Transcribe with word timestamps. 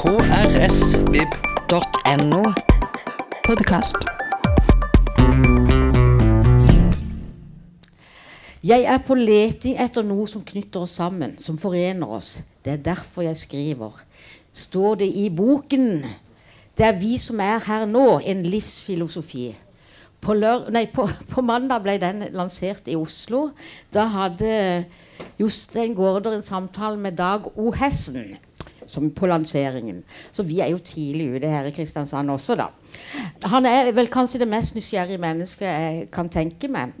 krsvib.no. 0.00 1.72
Podkast. 3.44 3.96
Jeg 8.64 8.82
er 8.88 8.98
på 9.04 9.14
leting 9.18 9.76
etter 9.76 10.00
noe 10.08 10.24
som 10.30 10.40
knytter 10.46 10.80
oss 10.86 10.96
sammen, 10.96 11.36
som 11.36 11.60
forener 11.60 12.08
oss. 12.16 12.40
Det 12.64 12.72
er 12.78 12.80
derfor 12.88 13.28
jeg 13.28 13.36
skriver. 13.42 13.92
Står 14.56 14.94
det 15.04 15.10
i 15.20 15.28
boken. 15.28 16.04
Det 16.78 16.86
er 16.88 16.96
vi 16.96 17.18
som 17.20 17.36
er 17.44 17.60
her 17.68 17.84
nå, 17.84 18.24
en 18.24 18.42
livsfilosofi. 18.48 19.52
På, 20.20 20.32
nei, 20.72 20.86
på, 20.88 21.04
på 21.28 21.40
mandag 21.44 21.84
ble 21.84 22.00
den 22.00 22.24
lansert 22.32 22.88
i 22.88 22.96
Oslo. 22.96 23.50
Da 23.92 24.08
hadde 24.16 24.84
Jostein 25.36 25.92
Gaarder 25.92 26.32
en 26.38 26.46
samtale 26.46 26.96
med 26.96 27.12
Dag 27.20 27.52
O. 27.52 27.68
Hessen 27.76 28.40
som 28.90 29.10
på 29.14 29.28
lanseringen. 29.30 30.02
Så 30.32 30.44
vi 30.46 30.60
er 30.60 30.72
jo 30.74 30.82
tidlig 30.82 31.30
ute 31.36 31.50
her 31.50 31.68
i 31.68 31.74
Kristiansand 31.74 32.30
også, 32.34 32.58
da. 32.58 32.70
Han 33.52 33.66
er 33.66 33.92
vel 33.96 34.10
kanskje 34.10 34.42
det 34.42 34.50
mest 34.50 34.74
nysgjerrige 34.74 35.22
mennesket 35.22 35.68
jeg 35.68 36.10
kan 36.12 36.28
tenke 36.28 36.68
meg. 36.68 36.96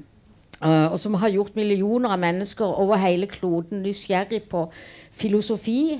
Uh, 0.60 0.92
og 0.92 0.98
som 1.00 1.14
har 1.16 1.32
gjort 1.32 1.54
millioner 1.56 2.12
av 2.12 2.20
mennesker 2.20 2.68
over 2.82 3.00
hele 3.00 3.24
kloden 3.30 3.80
nysgjerrig 3.80 4.42
på 4.50 4.66
filosofi, 5.16 5.96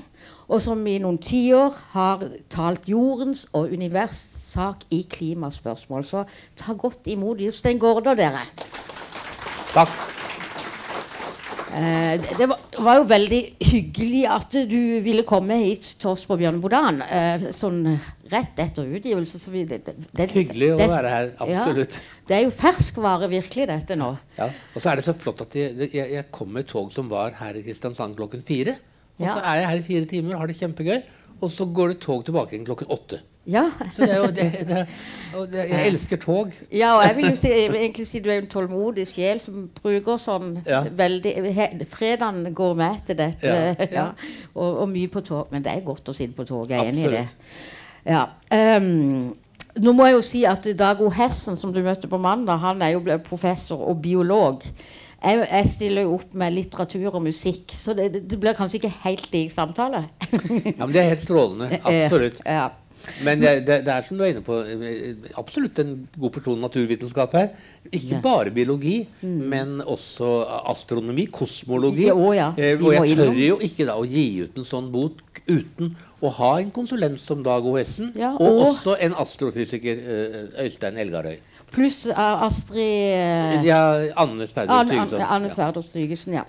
og 0.51 0.61
som 0.61 0.83
i 0.85 0.99
noen 1.01 1.17
tiår 1.17 1.79
har 1.95 2.27
talt 2.51 2.85
jordens 2.91 3.47
og 3.57 3.73
univers 3.73 4.21
sak 4.51 4.85
i 4.93 5.01
klimaspørsmål. 5.09 6.05
Så 6.05 6.25
ta 6.59 6.77
godt 6.77 7.09
imot 7.09 7.41
Jostein 7.41 7.81
Gaarder, 7.81 8.13
dere. 8.19 8.45
Takk. 9.73 10.20
Uh, 11.71 12.19
det 12.37 12.47
var, 12.51 12.57
var, 12.83 12.97
jo 12.99 13.05
veldig 13.07 13.39
hyggelig 13.63 14.23
at 14.27 14.55
du 14.67 14.81
ville 15.05 15.23
komme 15.27 15.55
hit 15.61 15.85
til 16.01 16.09
oss 16.11 16.25
på 16.27 16.35
Bjørnebodan 16.41 16.99
uh, 16.99 17.45
sånn 17.55 17.85
rett 18.31 18.59
etter 18.59 18.89
utgivelse. 18.97 19.39
Vi, 19.53 19.63
det, 19.69 19.79
det, 19.87 20.27
hyggelig 20.35 20.73
å 20.75 20.79
være 20.81 21.13
her. 21.15 21.31
Absolutt. 21.47 21.95
Ja, 22.01 22.25
det 22.27 22.37
er 22.37 22.45
jo 22.45 22.51
ferskvare 22.55 23.31
virkelig, 23.31 23.69
dette 23.71 23.95
nå. 23.99 24.11
Ja, 24.35 24.49
Og 24.75 24.83
så 24.83 24.91
er 24.91 24.99
det 24.99 25.07
så 25.07 25.15
flott 25.15 25.45
at 25.47 25.55
jeg, 25.55 25.73
jeg, 25.87 26.11
jeg 26.17 26.27
kom 26.35 26.51
med 26.57 26.67
tog 26.67 26.91
som 26.91 27.07
var 27.11 27.39
her 27.39 27.55
i 27.55 27.63
Kristiansand 27.63 28.19
klokken 28.19 28.43
fire. 28.43 28.75
Og 29.21 29.27
ja. 29.29 29.37
så 29.37 29.41
er 29.45 29.61
jeg 29.61 29.71
her 29.71 29.79
i 29.79 29.87
fire 29.87 30.11
timer 30.11 30.35
og 30.35 30.43
har 30.43 30.51
det 30.51 30.59
kjempegøy. 30.59 31.01
Og 31.41 31.49
så 31.55 31.65
går 31.71 31.93
det 31.93 32.01
tog 32.03 32.25
tilbake 32.27 32.55
igjen 32.55 32.67
klokken 32.67 32.91
åtte. 32.91 33.23
Ja. 33.45 33.63
Så 33.95 34.05
det 34.05 34.11
er 34.11 34.19
jo 34.19 34.29
det, 34.29 34.43
det, 34.69 34.85
det, 35.51 35.63
Jeg 35.69 35.87
elsker 35.87 36.19
tog. 36.21 36.51
Ja, 36.69 36.93
og 36.97 37.03
jeg 37.07 37.15
vil 37.17 37.29
jo 37.31 37.35
si, 37.39 37.51
egentlig 37.51 38.07
si 38.07 38.21
du 38.21 38.29
er 38.29 38.43
en 38.43 38.49
tålmodig 38.51 39.07
sjel 39.09 39.41
som 39.41 39.63
bruker 39.81 40.19
sånn 40.21 40.59
ja. 40.67 40.83
veldig 40.85 41.33
Fredagen 41.89 42.53
går 42.53 42.75
med 42.77 43.05
til 43.09 43.21
dette. 43.21 43.51
Ja, 43.51 43.87
ja. 43.91 44.07
Og, 44.53 44.83
og, 44.83 44.89
mye 44.91 45.09
på 45.11 45.23
tog. 45.25 45.49
Men 45.51 45.65
det 45.65 45.73
er 45.73 45.85
godt 45.85 46.11
å 46.11 46.15
sitte 46.15 46.37
på 46.37 46.45
tog. 46.47 46.69
Jeg 46.69 46.79
er 46.79 46.91
enig 46.91 47.07
i 47.07 47.13
det. 47.15 47.27
Ja. 48.05 48.25
Um, 48.77 49.31
nå 49.81 49.93
må 49.95 50.07
jeg 50.07 50.17
jo 50.17 50.25
si 50.25 50.41
at 50.45 50.67
Dag 50.77 51.01
O. 51.01 51.09
Hessen, 51.15 51.57
som 51.57 51.73
du 51.73 51.81
møtte 51.85 52.09
på 52.11 52.19
mandag, 52.21 52.59
han 52.61 52.81
er 52.83 52.93
jo 52.97 53.17
professor 53.25 53.81
og 53.87 54.01
biolog. 54.03 54.65
Jeg, 55.21 55.45
jeg, 55.45 55.69
stiller 55.69 56.07
jo 56.07 56.15
opp 56.17 56.33
med 56.37 56.53
litteratur 56.55 57.13
og 57.13 57.21
musikk, 57.23 57.73
så 57.77 57.93
det, 57.97 58.23
det 58.25 58.39
blir 58.41 58.57
kanskje 58.57 58.79
ikke 58.79 58.93
helt 59.03 59.27
lik 59.33 59.53
samtale. 59.53 60.07
ja, 60.31 60.73
Men 60.81 60.93
det 60.93 61.03
er 61.03 61.11
helt 61.13 61.25
strålende. 61.25 61.69
Absolutt. 61.85 62.41
Ja. 62.45 62.71
Men 63.25 63.41
det, 63.41 63.53
det, 63.67 63.79
det, 63.85 63.93
er 63.93 64.05
som 64.05 64.17
du 64.17 64.23
er 64.25 64.33
inne 64.33 64.43
på, 64.45 64.57
absolutt 65.39 65.79
en 65.83 65.95
god 66.17 66.33
porsjon 66.35 66.61
naturvitenskap 66.61 67.35
her. 67.37 67.51
Ikke 67.89 68.17
ja. 68.17 68.21
bare 68.21 68.53
biologi, 68.53 68.99
mm. 69.21 69.37
men 69.51 69.73
også 69.81 70.29
astronomi, 70.69 71.25
kosmologi. 71.33 72.07
Ja, 72.09 72.15
å, 72.15 72.31
ja. 72.37 72.51
Eh, 72.57 72.77
og 72.77 72.93
jeg 72.93 73.17
tør 73.17 73.39
jo 73.41 73.59
ikke 73.65 73.87
da 73.89 73.97
å 73.97 74.05
gi 74.07 74.25
ut 74.45 74.59
en 74.61 74.67
sånn 74.67 74.91
bok 74.93 75.41
uten 75.49 75.95
å 76.21 76.29
ha 76.37 76.51
en 76.61 76.69
konsulent 76.73 77.17
som 77.17 77.41
Dag 77.45 77.65
O. 77.65 77.73
Hessen, 77.79 78.11
og, 78.13 78.41
og, 78.45 78.59
også 78.67 78.97
en 79.01 79.15
astrofysiker, 79.23 80.03
eh, 80.05 80.43
Øystein 80.65 80.99
Elgarøy. 81.01 81.39
Pluss 81.71 82.05
uh, 82.05 82.43
Astrid 82.43 82.81
uh, 83.15 83.65
Ja, 83.65 83.81
Anne 84.19 84.47
Sverdrup 84.47 84.89
Tygesen. 84.89 85.21
Anne 85.21 85.49
Sverdrup 85.49 85.87
Tygesen, 85.91 86.33
ja. 86.33 86.43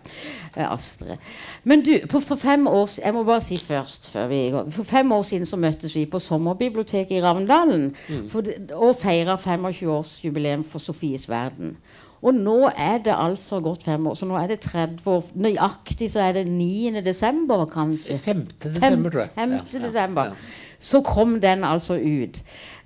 Uh, 0.56 0.72
Astrid. 0.72 1.16
Men 1.64 1.84
du, 1.86 1.92
for, 2.10 2.36
fem 2.36 2.66
år 2.66 2.86
siden 2.86 3.06
Jeg 3.06 3.14
må 3.14 3.24
bare 3.24 3.40
si 3.40 3.58
først 3.58 4.10
før 4.10 4.26
vi 4.32 4.42
går. 4.50 4.70
For 4.70 4.84
fem 4.84 5.12
år 5.12 5.22
siden 5.22 5.46
så 5.46 5.56
møttes 5.56 5.96
vi 5.96 6.06
på 6.06 6.18
Sommerbiblioteket 6.18 7.16
i 7.18 7.22
Ravndalen 7.22 7.94
mm. 8.08 8.28
for, 8.28 8.42
og 8.74 8.96
feira 8.98 9.38
25-årsjubileum 9.38 10.66
for 10.68 10.82
Sofies 10.82 11.28
verden. 11.30 11.76
Og 12.22 12.34
nå 12.34 12.68
er 12.78 13.00
det 13.02 13.14
altså 13.18 13.58
gått 13.62 13.82
fem 13.82 14.06
år. 14.06 14.14
Så 14.14 14.26
nå 14.30 14.36
er 14.38 14.52
det 14.52 14.60
30 14.62 15.06
år 15.10 15.32
Nøyaktig 15.42 16.10
så 16.12 16.22
er 16.28 16.38
det 16.38 16.44
9. 16.46 17.02
desember, 17.02 17.64
kanskje. 17.70 18.18
5. 18.18 18.46
desember, 18.62 19.10
tror 19.10 19.24
jeg. 19.24 19.30
5. 19.34 19.56
Ja, 19.56 19.82
desember. 19.86 20.30
Ja. 20.30 20.78
Så 20.78 21.02
kom 21.06 21.40
den 21.42 21.64
altså 21.64 21.98
ut 21.98 22.38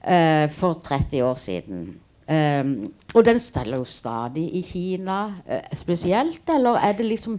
uh, 0.04 0.48
for 0.52 0.80
30 0.84 1.24
år 1.24 1.34
siden. 1.40 1.86
Um, 2.26 2.70
og 3.14 3.22
den 3.22 3.38
steller 3.38 3.78
jo 3.78 3.84
stadig 3.86 4.48
i 4.58 4.62
Kina 4.66 5.18
uh, 5.46 5.76
spesielt, 5.78 6.42
eller 6.50 6.80
er 6.82 6.96
det 6.98 7.06
liksom 7.06 7.36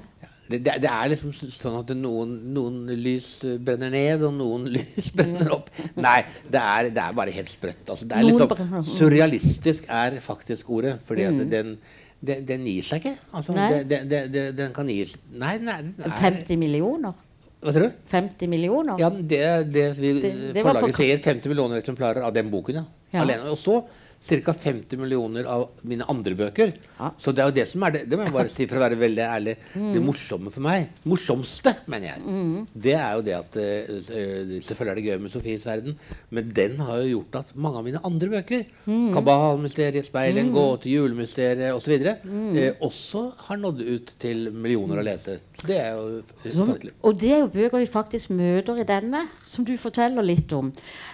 det, 0.47 0.61
det, 0.63 0.77
det, 0.79 0.87
er 0.87 1.09
liksom 1.11 1.33
sånn 1.35 1.75
at 1.81 1.89
noen, 1.99 2.37
noen, 2.55 2.85
lys 2.95 3.41
brenner 3.67 3.91
ned, 3.91 4.23
og 4.23 4.31
noen 4.37 4.69
lys 4.77 5.09
brenner 5.15 5.51
opp. 5.57 5.67
Nei, 5.99 6.21
det 6.47 6.61
er, 6.61 6.91
det 6.95 7.03
er 7.03 7.17
bare 7.17 7.33
helt 7.35 7.51
sprøtt. 7.51 7.83
Altså, 7.83 8.07
det 8.07 8.23
liksom, 8.23 8.79
surrealistisk 8.87 9.89
er 9.91 10.21
faktisk 10.23 10.71
ordet. 10.71 10.97
fordi 11.03 11.27
at 11.27 11.35
mm. 11.35 11.51
den, 11.51 11.75
den, 12.23 12.47
den, 12.47 12.65
gir 12.71 12.87
seg 12.87 13.03
ikke. 13.03 13.15
Altså, 13.35 13.57
den 13.57 14.75
kan 14.75 14.87
gi 14.87 15.01
Nei, 15.35 15.57
nei, 15.67 15.81
Er, 15.99 16.15
50 16.15 16.63
millioner? 16.63 17.19
Hva 17.59 17.73
sier 17.75 17.89
du? 17.89 18.01
50 18.07 18.55
millioner? 18.55 19.03
Ja, 19.03 19.11
det, 19.11 19.43
det, 19.73 19.87
vi, 19.99 20.15
forlaget 20.61 20.83
for... 20.87 20.99
sier 21.01 21.23
50 21.27 21.51
millioner 21.51 21.83
eksemplarer 21.83 22.23
av 22.23 22.31
den 22.39 22.47
boken. 22.53 22.79
ja. 22.85 22.87
ja. 23.11 23.27
Alene. 23.27 23.51
Og 23.51 23.59
så 23.59 23.81
ca. 24.19 24.53
50 24.53 24.97
millioner 24.97 25.45
av 25.45 25.67
mine 25.87 26.05
andre 26.09 26.35
bøker. 26.35 26.73
Ja. 26.97 27.11
Så 27.17 27.31
det 27.31 27.43
er 27.43 27.51
jo 27.51 27.55
det 27.55 27.65
som 27.69 27.83
er 27.85 27.93
det, 27.93 28.03
det 28.09 28.17
må 28.17 28.25
jeg 28.25 28.33
bare 28.33 28.51
si 28.51 28.65
for 28.67 28.79
å 28.79 28.83
være 28.83 28.97
veldig 28.99 29.23
ærlig, 29.23 29.55
mm. 29.75 29.89
det 29.93 30.01
morsomme 30.03 30.53
for 30.53 30.65
meg, 30.65 30.89
morsomste, 31.07 31.73
mener 31.91 32.11
jeg, 32.11 32.23
mm. 32.25 32.65
det 32.73 32.95
er 32.97 33.11
jo 33.17 33.25
det 33.27 33.35
at 33.37 33.59
uh, 33.61 34.55
Selvfølgelig 34.67 34.91
er 34.91 34.97
det 34.97 35.05
gøy 35.05 35.21
med 35.21 35.33
Sofies 35.33 35.65
verden, 35.67 35.97
men 36.33 36.49
den 36.55 36.79
har 36.83 37.01
jo 37.03 37.17
gjort 37.17 37.37
at 37.41 37.53
mange 37.55 37.81
av 37.81 37.85
mine 37.85 38.01
andre 38.07 38.31
bøker, 38.31 38.65
mm. 38.87 39.11
Kabalmysteriet, 39.15 40.07
Speil, 40.07 40.39
en 40.41 40.49
mm. 40.49 40.55
gåte, 40.55 40.91
Julemysteriet 40.91 41.75
osv., 41.75 41.95
mm. 42.23 42.57
eh, 42.57 42.81
også 42.83 43.23
har 43.47 43.61
nådd 43.61 43.83
ut 43.85 44.15
til 44.21 44.47
millioner 44.53 45.01
av 45.01 45.07
lesere. 45.07 45.43
Det 45.57 45.77
er 45.81 45.93
jo 45.97 46.19
ufattelig. 46.45 46.93
Og 47.05 47.17
det 47.21 47.31
er 47.33 47.43
jo 47.43 47.51
bøker 47.53 47.81
vi 47.81 47.89
faktisk 47.89 48.33
møter 48.37 48.81
i 48.81 48.87
denne, 48.87 49.23
som 49.49 49.65
du 49.67 49.73
forteller 49.79 50.25
litt 50.25 50.51
om. 50.57 50.71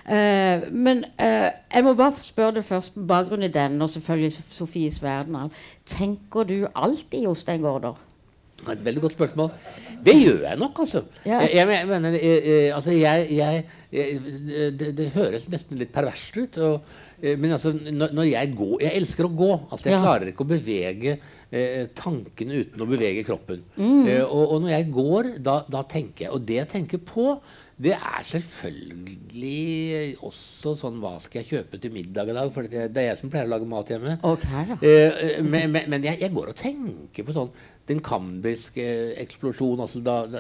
Uh, 0.07 0.65
men 0.71 1.03
jeg 1.19 1.85
må 1.85 1.95
bare 1.97 2.15
spørre 2.23 2.57
det 2.57 2.65
først 2.67 2.92
bakgrunn 2.95 3.45
i 3.47 3.51
den, 3.53 3.81
og 3.81 3.91
selvfølgelig 3.93 4.43
Sofies 4.53 5.01
verden. 5.03 5.51
Tenker 5.85 6.47
du 6.49 6.57
alltid 6.73 7.27
Jostein 7.27 7.63
Gaarder? 7.65 7.99
Et 8.71 8.83
veldig 8.85 9.01
godt 9.03 9.15
spørsmål. 9.17 9.49
Det 10.03 10.13
gjør 10.19 10.43
jeg 10.47 10.59
nok, 10.59 10.79
altså. 10.79 11.01
Ja. 11.25 11.39
Jeg, 11.41 11.67
jeg, 11.67 11.87
mener, 11.87 12.15
jeg, 12.15 12.73
altså 12.75 12.91
jeg, 12.91 13.63
det, 13.91 14.91
det, 14.97 15.09
høres 15.15 15.47
nesten 15.51 15.79
litt 15.79 15.93
perverst 15.95 16.37
ut. 16.37 16.59
Og, 16.63 16.93
eh, 17.21 17.37
men 17.39 17.55
altså, 17.55 17.73
når, 17.73 18.13
når, 18.15 18.27
jeg 18.31 18.53
går 18.57 18.75
Jeg 18.85 19.01
elsker 19.01 19.27
å 19.27 19.33
gå. 19.33 19.51
Altså, 19.69 19.89
jeg 19.89 19.97
ja. 19.97 20.03
klarer 20.03 20.31
ikke 20.31 20.45
å 20.45 20.51
bevege 20.53 21.17
eh, 21.17 21.89
tankene 21.95 22.63
uten 22.63 22.83
å 22.83 22.89
bevege 22.89 23.25
kroppen. 23.27 23.63
Mm. 23.75 24.07
Eh, 24.07 24.23
og, 24.23 24.45
og, 24.45 24.57
når 24.63 24.75
jeg 24.75 24.89
går, 24.99 25.31
da, 25.43 25.59
da, 25.71 25.83
tenker 25.95 26.27
jeg. 26.27 26.33
Og 26.35 26.47
det 26.47 26.59
jeg 26.61 26.71
tenker 26.77 27.03
på, 27.03 27.35
det 27.81 27.94
er 27.95 28.25
selvfølgelig 28.28 30.17
også 30.22 30.75
sånn 30.78 31.00
Hva 31.01 31.16
skal 31.22 31.41
jeg 31.41 31.50
kjøpe 31.50 31.79
til 31.81 31.94
middag 31.95 32.29
i 32.29 32.35
dag? 32.38 32.51
For 32.53 32.69
det, 32.69 32.91
er 32.91 33.07
jeg 33.09 33.19
som 33.19 33.31
pleier 33.34 33.50
å 33.50 33.53
lage 33.56 33.69
mat 33.69 33.89
hjemme. 33.89 34.17
Okay, 34.29 34.66
ja. 34.69 34.78
eh, 34.78 35.39
men, 35.41 35.72
men, 35.73 35.88
men 35.89 36.06
jeg, 36.06 36.19
jeg, 36.22 36.33
går 36.35 36.51
og 36.53 36.59
tenker 36.59 37.25
på 37.25 37.35
sånn 37.35 37.53
den 37.89 38.00
kambriske 38.00 38.83
eksplosjonen 39.19 39.81
altså 39.83 40.00
da, 40.00 40.13
da, 40.31 40.39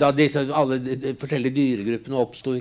da 0.00 0.08
disse, 0.16 0.46
alle 0.56 0.78
de 0.80 1.12
forskjellige 1.20 1.52
dyregruppene 1.58 2.16
oppsto. 2.16 2.54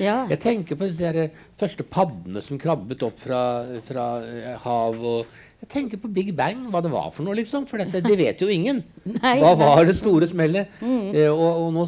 Ja. 0.00 0.22
Jeg 0.30 0.40
tenker 0.40 0.78
på 0.80 0.88
disse 0.88 1.26
første 1.60 1.84
paddene 1.84 2.40
som 2.44 2.60
krabbet 2.60 3.04
opp 3.04 3.20
fra, 3.20 3.42
fra 3.84 4.06
eh, 4.24 4.54
hav. 4.64 5.02
og 5.02 5.42
jeg 5.66 5.72
tenker 5.72 5.98
på 5.98 6.08
Big 6.14 6.28
Bang, 6.36 6.60
hva 6.70 6.78
det 6.84 6.92
var 6.92 7.08
for 7.10 7.26
noe, 7.26 7.34
liksom. 7.34 7.64
For 7.66 7.82
dette, 7.82 7.98
det 8.04 8.14
vet 8.18 8.42
jo 8.42 8.46
ingen. 8.52 8.84
Nei, 9.16 9.32
hva 9.42 9.52
var 9.58 9.82
det 9.88 9.96
store 9.98 10.28
smellet? 10.30 10.70
Mm. 10.78 11.08
Eh, 11.10 11.30
og, 11.30 11.64
og, 11.64 11.72
nå 11.74 11.86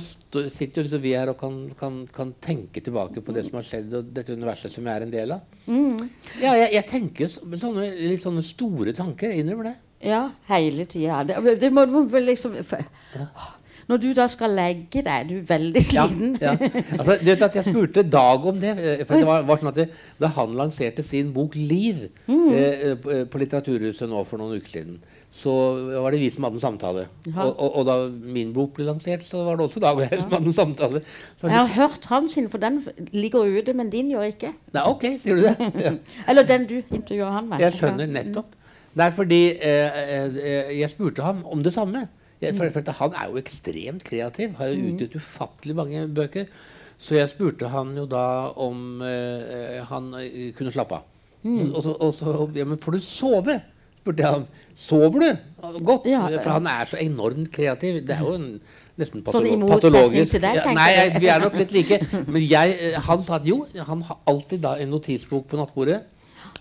sitter 0.51 0.81
jo 0.81 0.87
liksom 0.89 1.05
vi 1.05 1.15
her 1.15 1.31
og 1.31 1.39
kan, 1.39 1.61
kan, 1.79 2.01
kan, 2.15 2.33
tenke 2.43 2.83
tilbake 2.83 3.23
på 3.23 3.35
det 3.37 3.47
som 3.47 3.61
har 3.61 3.69
skjedd, 3.69 3.95
og 3.95 4.11
dette 4.17 4.35
universet 4.35 4.75
som 4.75 4.89
jeg 4.89 4.99
er 4.99 5.07
en 5.07 5.15
del 5.15 5.37
av. 5.37 5.61
Mm. 5.69 6.09
Ja, 6.43 6.57
jeg, 6.59 6.73
jeg, 6.75 6.87
tenker 6.91 7.31
sånne, 7.31 7.87
litt 7.95 8.25
sånne 8.25 8.43
store 8.47 8.97
tanker. 8.99 9.31
Jeg 9.31 9.45
innrømmer 9.45 9.71
det. 9.71 9.77
Ja, 10.11 10.25
hele 10.51 10.87
tida. 10.91 11.23
Det, 11.27 11.39
det, 11.63 11.71
må 11.75 11.87
vel 12.11 12.29
liksom 12.33 12.59
ja. 12.59 13.47
Når 13.89 14.01
du 14.03 14.09
da 14.17 14.27
skal 14.29 14.53
legge 14.53 15.01
deg, 15.05 15.29
du 15.31 15.37
er 15.39 15.45
veldig 15.49 15.83
sliten. 15.85 16.35
Ja, 16.43 16.53
ja. 16.61 16.83
Altså, 16.99 17.17
du 17.21 17.31
vet 17.31 17.45
at 17.47 17.55
Jeg 17.57 17.71
spurte 17.71 18.03
Dag 18.05 18.45
om 18.47 18.59
det. 18.61 18.75
Eh, 18.77 19.05
for 19.07 19.17
det 19.17 19.29
var, 19.29 19.47
var 19.49 19.61
sånn 19.61 19.71
at 19.71 19.79
det, 19.81 19.87
Da 20.21 20.29
han 20.37 20.57
lanserte 20.59 21.05
sin 21.07 21.31
bok 21.33 21.57
'Liv' 21.57 22.09
mm. 22.27 22.51
eh, 22.53 23.23
på 23.31 23.41
Litteraturhuset 23.41 24.11
nå 24.11 24.25
for 24.29 24.41
noen 24.41 24.61
uker 24.61 24.75
siden, 24.75 24.99
så 25.33 25.53
var 26.03 26.13
det 26.13 26.21
vi 26.21 26.29
som 26.33 26.45
hadde 26.45 26.61
en 26.61 26.65
samtale. 26.67 27.07
Og, 27.33 27.49
og, 27.49 27.69
og, 27.69 27.87
da 27.89 27.97
min 28.09 28.53
bok 28.57 28.75
ble 28.77 28.89
lansert, 28.89 29.25
så 29.25 29.43
var 29.47 29.57
det 29.57 29.67
også 29.69 29.81
Dag 29.85 29.97
og 29.97 30.05
jeg 30.05 30.21
som 30.21 30.37
hadde 30.37 30.53
en 30.53 30.59
samtale. 30.59 31.03
Jeg 31.43 31.57
har 31.57 31.73
hørt 31.79 32.09
han 32.13 32.29
sin, 32.33 32.49
for 32.53 32.61
den 32.61 32.83
ligger 33.13 33.49
ute, 33.49 33.73
men 33.77 33.93
din 33.93 34.13
gjør 34.13 34.29
ikke. 34.35 34.53
Nei, 34.77 34.85
ok, 34.85 35.09
sier 35.21 35.41
du 35.41 35.49
det? 35.49 35.73
Ja. 35.85 35.97
Eller 36.29 36.49
den 36.49 36.69
du 36.69 36.79
intervjuer 36.83 37.33
han 37.41 37.49
med. 37.49 37.65
Jeg 37.65 37.77
skjønner 37.81 38.09
nettopp. 38.21 38.53
Det 38.99 39.05
er 39.05 39.13
fordi 39.15 39.43
eh, 39.63 39.99
eh, 40.43 40.71
jeg 40.81 40.91
spurte 40.91 41.23
ham 41.23 41.45
om 41.47 41.61
det 41.63 41.73
samme. 41.73 42.09
For, 42.39 42.93
han 43.01 43.15
er 43.19 43.31
jo 43.31 43.41
ekstremt 43.41 44.05
kreativ. 44.07 44.53
Har 44.59 44.73
jo 44.73 44.81
mm. 44.81 44.91
utgitt 44.93 45.17
ufattelig 45.19 45.75
mange 45.79 46.05
bøker. 46.15 46.51
Så 46.99 47.15
jeg 47.19 47.31
spurte 47.31 47.71
han 47.71 47.95
jo 47.97 48.09
da 48.11 48.51
om 48.59 49.03
eh, 49.07 49.79
han 49.87 50.13
eh, 50.19 50.53
kunne 50.57 50.75
slappe 50.75 50.99
av. 50.99 51.09
Mm. 51.47 51.69
Og 51.71 51.83
så, 51.85 51.93
og 51.95 52.15
så 52.15 52.49
ja, 52.55 52.65
Men 52.67 52.81
får 52.83 52.99
du 52.99 53.03
sove? 53.05 53.61
spurte 54.09 54.25
jeg 54.25 54.33
ham. 54.33 54.45
Sover 54.75 55.21
du 55.21 55.85
godt? 55.85 56.07
Ja, 56.07 56.27
For 56.43 56.51
han 56.57 56.67
er 56.67 56.85
så 56.89 56.99
enormt 57.03 57.51
kreativ. 57.53 58.03
Det 58.07 58.17
er 58.17 58.23
jo 58.25 58.35
en, 58.39 58.61
nesten 58.99 59.25
patolo 59.27 59.69
patologisk 59.69 60.37
til 60.37 60.43
deg, 60.43 60.61
ja, 60.61 60.75
Nei, 60.75 60.89
jeg, 60.95 61.17
vi 61.23 61.31
er 61.33 61.43
nok 61.43 61.59
litt 61.59 61.75
like. 61.75 62.01
Men 62.27 62.45
jeg, 62.45 62.77
eh, 62.81 63.01
han 63.09 63.25
sa 63.27 63.39
at 63.39 63.49
jo, 63.49 63.65
han 63.75 64.05
har 64.09 64.21
alltid 64.31 64.65
da 64.65 64.77
en 64.79 64.95
notisbok 64.95 65.49
på 65.51 65.61
nattbordet. 65.61 66.03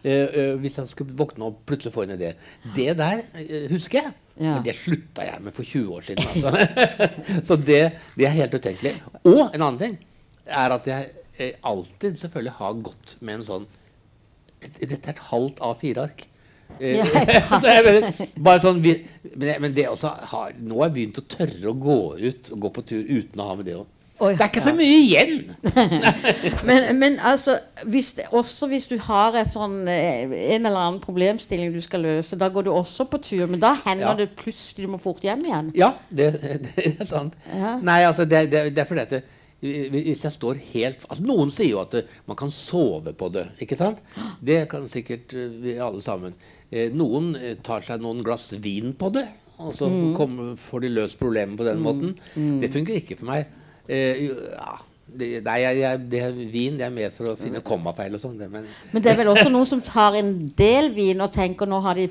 Uh, 0.06 0.54
uh, 0.54 0.54
hvis 0.62 0.78
jeg 0.78 0.90
skulle 0.92 1.16
våkne 1.18 1.50
og 1.50 1.62
plutselig 1.68 1.94
få 1.94 2.06
en 2.06 2.16
idé. 2.18 2.34
Det 2.76 2.92
der 3.00 3.24
uh, 3.24 3.66
husker 3.72 4.04
jeg. 4.04 4.14
Ja. 4.38 4.58
Men 4.58 4.66
det 4.68 4.76
slutta 4.78 5.26
jeg 5.26 5.42
med 5.42 5.56
for 5.56 5.66
20 5.66 5.96
år 5.96 6.06
siden. 6.06 6.28
Altså. 6.34 6.52
så 7.48 7.58
det, 7.58 7.82
det, 8.14 8.28
er 8.28 8.36
helt 8.36 8.54
utenkelig. 8.54 8.94
Og 9.24 9.44
en 9.48 9.62
annen 9.62 9.82
ting 9.82 9.98
er 10.46 10.76
at 10.76 10.88
jeg 10.88 11.56
alltid 11.66 12.18
selvfølgelig 12.22 12.56
har 12.60 12.80
gått 12.86 13.18
med 13.20 13.40
en 13.40 13.46
sånn 13.46 13.68
Dette 14.58 14.96
er 14.96 15.12
et 15.14 15.28
halvt 15.30 15.60
A4-ark. 15.62 16.24
Ja, 16.82 17.04
bare 18.46 18.60
sånn, 18.60 18.80
men 18.82 19.76
det 19.76 19.86
også 19.88 20.10
har, 20.32 20.56
nå 20.58 20.80
har 20.80 20.90
jeg 20.90 20.96
begynt 20.96 21.20
å 21.22 21.24
tørre 21.30 21.70
å 21.70 21.76
gå 21.78 22.00
ut 22.18 22.50
og 22.56 22.64
gå 22.66 22.72
på 22.74 22.84
tur 22.90 23.06
uten 23.06 23.44
å 23.44 23.48
ha 23.52 23.58
med 23.60 23.70
det 23.70 23.76
òg. 23.78 23.86
Det 24.20 24.42
er 24.42 24.50
ikke 24.50 24.64
så 24.66 24.74
mye 24.74 24.98
igjen! 25.04 25.52
men, 26.68 26.88
men, 26.98 27.20
altså, 27.22 27.60
hvis, 27.86 28.16
også 28.32 28.70
hvis 28.72 28.90
du 28.90 28.98
har 29.06 29.38
sånn, 29.50 29.80
eh, 29.92 30.26
en 30.56 30.66
eller 30.66 30.80
annen 30.80 31.00
problemstilling 31.04 31.74
du 31.76 31.82
skal 31.86 32.06
løse, 32.08 32.40
da 32.40 32.50
går 32.54 32.68
du 32.68 32.72
også 32.74 33.06
på 33.12 33.22
tur. 33.22 33.46
Men 33.46 33.62
da 33.62 33.76
hender 33.84 34.10
ja. 34.10 34.16
det 34.24 34.32
plutselig 34.40 34.88
du 34.88 34.94
må 34.96 35.02
fort 35.02 35.22
hjem 35.26 35.46
igjen. 35.46 35.72
Ja, 35.78 35.94
det, 36.10 36.32
det 36.42 36.92
er 36.96 37.10
sant. 37.10 37.38
Ja. 37.54 37.78
Nei, 37.78 38.02
altså, 38.10 38.26
det, 38.26 38.48
det, 38.54 38.70
det 38.74 38.84
er 38.84 38.90
fordi 38.90 39.06
at 39.06 39.34
hvis 39.58 40.22
jeg 40.22 40.34
står 40.36 40.60
helt 40.70 41.06
altså 41.08 41.26
Noen 41.26 41.50
sier 41.54 41.72
jo 41.72 41.80
at 41.82 41.96
man 42.30 42.38
kan 42.38 42.52
sove 42.54 43.14
på 43.18 43.30
det. 43.34 43.48
ikke 43.64 43.78
sant? 43.80 44.04
Det 44.40 44.68
kan 44.70 44.86
sikkert 44.90 45.34
eh, 45.34 45.56
vi 45.64 45.78
alle 45.82 46.02
sammen. 46.06 46.36
Eh, 46.70 46.92
noen 46.94 47.34
eh, 47.40 47.56
tar 47.64 47.82
seg 47.86 48.04
noen 48.04 48.22
glass 48.26 48.52
vin 48.62 48.94
på 48.98 49.10
det, 49.16 49.26
og 49.58 49.74
så 49.74 49.90
mm. 49.90 50.58
får 50.62 50.84
de 50.84 50.92
løst 50.94 51.18
problemet 51.18 51.58
på 51.58 51.66
den 51.66 51.82
mm. 51.82 51.88
måten. 51.88 52.14
Mm. 52.36 52.60
Det 52.62 52.72
funker 52.76 53.00
ikke 53.00 53.18
for 53.18 53.32
meg. 53.32 53.48
Eh, 53.88 54.24
ja, 54.28 54.78
det, 55.08 55.28
nei, 55.46 55.58
jeg, 55.64 55.80
jeg, 55.80 56.00
det 56.12 56.22
er 56.26 56.40
vin 56.52 56.78
det 56.80 56.86
er 56.88 56.94
mer 56.94 57.12
for 57.16 57.32
å 57.32 57.36
finne 57.40 57.62
kommafeil 57.66 58.18
og 58.18 58.22
sånn. 58.22 58.38
Men, 58.52 58.66
men, 58.92 59.04
det 59.04 59.14
er 59.14 59.20
vel 59.22 59.32
også 59.32 59.48
noen 59.54 59.70
som 59.70 59.84
tar 59.86 60.18
en 60.20 60.34
del 60.60 60.92
vin 60.96 61.24
og 61.24 61.32
tenker 61.36 61.70
nå 61.70 61.80
har 61.86 62.00
de, 62.00 62.08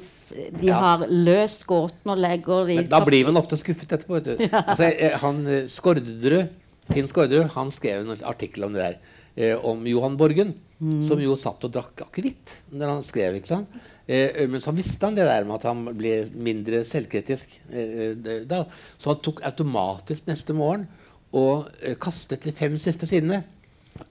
de 0.56 0.70
ja. 0.70 0.78
har 0.80 1.04
løst 1.10 1.66
gåten 1.68 2.14
og 2.14 2.22
legger 2.22 2.70
de 2.70 2.78
Men 2.80 2.92
Da 2.92 3.02
blir 3.04 3.28
man 3.28 3.40
ofte 3.42 3.58
skuffet 3.60 3.92
etterpå. 3.98 4.22
Vet. 4.22 4.46
Ja. 4.46 4.62
Altså, 4.62 4.88
han 5.22 5.42
Skårderud, 5.70 6.54
Finn 6.88 7.10
Skårderud, 7.10 7.50
han 7.56 7.72
skrev 7.74 8.06
en 8.06 8.24
artikkel 8.28 8.68
om 8.68 8.76
det 8.76 8.84
der. 8.86 8.96
Eh, 9.36 9.66
om 9.68 9.82
Johan 9.84 10.16
Borgen, 10.16 10.54
mm. 10.80 11.02
som 11.08 11.20
jo 11.20 11.36
satt 11.36 11.66
og 11.68 11.74
drakk 11.74 12.06
akevitt 12.06 12.60
når 12.72 12.94
han 12.94 13.04
skrev. 13.04 13.36
ikke 13.36 13.52
sant? 13.52 13.76
Eh, 14.06 14.46
men 14.48 14.62
så 14.62 14.72
visste 14.74 15.04
han 15.08 15.16
det 15.18 15.26
der 15.26 15.44
med 15.44 15.58
at 15.58 15.66
han 15.68 15.82
ble 15.98 16.20
mindre 16.32 16.84
selvkritisk. 16.86 17.58
Eh, 17.72 18.14
eh, 18.14 18.44
da. 18.48 18.62
Så 18.96 19.12
han 19.12 19.20
tok 19.24 19.42
automatisk 19.44 20.30
neste 20.30 20.56
morgen 20.56 20.86
og 21.34 21.68
eh, 21.82 21.96
kastet 22.00 22.46
de 22.46 22.54
fem 22.54 22.76
siste 22.80 23.08
sidene. 23.08 23.42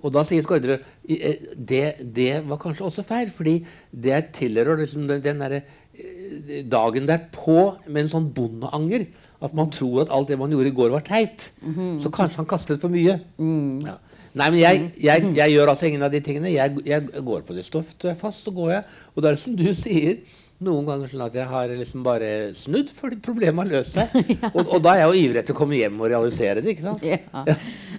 Og 0.02 0.14
da 0.14 0.24
sier 0.26 0.44
Skårderud 0.46 0.82
eh, 1.10 1.50
det, 1.56 1.86
det 2.16 2.42
var 2.48 2.62
kanskje 2.62 2.88
også 2.88 3.06
feil, 3.08 3.32
fordi 3.34 3.60
det 3.92 4.32
tilhører 4.38 4.82
liksom 4.82 5.08
den, 5.10 5.22
den 5.24 5.44
der, 5.44 5.60
eh, 5.62 6.64
dagen 6.72 7.08
derpå 7.10 7.60
med 7.88 8.06
en 8.06 8.12
sånn 8.16 8.32
bondeanger. 8.36 9.08
At 9.44 9.54
man 9.58 9.70
tror 9.74 10.06
at 10.06 10.14
alt 10.16 10.32
det 10.32 10.40
man 10.40 10.54
gjorde 10.54 10.72
i 10.72 10.76
går, 10.76 10.90
var 10.94 11.06
teit. 11.06 11.52
Mm 11.62 11.74
-hmm. 11.74 12.00
Så 12.02 12.10
kanskje 12.10 12.38
han 12.38 12.46
kastet 12.46 12.82
for 12.82 12.90
mye. 12.90 13.20
Mm. 13.38 13.82
Ja. 13.86 13.98
Nei, 14.36 14.50
men 14.52 14.60
jeg, 14.60 14.92
jeg, 15.00 15.36
jeg, 15.36 15.52
gjør 15.52 15.70
altså 15.72 15.86
ingen 15.86 16.04
av 16.04 16.12
de 16.12 16.20
tingene. 16.20 16.52
Jeg, 16.52 16.76
jeg 16.86 17.08
går 17.24 17.42
på 17.42 17.54
det 17.54 17.66
stoffet 17.66 18.18
fast, 18.20 18.44
så 18.44 18.52
går 18.52 18.72
jeg. 18.72 18.84
Og 19.16 19.24
det 19.24 19.32
er 19.32 19.36
som 19.36 19.56
du 19.56 19.74
sier, 19.74 20.18
noen 20.64 20.88
ganger 20.88 21.12
sånn 21.12 21.26
at 21.26 21.36
jeg 21.36 21.48
har 21.50 21.72
liksom 21.76 22.04
bare 22.06 22.30
snudd 22.56 22.92
fordi 22.96 23.20
problemet 23.24 23.66
har 23.66 23.74
løst 23.80 23.98
seg. 23.98 24.16
ja. 24.38 24.52
og, 24.54 24.62
og, 24.64 24.78
da 24.84 24.94
er 24.94 25.04
jeg 25.04 25.10
jo 25.10 25.26
ivrig 25.26 25.42
etter 25.42 25.56
å 25.56 25.60
komme 25.60 25.80
hjem 25.80 26.00
og 26.00 26.12
realisere 26.14 26.64
det, 26.64 26.76
ikke 26.76 26.86
sant? 26.86 27.04
Ja. 27.04 27.20
ja. 27.50 27.58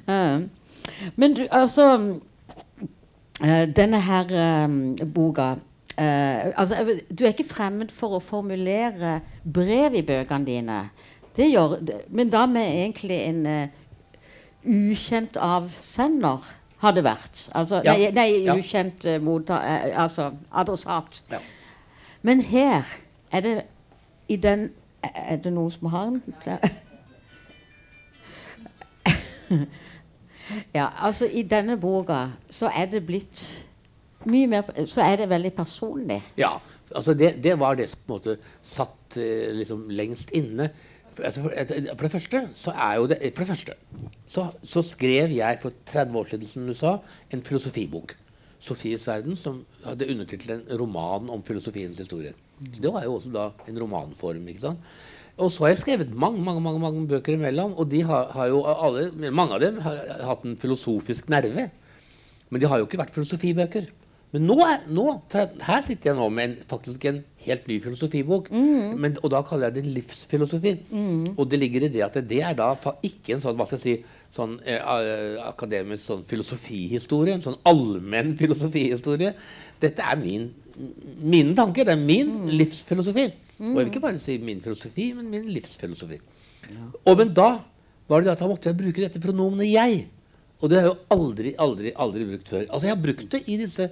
Uh, 0.08 1.10
men 1.18 1.34
du, 1.36 1.42
altså 1.50 1.86
uh, 1.98 3.64
Denne 3.76 4.00
her 4.06 4.30
um, 4.64 4.76
boka 5.12 5.48
uh, 5.58 6.44
altså, 6.54 6.78
Du 7.10 7.24
er 7.26 7.34
ikke 7.34 7.48
fremmed 7.48 7.90
for 7.92 8.16
å 8.16 8.22
formulere 8.22 9.18
brev 9.42 9.98
i 9.98 10.04
bøkene 10.06 10.48
dine. 10.48 10.78
Det 11.36 11.50
gjør, 11.50 11.76
men 12.16 12.30
da 12.32 12.46
med 12.48 12.70
egentlig 12.86 13.18
en 13.26 13.42
ukjent 14.64 15.36
avsender 15.36 16.46
har 16.80 16.94
det 16.96 17.02
vært. 17.04 17.42
Altså, 17.56 17.82
ja. 17.84 17.92
Nei, 17.92 18.08
nei, 18.16 18.56
ukjent 18.56 19.04
motta, 19.24 19.58
altså 20.00 20.30
adressat. 20.48 21.20
Ja. 21.28 21.42
Men 22.26 22.40
her 22.42 22.82
er 23.32 23.40
det 23.40 23.62
i 24.28 24.36
den 24.36 24.70
Er 25.02 25.36
det 25.38 25.52
noen 25.54 25.70
som 25.70 25.86
har 25.86 26.04
den? 26.10 26.22
ja, 30.74 30.88
altså 31.06 31.28
i 31.30 31.42
denne 31.46 31.76
boka 31.78 32.24
så 32.50 32.66
er 32.74 32.88
det 32.90 33.04
blitt 33.06 33.66
mye 34.26 34.46
mer 34.50 34.86
Så 34.90 35.04
er 35.04 35.16
det 35.22 35.28
veldig 35.30 35.52
personlig. 35.54 36.22
Ja. 36.36 36.56
altså 36.94 37.14
Det, 37.14 37.44
det 37.44 37.58
var 37.58 37.74
det 37.74 37.88
som 37.90 37.98
på 38.06 38.14
en 38.14 38.18
måte 38.18 38.36
satt 38.62 39.16
eh, 39.16 39.54
liksom 39.54 39.86
lengst 39.90 40.30
inne. 40.34 40.70
Altså, 41.22 41.42
for, 41.42 41.50
for, 41.96 42.02
det 42.02 42.10
første 42.10 42.48
så 42.54 42.70
er 42.70 42.94
jo 42.94 43.06
det 43.06 43.18
For 43.34 43.44
det 43.44 43.48
første 43.48 43.72
så, 44.26 44.46
så, 44.62 44.82
skrev 44.82 45.30
jeg 45.30 45.58
for 45.62 45.72
30 45.86 46.18
år 46.18 46.24
siden, 46.24 46.46
som 46.46 46.66
du 46.66 46.74
sa, 46.74 46.96
en 47.30 47.42
filosofibok. 47.42 48.16
'Sofies 48.66 49.06
verden', 49.06 49.36
som 49.36 49.64
hadde 49.84 50.08
undertittelen 50.10 50.64
'Roman 50.70 51.30
om 51.30 51.42
filosofiens 51.42 51.98
historie'. 51.98 52.34
Det 52.82 52.92
var 52.92 53.04
jo 53.04 53.14
også 53.14 53.32
da 53.32 53.50
en 53.68 53.78
romanform. 53.78 54.48
ikke 54.48 54.60
sant? 54.60 54.78
Og 55.36 55.52
så 55.52 55.64
har 55.64 55.68
jeg 55.68 55.76
skrevet 55.82 56.14
mange 56.14 56.42
mange, 56.42 56.60
mange, 56.60 56.80
mange 56.80 57.08
bøker 57.08 57.36
imellom. 57.36 57.74
Og 57.76 57.90
de 57.90 58.02
har, 58.02 58.30
har 58.32 58.46
jo 58.46 58.64
alle, 58.64 59.30
mange 59.30 59.54
av 59.54 59.60
dem 59.60 59.78
har 59.84 60.00
hatt 60.24 60.44
en 60.44 60.56
filosofisk 60.56 61.28
nerve. 61.28 61.70
Men 62.50 62.60
de 62.60 62.66
har 62.66 62.78
jo 62.78 62.86
ikke 62.88 62.98
vært 62.98 63.14
filosofibøker. 63.14 63.90
Men 64.34 64.42
nå, 64.48 64.56
er, 64.66 64.82
nå, 64.92 65.04
her 65.32 65.82
sitter 65.86 66.10
jeg 66.10 66.18
nå 66.18 66.26
med 66.34 66.48
en, 66.48 66.54
faktisk 66.68 67.04
en 67.08 67.20
helt 67.46 67.68
ny 67.70 67.78
filosofibok. 67.84 68.50
Mm. 68.50 68.96
Men, 69.00 69.16
og 69.22 69.30
da 69.32 69.40
kaller 69.46 69.70
jeg 69.70 69.78
det 69.78 69.94
livsfilosofi. 69.94 70.72
Mm. 70.90 71.36
Og 71.36 71.44
det 71.50 71.60
ligger 71.62 71.86
i 71.86 71.90
det 71.94 72.02
at 72.04 72.18
det 72.28 72.40
er 72.44 72.56
da 72.58 72.72
ikke 73.06 73.36
en 73.36 73.44
sånn 73.44 73.56
hva 73.56 73.68
skal 73.68 73.78
jeg 73.78 73.84
si, 73.84 74.24
sånn 74.36 74.58
eh, 74.66 75.38
akademisk 75.46 76.02
sånn 76.02 76.26
filosofihistorie. 76.28 77.38
En 77.38 77.44
sånn 77.46 77.60
allmenn 77.70 78.34
filosofihistorie. 78.40 79.30
Dette 79.80 80.04
er 80.04 80.18
min, 80.20 80.50
mine 81.22 81.54
tanker. 81.56 81.86
Det 81.86 81.94
er 81.94 82.02
min 82.02 82.34
mm. 82.42 82.50
livsfilosofi. 82.58 83.28
Og 83.56 83.70
jeg 83.70 83.78
vil 83.78 83.92
ikke 83.94 84.04
bare 84.04 84.20
si 84.20 84.36
min 84.42 84.60
filosofi, 84.64 85.06
men 85.16 85.30
min 85.32 85.46
livsfilosofi. 85.48 86.18
Ja. 86.66 86.90
Og 87.06 87.16
men 87.22 87.32
da 87.36 87.54
var 88.10 88.22
det 88.22 88.34
at 88.34 88.42
da 88.42 88.50
måtte 88.50 88.68
jeg 88.68 88.78
bruke 88.82 89.06
dette 89.06 89.22
pronomenet 89.22 89.70
'jeg'. 89.70 90.04
Og 90.60 90.70
det 90.70 90.78
har 90.78 90.86
jeg 90.86 90.92
jo 90.92 90.98
aldri, 91.12 91.54
aldri, 91.58 91.92
aldri 91.96 92.24
brukt 92.24 92.48
før. 92.48 92.64
Altså 92.70 92.86
Jeg 92.86 92.96
har 92.96 93.02
brukt 93.02 93.32
det 93.32 93.42
i 93.46 93.56
disse 93.60 93.90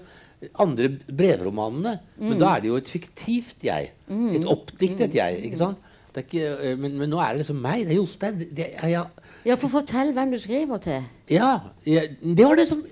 andre 0.62 0.90
brevromanene. 1.08 1.96
Mm. 2.18 2.28
Men 2.28 2.40
da 2.40 2.54
er 2.54 2.64
det 2.64 2.70
jo 2.70 2.78
et 2.80 2.92
fiktivt 2.92 3.66
jeg. 3.66 3.92
Mm. 4.08 4.30
Et 4.38 4.48
oppdiktet 4.54 5.16
jeg. 5.16 5.42
ikke 5.48 5.60
sant? 5.60 5.90
Ikke, 6.14 6.46
eh, 6.62 6.76
men, 6.78 6.94
men, 7.00 7.10
nå 7.10 7.18
er 7.18 7.34
det 7.34 7.42
liksom 7.42 7.60
meg. 7.62 7.86
Det 7.88 7.96
er 7.96 8.00
Jostein. 8.00 8.42
Det, 8.54 8.68
ja, 8.92 9.04
ja, 9.44 9.56
for 9.60 9.68
fortell 9.68 10.12
hvem 10.16 10.32
du 10.32 10.38
skriver 10.40 10.80
til. 10.80 11.04
Ja, 11.28 11.58
Det 11.84 12.44
var 12.44 12.56
det 12.56 12.66
som 12.68 12.82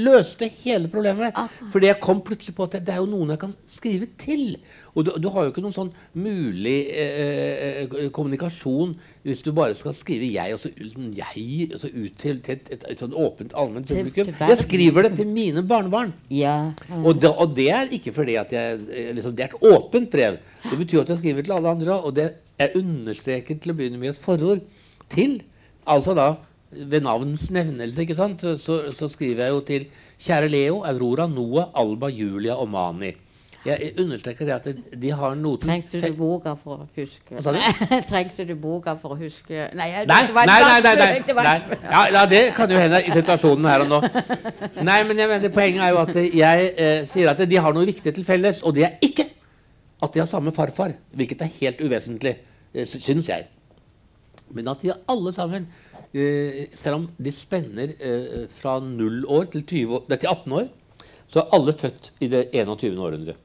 løste 0.00 0.48
hele 0.62 0.88
problemet. 0.88 1.36
Ah. 1.36 1.48
Fordi 1.72 1.90
jeg 1.90 2.00
kom 2.00 2.22
plutselig 2.24 2.54
på 2.56 2.64
at 2.64 2.78
det, 2.80 2.94
er 2.94 3.02
jo 3.02 3.08
noen 3.10 3.34
jeg 3.34 3.40
kan 3.42 3.52
skrive 3.68 4.08
til. 4.20 4.56
Og 4.94 5.04
du, 5.04 5.10
du, 5.20 5.28
har 5.28 5.44
jo 5.44 5.52
ikke 5.52 5.62
noen 5.62 5.76
sånn 5.76 5.90
mulig 6.16 6.78
eh, 6.90 7.84
eh, 7.84 8.08
kommunikasjon 8.14 8.96
hvis 9.28 9.44
du 9.44 9.52
bare 9.52 9.76
skal 9.76 9.92
skrive 9.94 10.30
'jeg' 10.32 10.54
og 10.56 10.60
så, 10.62 10.70
jeg, 11.14 11.68
og 11.74 11.80
så 11.82 11.90
ut 11.92 12.16
til, 12.16 12.40
til 12.40 12.54
et, 12.56 12.70
et, 12.72 12.86
et, 12.88 12.98
sånn 12.98 13.12
åpent, 13.12 13.52
allment 13.52 13.86
publikum. 13.86 14.32
Jeg 14.32 14.58
skriver 14.58 15.06
det 15.06 15.12
til 15.20 15.28
mine 15.28 15.62
barnebarn. 15.62 16.14
Ja. 16.32 16.72
Mm. 16.88 17.04
Og, 17.04 17.20
det, 17.20 17.30
og, 17.30 17.52
det, 17.56 17.68
er 17.70 17.92
ikke 17.92 18.16
fordi 18.16 18.38
at 18.40 18.52
jeg 18.52 18.80
eh, 18.88 19.12
liksom, 19.14 19.36
Det 19.36 19.44
er 19.44 19.52
et 19.52 19.76
åpent 19.76 20.10
brev. 20.10 20.40
Det 20.64 20.78
betyr 20.78 21.04
at 21.04 21.12
jeg 21.12 21.18
skriver 21.18 21.42
til 21.44 21.52
alle 21.52 21.76
andre. 21.76 22.00
Og 22.00 22.16
det 22.16 22.32
er 22.58 22.74
understreket 22.74 23.60
til 23.60 23.72
å 23.72 23.78
begynne 23.78 24.00
med 24.00 24.16
et 24.16 24.24
forord 24.24 24.64
til. 25.12 25.42
Altså 25.88 26.14
da 26.16 26.34
ved 26.70 27.00
navns 27.00 27.46
nevnelse, 27.54 28.02
ikke 28.04 28.16
sant, 28.18 28.44
så, 28.60 28.80
så 28.92 29.08
skriver 29.08 29.46
jeg 29.46 29.54
jo 29.54 29.60
til 29.64 29.86
Kjære 30.20 30.50
Leo, 30.52 30.82
Aurora, 30.84 31.24
Noah, 31.30 31.70
Alba, 31.74 32.10
Julia 32.12 32.58
og 32.60 32.68
Mani. 32.68 33.14
jeg 33.64 33.92
understreker 33.98 34.46
det 34.46 34.52
at 34.54 35.00
de 35.02 35.10
har 35.10 35.34
noe 35.34 35.58
til 35.58 35.68
Trengte 35.68 36.00
du 36.00 36.14
boka 36.16 36.52
for 36.56 36.84
å 36.84 36.86
huske? 36.96 37.40
Trengte 38.10 38.44
du 38.46 38.54
boka 38.56 38.94
for 39.00 39.16
å 39.16 39.18
huske 39.18 39.66
Nei, 39.76 39.88
jeg, 39.94 40.06
nei, 40.08 40.20
nei, 40.28 40.44
nei, 40.46 40.80
nei, 40.84 40.94
nei, 41.00 41.42
nei. 41.42 41.78
Ja, 41.88 42.04
ja, 42.14 42.24
det 42.30 42.42
kan 42.56 42.70
jo 42.70 42.78
hende 42.80 43.00
i 43.02 43.16
situasjonen 43.16 43.68
her 43.68 43.84
og 43.86 43.92
nå. 43.92 44.00
Nei, 44.84 45.00
men 45.08 45.24
jeg 45.24 45.32
mener, 45.32 45.52
poenget 45.54 45.84
er 45.88 45.94
jo 45.94 46.00
at 46.04 46.16
jeg 46.20 46.72
eh, 46.76 47.02
sier 47.08 47.32
at 47.32 47.44
de 47.48 47.60
har 47.64 47.76
noe 47.76 47.88
viktig 47.88 48.14
til 48.14 48.28
felles, 48.28 48.62
og 48.62 48.76
det 48.78 48.86
er 48.88 48.96
ikke 49.04 49.26
at 50.04 50.14
de 50.14 50.22
har 50.22 50.30
samme 50.30 50.54
farfar, 50.54 50.94
hvilket 51.16 51.46
er 51.46 51.54
helt 51.60 51.80
uvesentlig, 51.82 52.36
eh, 52.74 52.86
syns 52.88 53.32
jeg. 53.32 53.48
Men 54.54 54.70
at 54.72 54.82
de 54.84 54.94
alle 55.08 55.32
sammen 55.36 55.68
Eh, 56.12 56.68
selv 56.72 57.02
om 57.02 57.08
de 57.20 57.32
spenner 57.32 57.90
eh, 58.00 58.46
fra 58.48 58.78
0 58.80 59.26
år 59.28 59.50
til, 59.52 59.64
20, 59.66 60.06
til 60.08 60.30
18 60.30 60.54
år, 60.56 60.70
så 61.28 61.42
er 61.42 61.52
alle 61.52 61.74
født 61.76 62.08
i 62.24 62.30
det 62.32 62.46
21. 62.56 62.96
århundret. 62.96 63.44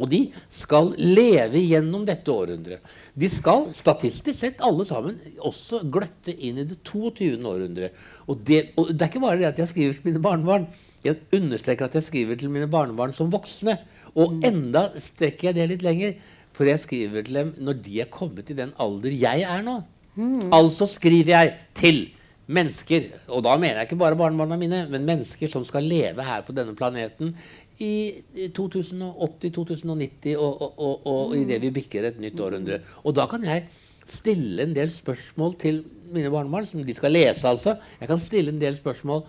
Og 0.00 0.08
de 0.08 0.22
skal 0.48 0.94
leve 0.96 1.60
gjennom 1.60 2.06
dette 2.08 2.32
århundret. 2.32 2.80
De 3.12 3.28
skal 3.28 3.66
statistisk 3.76 4.38
sett 4.38 4.62
alle 4.64 4.86
sammen 4.88 5.18
også 5.44 5.82
gløtte 5.92 6.32
inn 6.32 6.62
i 6.62 6.64
det 6.64 6.78
22. 6.88 7.36
århundret. 7.44 8.00
Og 8.24 8.40
det, 8.48 8.70
og 8.80 8.94
det 8.94 9.04
er 9.04 9.12
ikke 9.12 9.24
bare 9.26 9.42
det 9.42 9.50
at 9.50 9.60
jeg 9.60 9.72
skriver 9.74 9.98
til 9.98 10.08
mine 10.08 10.24
barnebarn. 10.24 10.64
Jeg 11.04 11.20
understreker 11.36 11.90
at 11.90 12.00
jeg 12.00 12.08
skriver 12.08 12.40
til 12.40 12.54
mine 12.54 12.70
barnebarn 12.72 13.12
som 13.12 13.28
voksne. 13.28 13.76
Og 14.16 14.40
enda 14.48 14.88
strekker 14.96 15.50
jeg 15.50 15.60
det 15.60 15.68
litt 15.74 15.84
lenger, 15.84 16.16
for 16.60 16.68
jeg 16.68 16.82
skriver 16.82 17.24
til 17.24 17.38
dem 17.40 17.52
når 17.64 17.78
de 17.80 18.00
er 18.04 18.08
kommet 18.12 18.50
i 18.52 18.56
den 18.58 18.74
alder 18.76 19.14
jeg 19.16 19.46
er 19.48 19.62
nå. 19.64 19.78
Mm. 20.20 20.50
Altså 20.52 20.84
skriver 20.90 21.32
jeg 21.32 21.54
til 21.72 22.02
mennesker, 22.50 23.06
og 23.30 23.44
da 23.46 23.54
mener 23.56 23.78
jeg 23.78 23.88
ikke 23.88 24.00
bare 24.00 24.18
barnebarna 24.18 24.58
mine, 24.60 24.82
men 24.90 25.06
mennesker 25.08 25.48
som 25.48 25.64
skal 25.64 25.86
leve 25.86 26.24
her 26.26 26.42
på 26.44 26.52
denne 26.52 26.74
planeten 26.76 27.32
i 27.80 28.20
2080, 28.52 29.54
2090 29.56 30.34
og, 30.36 30.50
og, 30.50 30.72
og, 30.74 31.06
og 31.06 31.30
mm. 31.30 31.38
idet 31.44 31.60
vi 31.62 31.72
bikker 31.78 32.10
et 32.10 32.20
nytt 32.20 32.42
århundre. 32.44 32.82
Og 33.06 33.16
da 33.16 33.24
kan 33.30 33.46
jeg 33.46 33.64
stille 34.10 34.66
en 34.66 34.74
del 34.76 34.90
spørsmål 34.92 35.54
til 35.62 35.84
mine 36.10 36.28
barnebarn, 36.34 36.66
som 36.66 36.82
de 36.84 36.96
skal 36.96 37.14
lese, 37.14 37.46
altså. 37.48 37.78
Jeg 38.02 38.10
kan 38.10 38.20
stille 38.20 38.52
en 38.52 38.60
del 38.60 38.76
spørsmål. 38.76 39.22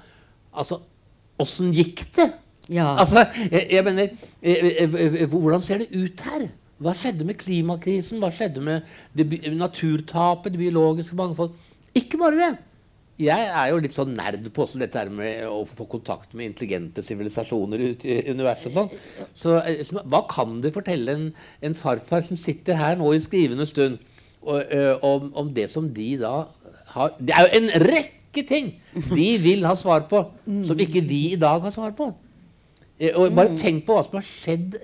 Altså, 0.51 0.81
åssen 1.39 1.71
gikk 1.77 2.03
det? 2.17 2.27
Ja. 2.73 2.89
Altså, 2.99 3.23
jeg, 3.51 3.67
jeg 3.71 3.85
mener, 3.85 4.09
jeg, 4.41 4.73
jeg, 4.81 5.29
hvordan 5.31 5.63
ser 5.63 5.85
det 5.85 5.93
ut 5.95 6.25
her? 6.25 6.49
Hva 6.81 6.95
skjedde 6.97 7.27
med 7.27 7.37
klimakrisen? 7.41 8.21
Hva 8.21 8.31
skjedde 8.33 8.63
med 8.65 9.53
naturtapet, 9.57 10.53
det 10.53 10.61
biologiske 10.61 11.17
mangfold? 11.17 11.53
Ikke 11.97 12.19
bare 12.21 12.39
det. 12.39 12.51
Jeg 13.21 13.49
er 13.53 13.67
jo 13.69 13.81
litt 13.83 13.93
sånn 13.93 14.15
nerd 14.17 14.47
på 14.53 14.63
også 14.63 14.79
dette 14.81 15.03
med 15.13 15.43
å 15.45 15.59
få 15.69 15.85
kontakt 15.89 16.31
med 16.33 16.47
intelligente 16.47 17.03
sivilisasjoner 17.05 17.83
ute 17.91 18.09
i 18.09 18.31
universet. 18.33 18.71
og 18.71 18.77
sånn. 18.79 19.27
Så, 19.37 19.57
eh, 19.59 19.83
hva 20.09 20.23
kan 20.29 20.61
det 20.63 20.73
fortelle 20.73 21.17
en, 21.17 21.27
en, 21.61 21.77
farfar 21.77 22.25
som 22.25 22.39
sitter 22.39 22.79
her 22.79 22.97
nå 22.97 23.13
i 23.13 23.21
skrivende 23.21 23.67
stund, 23.69 23.99
og, 24.41 24.63
ø, 24.73 24.97
om, 25.05 25.29
om, 25.37 25.53
det 25.53 25.67
som 25.69 25.85
de 25.93 26.15
da 26.17 26.47
har 26.95 27.11
Det 27.19 27.29
er 27.29 27.45
jo 27.45 27.59
en 27.59 27.69
rekke 27.83 28.41
ting 28.47 28.71
de 29.13 29.27
vil 29.37 29.67
ha 29.69 29.75
svar 29.77 30.07
på, 30.09 30.23
som 30.65 30.79
ikke 30.81 31.03
vi 31.05 31.33
i 31.35 31.37
dag 31.37 31.61
har 31.61 31.69
svar 31.69 31.93
på. 31.93 32.09
Eh, 33.01 33.15
og 33.17 33.33
bare 33.33 33.49
mm. 33.49 33.57
tenk 33.57 33.85
på 33.87 33.95
hva 33.97 34.03
som 34.05 34.19
har 34.19 34.25
skjedd 34.27 34.75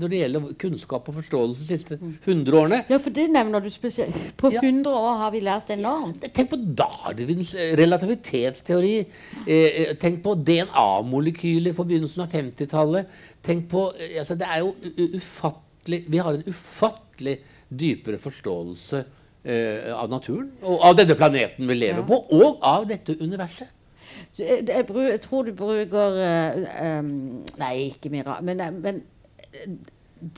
når 0.00 0.10
det 0.10 0.18
gjelder 0.18 0.46
kunnskap 0.58 1.08
og 1.08 1.18
forståelse 1.20 1.62
de 1.62 1.76
siste 1.76 1.98
100 2.00 2.56
årene. 2.58 2.80
Ja, 2.90 2.98
for 3.02 3.14
det 3.14 3.28
nevner 3.30 3.62
du 3.62 3.68
spesielt. 3.70 4.16
På 4.40 4.50
100 4.50 4.90
år 4.90 5.20
har 5.20 5.34
vi 5.34 5.42
lært 5.46 5.70
enormt. 5.70 6.26
Tenk 6.34 6.50
på 6.50 6.58
Darwins 6.80 7.54
eh, 7.54 7.76
relativitetsteori. 7.78 8.96
Eh, 9.46 9.94
tenk 10.02 10.24
på 10.24 10.34
DNA-molekyler 10.42 11.76
på 11.78 11.86
begynnelsen 11.86 12.24
av 12.26 12.34
50-tallet. 12.34 13.14
Tenk 13.42 13.68
på 13.70 13.88
altså 13.92 14.36
Det 14.38 14.46
er 14.46 14.60
jo 14.62 15.16
ufattelig 15.16 16.04
Vi 16.06 16.20
har 16.22 16.36
en 16.36 16.44
ufattelig 16.46 17.40
dypere 17.68 18.20
forståelse 18.22 19.00
av 19.42 20.06
naturen 20.12 20.52
og 20.70 20.84
av 20.86 20.94
denne 20.94 21.16
planeten 21.18 21.66
vi 21.66 21.74
lever 21.74 22.04
på, 22.06 22.14
og 22.38 22.60
av 22.62 22.84
dette 22.86 23.16
universet. 23.18 23.72
Jeg, 24.38 25.20
tror 25.20 25.42
du 25.42 25.52
bruker 25.56 26.18
um, 26.98 27.42
Nei, 27.58 27.74
ikke 27.90 28.10
Mira. 28.10 28.40
Men, 28.42 28.60
eh, 28.60 28.72
men 28.72 29.02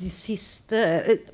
de 0.01 0.11
siste 0.11 0.81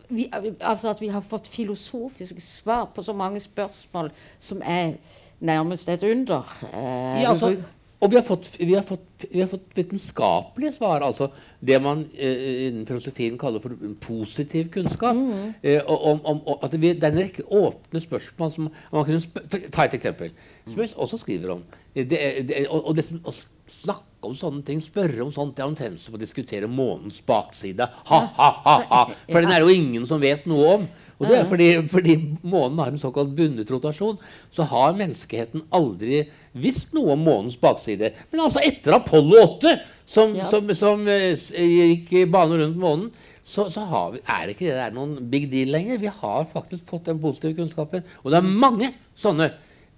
vi, 0.09 0.27
Altså 0.61 0.91
at 0.91 1.01
vi 1.01 1.09
har 1.09 1.21
fått 1.21 1.49
filosofiske 1.49 2.41
svar 2.41 2.89
på 2.95 3.03
så 3.03 3.13
mange 3.13 3.41
spørsmål 3.41 4.11
som 4.39 4.63
er 4.65 4.93
nærmest 5.41 5.89
et 5.89 6.03
under. 6.03 6.57
Uh, 6.75 7.23
ja, 7.23 7.31
altså, 7.31 7.57
og 8.01 8.09
vi 8.11 8.17
har, 8.17 8.25
fått, 8.25 8.47
vi, 8.57 8.73
har 8.73 8.85
fått, 8.85 9.25
vi 9.31 9.41
har, 9.43 9.49
fått, 9.49 9.67
vitenskapelige 9.77 10.73
svar. 10.73 11.03
altså 11.05 11.29
Det 11.61 11.77
man 11.83 12.07
eh, 12.17 12.69
innen 12.69 12.87
filosofien 12.89 13.37
kaller 13.39 13.61
for 13.61 13.77
positiv 14.01 14.71
kunnskap. 14.73 15.17
Mm. 15.17 15.53
Eh, 15.63 15.83
om, 15.85 16.25
om, 16.25 16.41
om, 16.47 16.57
at 16.65 16.73
det, 16.73 16.95
er 16.97 17.11
en 17.11 17.21
rekke 17.21 17.45
åpne 17.45 18.01
spørsmål 18.01 18.51
som 18.55 18.71
man 18.93 19.05
kunne 19.05 19.21
Ta 19.73 19.85
et 19.85 19.99
eksempel, 19.99 20.33
som 20.67 20.81
jeg 20.81 20.97
også 20.97 21.21
skriver 21.21 21.53
om. 21.59 21.63
Det, 21.95 22.07
det, 22.47 22.65
og, 22.69 22.85
og 22.87 22.97
liksom, 22.99 23.19
å 23.27 23.35
snakke 23.71 24.29
om 24.29 24.35
sånne 24.37 24.63
ting, 24.67 24.81
spørre 24.83 25.25
om 25.25 25.33
sånt, 25.35 25.57
det 25.57 25.65
er 25.65 25.71
omtrent 25.71 26.01
som 26.03 26.15
å 26.15 26.21
diskutere 26.21 26.69
månens 26.71 27.19
bakside. 27.27 27.87
Ha, 28.11 28.21
ha, 28.37 28.51
ha, 28.67 28.75
ha. 28.91 29.05
For 29.31 29.43
den 29.43 29.55
er 29.55 29.65
jo 29.65 29.73
ingen 29.75 30.07
som 30.09 30.23
vet 30.23 30.47
noe 30.51 30.75
om. 30.77 30.91
Og 31.21 31.29
det 31.29 31.37
er 31.37 31.49
fordi, 31.49 31.69
fordi 31.93 32.15
månen 32.49 32.79
har 32.81 32.93
en 32.93 33.01
såkalt 33.01 33.35
bundet 33.37 33.69
rotasjon, 33.69 34.17
så 34.49 34.65
har 34.71 34.97
menneskeheten 34.97 35.67
aldri 35.77 36.23
visst 36.57 36.95
noe 36.97 37.13
om 37.13 37.27
månens 37.27 37.59
bakside. 37.61 38.15
Men 38.33 38.47
altså 38.47 38.63
etter 38.65 38.97
Apollo 38.97 39.43
8, 39.43 39.75
som, 40.09 40.33
ja. 40.35 40.47
som, 40.49 40.71
som 40.75 41.05
uh, 41.05 41.35
gikk 41.37 42.15
i 42.23 42.25
bane 42.31 42.57
rundt 42.63 42.81
månen, 42.81 43.11
så, 43.45 43.67
så 43.73 43.85
vi, 44.15 44.23
er 44.25 44.47
det 44.47 44.55
ikke 44.55 44.69
det 44.69 44.79
der 44.79 44.95
noen 44.95 45.17
big 45.31 45.49
deal 45.53 45.73
lenger. 45.75 46.01
Vi 46.01 46.13
har 46.23 46.49
faktisk 46.53 46.89
fått 46.89 47.11
den 47.11 47.21
positive 47.23 47.57
kunnskapen. 47.59 48.07
Og 48.23 48.33
det 48.33 48.41
er 48.41 48.57
mange 48.65 48.93
sånne. 49.19 49.51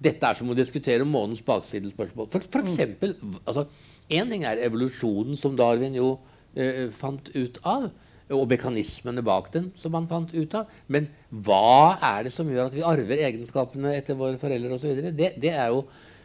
Dette 0.02 0.28
er 0.28 0.38
som 0.38 0.50
å 0.50 0.58
diskutere 0.58 1.06
månens 1.08 1.42
baksidespørsmål. 1.46 2.28
For, 2.32 2.44
for 2.52 2.64
mm. 2.64 2.70
eksempel, 2.70 3.16
altså, 3.44 3.66
En 4.12 4.28
ting 4.28 4.42
er 4.44 4.60
evolusjonen, 4.66 5.36
som 5.40 5.54
Darwin 5.56 5.94
jo 5.96 6.16
eh, 6.58 6.88
fant 6.92 7.30
ut 7.32 7.60
av 7.62 7.86
og 8.32 8.46
mekanismene 8.48 9.22
bak 9.24 9.50
den, 9.54 9.70
som 9.76 9.94
han 9.96 10.08
fant 10.08 10.30
ut 10.32 10.54
av. 10.56 10.70
Men 10.92 11.08
hva 11.44 11.98
er 12.12 12.26
det 12.26 12.32
som 12.34 12.48
gjør 12.48 12.70
at 12.70 12.76
vi 12.76 12.84
arver 12.86 13.24
egenskapene 13.26 13.92
etter 13.98 14.16
våre 14.18 14.40
foreldre 14.40 14.76
osv.? 14.76 15.02
Det, 15.12 15.34
det, 15.42 15.52
er 15.52 15.72
jo, 15.72 15.82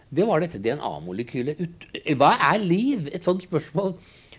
det 0.09 0.27
var 0.27 0.43
dette 0.43 0.61
DNA-molekylet. 0.63 1.59
Hva 2.19 2.31
er 2.51 2.63
liv? 2.63 3.09
Et 3.11 3.23
sånt 3.23 3.43
spørsmål 3.43 3.95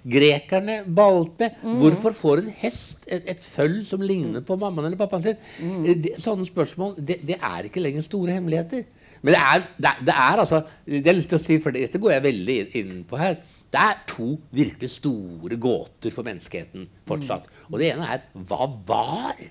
grekerne 0.08 0.82
balte 0.86 1.48
med. 1.48 1.58
Mm. 1.62 1.80
Hvorfor 1.82 2.14
får 2.16 2.42
en 2.42 2.52
hest 2.60 3.06
et, 3.06 3.26
et, 3.28 3.42
føll 3.44 3.80
som 3.86 4.02
ligner 4.02 4.44
på 4.46 4.56
mammaen 4.56 4.88
eller 4.88 5.00
pappaen 5.00 5.24
sin? 5.24 5.42
Mm. 5.60 5.88
De, 6.04 6.14
sånne 6.20 6.46
spørsmål 6.48 6.96
det, 6.98 7.20
det, 7.26 7.38
er 7.42 7.68
ikke 7.68 7.82
lenger 7.82 8.06
store 8.06 8.38
hemmeligheter. 8.38 8.86
Men 9.22 9.34
det 9.34 9.40
er, 9.40 9.64
det, 9.76 9.92
det 10.06 10.14
er 10.14 10.42
altså 10.44 10.60
Det 10.86 11.00
har 11.00 11.10
jeg 11.10 11.18
lyst 11.18 11.32
til 11.32 11.38
å 11.38 11.42
si, 11.42 11.58
for 11.62 11.74
dette 11.74 12.00
går 12.00 12.14
jeg 12.14 12.26
veldig 12.28 12.58
inn 12.80 13.02
på 13.08 13.18
her. 13.20 13.38
Det 13.68 13.80
er 13.82 13.98
to 14.08 14.30
virkelig 14.54 14.90
store 14.94 15.58
gåter 15.60 16.14
for 16.14 16.26
menneskeheten 16.26 16.86
fortsatt. 17.08 17.48
Mm. 17.48 17.68
Og 17.72 17.80
det 17.80 17.90
ene 17.92 18.08
er 18.14 18.24
hva 18.48 18.68
var 18.88 19.42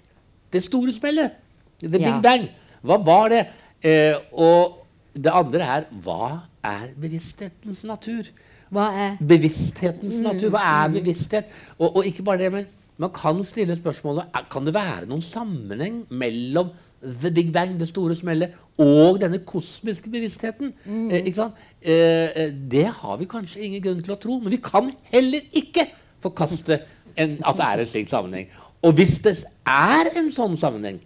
det 0.54 0.64
store 0.66 0.96
spillet? 0.96 1.38
The 1.84 2.00
Big 2.00 2.08
ja. 2.08 2.20
Bang. 2.24 2.48
Hva 2.88 2.98
var 3.06 3.30
det? 3.34 3.44
Eh, 3.86 4.16
og 4.34 4.84
det 5.18 5.34
andre 5.34 5.70
er 5.76 5.88
hva 6.04 6.32
er 6.66 6.90
bevissthetens 6.98 7.84
natur? 7.88 8.32
Hva 8.74 8.90
er 8.92 9.22
Bevissthetens 9.24 10.18
natur. 10.24 10.50
Hva 10.56 10.64
er 10.66 10.90
mm. 10.90 10.98
bevissthet? 10.98 11.54
Og, 11.78 12.00
og 12.00 12.10
ikke 12.10 12.26
bare 12.28 12.42
det, 12.42 12.52
men 12.54 12.68
man 12.98 13.14
kan 13.14 13.40
stille 13.46 13.76
spørsmålet 13.78 14.34
kan 14.52 14.66
det 14.66 14.74
være 14.76 15.08
noen 15.10 15.24
sammenheng 15.24 16.02
mellom 16.10 16.74
The 17.02 17.32
Big 17.32 17.54
Bang, 17.54 17.78
det 17.80 17.92
store 17.92 18.18
smellet, 18.18 18.56
og 18.78 19.18
denne 19.22 19.40
kosmiske 19.46 20.10
bevisstheten. 20.14 20.74
Mm. 20.86 21.10
Eh, 21.10 21.26
ikke 21.26 21.40
sant? 21.42 21.66
Eh, 21.82 22.30
eh, 22.44 22.54
det 22.72 22.86
har 23.00 23.18
vi 23.18 23.30
kanskje 23.30 23.64
ingen 23.66 23.84
grunn 23.84 24.04
til 24.06 24.14
å 24.14 24.20
tro, 24.22 24.38
men 24.40 24.54
vi 24.54 24.62
kan 24.62 24.92
heller 25.12 25.46
ikke 25.58 25.88
forkaste 26.24 26.82
en, 27.18 27.38
at 27.42 27.58
det 27.58 27.68
er 27.68 27.84
en 27.84 27.90
slik 27.90 28.10
sammenheng. 28.12 28.50
Og 28.86 28.94
hvis 28.98 29.18
det 29.26 29.34
er 29.66 30.12
en 30.20 30.30
sånn 30.34 30.58
sammenheng, 30.60 31.00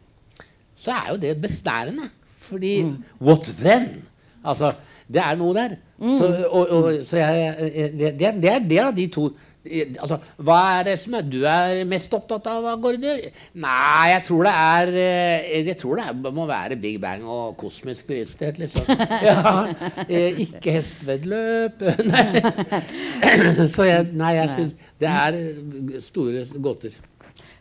så 0.75 0.97
er 0.97 1.13
jo 1.13 1.21
det 1.21 1.35
besnærende. 1.41 2.09
Fordi 2.41 2.73
mm. 2.83 2.95
what 3.23 3.47
then? 3.61 4.01
Altså, 4.43 4.73
det 5.07 5.21
er 5.23 5.37
noe 5.39 5.55
der. 5.55 5.77
Mm. 6.01 6.17
Så, 6.17 6.29
og, 6.49 6.69
og, 6.75 6.91
så 7.07 7.21
jeg, 7.21 7.55
det, 7.95 8.11
det, 8.19 8.27
er, 8.27 8.35
det, 8.41 8.51
er, 8.51 8.67
det 8.67 8.81
er 8.81 8.91
de 8.97 9.07
to 9.13 9.29
Altså, 9.61 10.17
hva 10.41 10.57
er 10.79 10.87
det 10.87 10.95
som 10.97 11.13
er, 11.19 11.25
du 11.29 11.43
er 11.45 11.83
mest 11.85 12.13
opptatt 12.17 12.47
av, 12.49 12.65
Gaarder? 12.81 13.27
Nei, 13.61 14.07
jeg 14.09 14.23
tror 14.25 14.47
det 14.47 14.53
er 14.57 14.93
eh, 15.03 15.67
Jeg 15.67 15.77
tror 15.77 15.99
det 15.99 16.05
er, 16.09 16.31
må 16.33 16.47
være 16.49 16.79
Big 16.81 16.97
Bang 17.01 17.27
og 17.29 17.53
kosmisk 17.61 18.07
bevissthet, 18.09 18.57
liksom. 18.61 18.89
Ja, 19.27 19.67
eh, 20.07 20.41
ikke 20.41 20.79
hestevedløp. 20.79 21.85
Nei. 22.11 22.25
Så 23.75 23.85
jeg, 23.85 24.09
nei, 24.17 24.33
jeg 24.39 24.49
syns 24.55 24.75
det 25.01 25.13
er 25.13 25.37
store 26.01 26.43
gåter. 26.61 26.97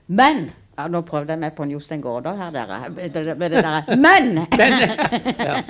Men 0.09 0.49
ja, 0.79 0.89
Nå 0.89 1.05
prøvde 1.05 1.35
jeg 1.35 1.43
meg 1.43 1.55
på 1.57 1.67
en 1.67 1.73
Jostein 1.75 2.03
Gaarder 2.03 2.37
her, 2.39 2.53
dere. 2.55 3.37
Med 3.37 3.53
det 3.53 3.61
derre 3.61 3.97
Men! 4.07 4.47
ja. 4.57 5.61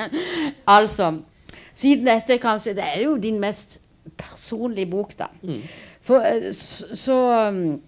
altså 0.70 1.12
Siden 1.75 2.06
dette 2.06 2.38
kanskje 2.38 2.76
Det 2.78 2.87
er 2.94 3.04
jo 3.04 3.16
din 3.18 3.40
mest 3.42 3.80
personlige 4.18 4.87
bok, 4.90 5.12
da. 5.18 5.26
Mm. 5.42 5.62
For, 6.00 6.25
eh, 6.25 6.52
så, 6.54 7.49
um, 7.49 7.80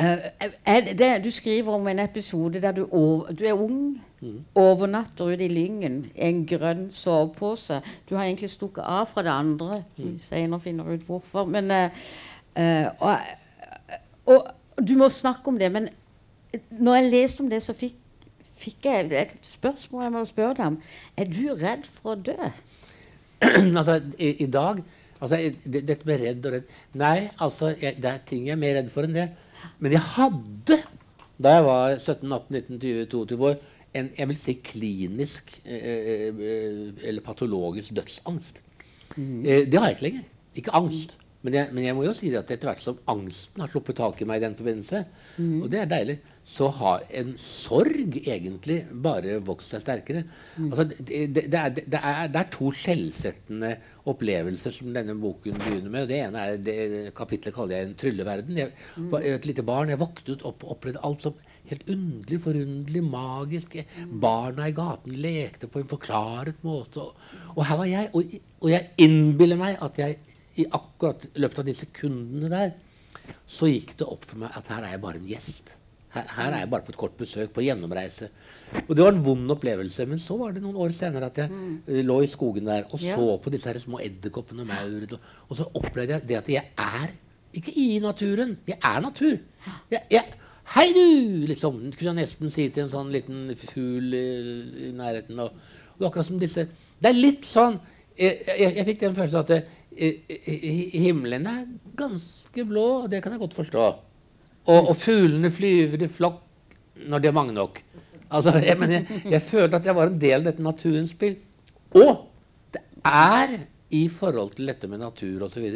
Uh, 0.00 0.88
det, 0.98 1.24
du 1.24 1.30
skriver 1.30 1.72
om 1.72 1.88
en 1.88 1.98
episode 1.98 2.62
der 2.62 2.72
du, 2.72 2.88
over, 2.90 3.32
du 3.32 3.44
er 3.44 3.52
ung, 3.52 4.02
mm. 4.20 4.44
overnatter 4.54 5.24
ute 5.24 5.44
i 5.44 5.48
Lyngen 5.48 6.00
i 6.14 6.26
en 6.26 6.40
grønn 6.46 6.88
sovepose. 6.92 7.78
Du 8.10 8.16
har 8.16 8.24
egentlig 8.24 8.50
stukket 8.50 8.82
av 8.82 9.06
fra 9.06 9.22
det 9.22 9.30
andre. 9.30 9.84
Mm. 9.96 10.16
Senere 10.18 10.60
finner 10.60 10.90
ut 10.90 11.04
hvorfor. 11.06 11.44
Men, 11.46 11.70
uh, 11.70 12.90
og, 12.98 13.16
og, 14.26 14.50
du 14.88 14.96
må 14.98 15.08
snakke 15.08 15.48
om 15.48 15.58
det. 15.58 15.70
Men 15.72 15.88
når 16.70 16.94
jeg 16.94 17.10
leste 17.10 17.40
om 17.40 17.50
det, 17.50 17.62
så 17.62 17.72
fikk, 17.72 17.94
fikk 18.54 18.90
jeg 18.90 19.12
et 19.12 19.38
spørsmål 19.46 20.02
jeg 20.02 20.12
må 20.12 20.24
spørre 20.24 20.58
deg 20.58 20.66
om. 20.66 20.80
Er 21.16 21.30
du 21.30 21.54
redd 21.54 21.86
for 21.86 22.16
å 22.16 22.18
dø? 22.18 22.50
altså, 23.78 24.00
i, 24.18 24.34
i 24.42 24.50
dag 24.50 24.82
altså, 25.20 25.38
Dette 25.64 26.08
med 26.08 26.20
redd 26.22 26.46
og 26.48 26.56
redd 26.56 26.74
Nei, 27.00 27.28
altså, 27.42 27.72
jeg, 27.80 27.98
det 28.02 28.10
er 28.10 28.24
ting 28.26 28.48
jeg 28.48 28.56
er 28.56 28.60
mer 28.60 28.76
redd 28.78 28.90
for 28.92 29.06
enn 29.06 29.16
det. 29.16 29.28
Men 29.80 29.96
jeg 29.96 30.04
hadde, 30.14 30.78
da 31.40 31.56
jeg 31.56 31.66
var 31.68 31.96
17-18-19-20-22 31.96 33.48
år, 33.50 33.58
en 33.94 34.10
jeg 34.18 34.30
vil 34.30 34.38
si 34.38 34.54
klinisk 34.66 35.52
eh, 35.62 35.90
eh, 36.14 36.38
eller 37.06 37.24
patologisk 37.24 37.94
dødsangst. 37.94 38.62
Mm. 39.16 39.44
Eh, 39.46 39.66
det 39.70 39.78
har 39.78 39.90
jeg 39.90 39.98
ikke 39.98 40.08
lenger. 40.08 40.24
Ikke 40.54 40.74
angst. 40.74 41.18
Men 41.44 41.58
jeg, 41.58 41.72
men 41.76 41.84
jeg, 41.84 41.94
må 41.96 42.06
jo 42.06 42.12
si 42.16 42.30
at 42.32 42.48
etter 42.48 42.70
hvert 42.70 42.80
som 42.80 43.00
angsten 43.12 43.60
har 43.60 43.68
sluppet 43.68 43.98
tak 43.98 44.22
i 44.22 44.26
meg 44.28 44.40
i 44.40 44.44
den 44.46 44.54
forbindelse, 44.56 45.02
mm. 45.36 45.58
og 45.58 45.66
det 45.72 45.82
er 45.82 45.90
deilig, 45.90 46.14
så 46.40 46.70
har 46.78 47.04
en 47.20 47.34
sorg 47.40 48.16
egentlig 48.22 48.78
bare 49.04 49.36
vokst 49.44 49.74
seg 49.74 49.82
sterkere. 49.84 50.22
Mm. 50.56 50.70
Altså, 50.70 50.86
det, 50.88 51.18
det, 51.36 51.44
det, 51.52 51.60
er, 51.60 51.74
det, 51.76 52.00
er, 52.00 52.30
det, 52.32 52.40
er, 52.40 52.48
to 52.54 52.70
skjellsettende 52.72 53.74
opplevelser 54.10 54.74
som 54.74 54.92
denne 54.92 55.16
boken 55.16 55.56
begynner 55.62 55.92
med. 55.92 56.08
Det 56.10 56.20
ene 56.26 56.44
er 56.44 56.60
det 56.60 56.76
kapitlet 57.16 57.54
kaller 57.56 57.78
jeg 57.78 57.88
en 57.88 57.96
trylleverden. 58.00 58.60
Jeg 58.60 59.08
var 59.12 59.24
et 59.24 59.48
lite 59.48 59.64
barn. 59.64 59.92
Jeg 59.92 60.02
våknet 60.02 60.44
opp 60.44 60.64
og 60.66 60.76
opplevde 60.76 61.02
alt 61.08 61.24
som 61.24 61.38
helt 61.70 61.86
underlig, 61.88 62.40
forunderlig, 62.44 63.02
magisk. 63.08 63.78
Barna 64.20 64.68
i 64.68 64.76
gaten 64.76 65.16
lekte 65.24 65.70
på 65.72 65.80
en 65.80 65.90
forklaret 65.90 66.60
måte. 66.66 67.00
Og, 67.00 67.54
og 67.54 67.62
her 67.68 67.80
var 67.80 67.90
jeg, 67.90 68.10
og, 68.12 68.36
og 68.60 68.72
jeg 68.74 69.06
innbiller 69.06 69.60
meg 69.60 69.80
at 69.84 70.02
jeg 70.02 70.20
i 70.60 70.68
akkurat 70.68 71.24
løpet 71.40 71.62
av 71.62 71.70
de 71.70 71.74
sekundene 71.74 72.50
der 72.52 72.74
så 73.48 73.70
gikk 73.70 73.96
det 73.98 74.06
opp 74.06 74.26
for 74.28 74.42
meg 74.42 74.52
at 74.58 74.68
her 74.70 74.84
er 74.84 74.94
jeg 74.94 75.02
bare 75.02 75.20
en 75.20 75.32
gjest. 75.32 75.78
Her, 76.14 76.28
her, 76.36 76.52
er 76.52 76.62
jeg 76.62 76.70
bare 76.70 76.86
på 76.86 76.92
et 76.94 76.98
kort 76.98 77.16
besøk, 77.18 77.50
på 77.54 77.64
gjennomreise. 77.64 78.28
Og 78.84 78.92
det 78.94 79.02
var 79.02 79.12
en 79.14 79.24
vond 79.24 79.50
opplevelse. 79.56 80.06
Men 80.06 80.22
så 80.22 80.36
var 80.38 80.54
det 80.54 80.62
noen 80.62 80.78
år 80.84 80.94
senere 80.94 81.30
at 81.32 81.40
jeg 81.42 81.50
mm. 81.50 81.74
lå 82.06 82.20
i 82.22 82.30
skogen 82.30 82.70
der 82.70 82.86
og 82.86 83.02
ja. 83.02 83.18
så 83.18 83.36
på 83.42 83.52
disse 83.54 83.70
her 83.70 83.80
små 83.82 83.98
edderkoppene 84.04 84.62
og 84.62 84.70
maur. 84.70 85.18
Og, 85.48 85.58
så 85.58 85.66
opplevde 85.74 86.16
jeg 86.16 86.28
det 86.30 86.38
at 86.38 86.52
jeg 86.54 86.70
er 86.86 87.14
ikke 87.54 87.74
i 87.82 87.88
naturen. 88.02 88.56
Jeg 88.70 88.78
er 88.78 89.02
natur. 89.02 89.36
Jeg, 89.90 90.02
jeg, 90.14 90.40
Hei, 90.72 90.86
du! 90.96 91.44
liksom, 91.50 91.82
kunne 91.92 92.14
jeg 92.14 92.20
nesten 92.22 92.52
si 92.52 92.70
til 92.72 92.86
en 92.86 92.92
sånn 92.92 93.10
liten 93.12 93.50
fugl 93.58 94.14
i, 94.16 94.90
nærheten. 94.96 95.42
Og, 95.44 95.58
og, 95.98 96.06
akkurat 96.08 96.30
som 96.30 96.40
disse 96.40 96.64
Det 96.98 97.10
er 97.10 97.18
litt 97.18 97.44
sånn 97.46 97.76
Jeg, 98.16 98.40
jeg, 98.48 98.70
jeg 98.78 98.86
fikk 98.88 99.02
den 99.02 99.16
følelsen 99.18 99.42
at 99.42 99.52
det, 99.52 99.60
himmelen 100.94 101.46
er 101.46 101.66
ganske 101.98 102.64
blå, 102.66 102.86
og 103.04 103.10
det 103.10 103.20
kan 103.22 103.34
jeg 103.34 103.42
godt 103.42 103.56
forstå. 103.58 103.84
Og, 104.64 104.90
og 104.90 104.96
fuglene 104.96 105.50
flyver 105.52 106.06
i 106.06 106.08
flokk 106.08 106.40
når 107.04 107.20
de 107.20 107.28
er 107.28 107.36
mange 107.36 107.54
nok. 107.56 107.82
Altså, 108.30 108.56
jeg, 108.58 108.78
jeg, 108.90 109.20
jeg, 109.30 109.42
følte 109.42 109.78
at 109.78 109.86
jeg 109.86 109.96
var 109.96 110.10
en 110.10 110.18
del 110.20 110.40
av 110.40 110.48
dette 110.48 110.64
naturens 110.64 111.12
spill. 111.14 111.36
Og 112.00 112.24
det 112.74 112.82
er 113.04 113.58
i 113.94 114.08
forhold 114.10 114.56
til 114.56 114.66
dette 114.70 114.88
med 114.90 115.02
natur 115.02 115.44
osv. 115.46 115.66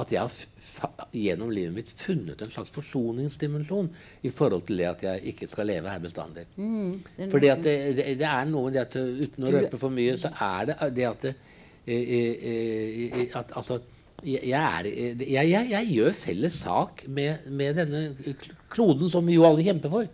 at 0.00 0.12
jeg 0.12 0.20
har 0.22 1.06
gjennom 1.12 1.50
livet 1.52 1.74
mitt 1.76 1.92
funnet 1.94 2.40
en 2.42 2.50
slags 2.50 2.72
forsoningsdimensjon 2.74 3.90
i 4.26 4.32
forhold 4.34 4.64
til 4.66 4.80
det 4.80 4.88
at 4.88 5.04
jeg 5.06 5.34
ikke 5.34 5.48
skal 5.50 5.68
leve 5.70 5.92
her 5.92 6.02
bestandig. 6.02 6.46
Mm, 6.56 7.28
Fordi 7.30 7.52
at 7.52 7.62
det, 7.62 7.76
det, 7.96 8.06
det, 8.18 8.28
er 8.28 8.44
noe 8.50 8.66
med 8.66 8.78
det 8.78 8.86
at 8.86 8.96
uten 8.96 9.46
å 9.46 9.52
røpe 9.58 9.78
for 9.78 9.94
mye, 9.94 10.16
så 10.18 10.32
er 10.32 10.72
det 10.72 10.78
det 10.96 11.08
at 11.10 11.26
det, 11.26 11.34
at 13.34 13.54
altså 13.58 13.78
jeg, 14.26 14.52
er, 14.52 14.88
jeg, 14.88 15.48
jeg, 15.50 15.70
jeg, 15.72 15.88
gjør 15.96 16.14
felles 16.16 16.58
sak 16.62 17.04
med, 17.08 17.48
med, 17.50 17.78
denne 17.80 18.34
kloden 18.72 19.10
som 19.10 19.26
vi 19.26 19.38
jo 19.38 19.46
alle 19.48 19.64
kjemper 19.66 19.92
for. 19.92 20.12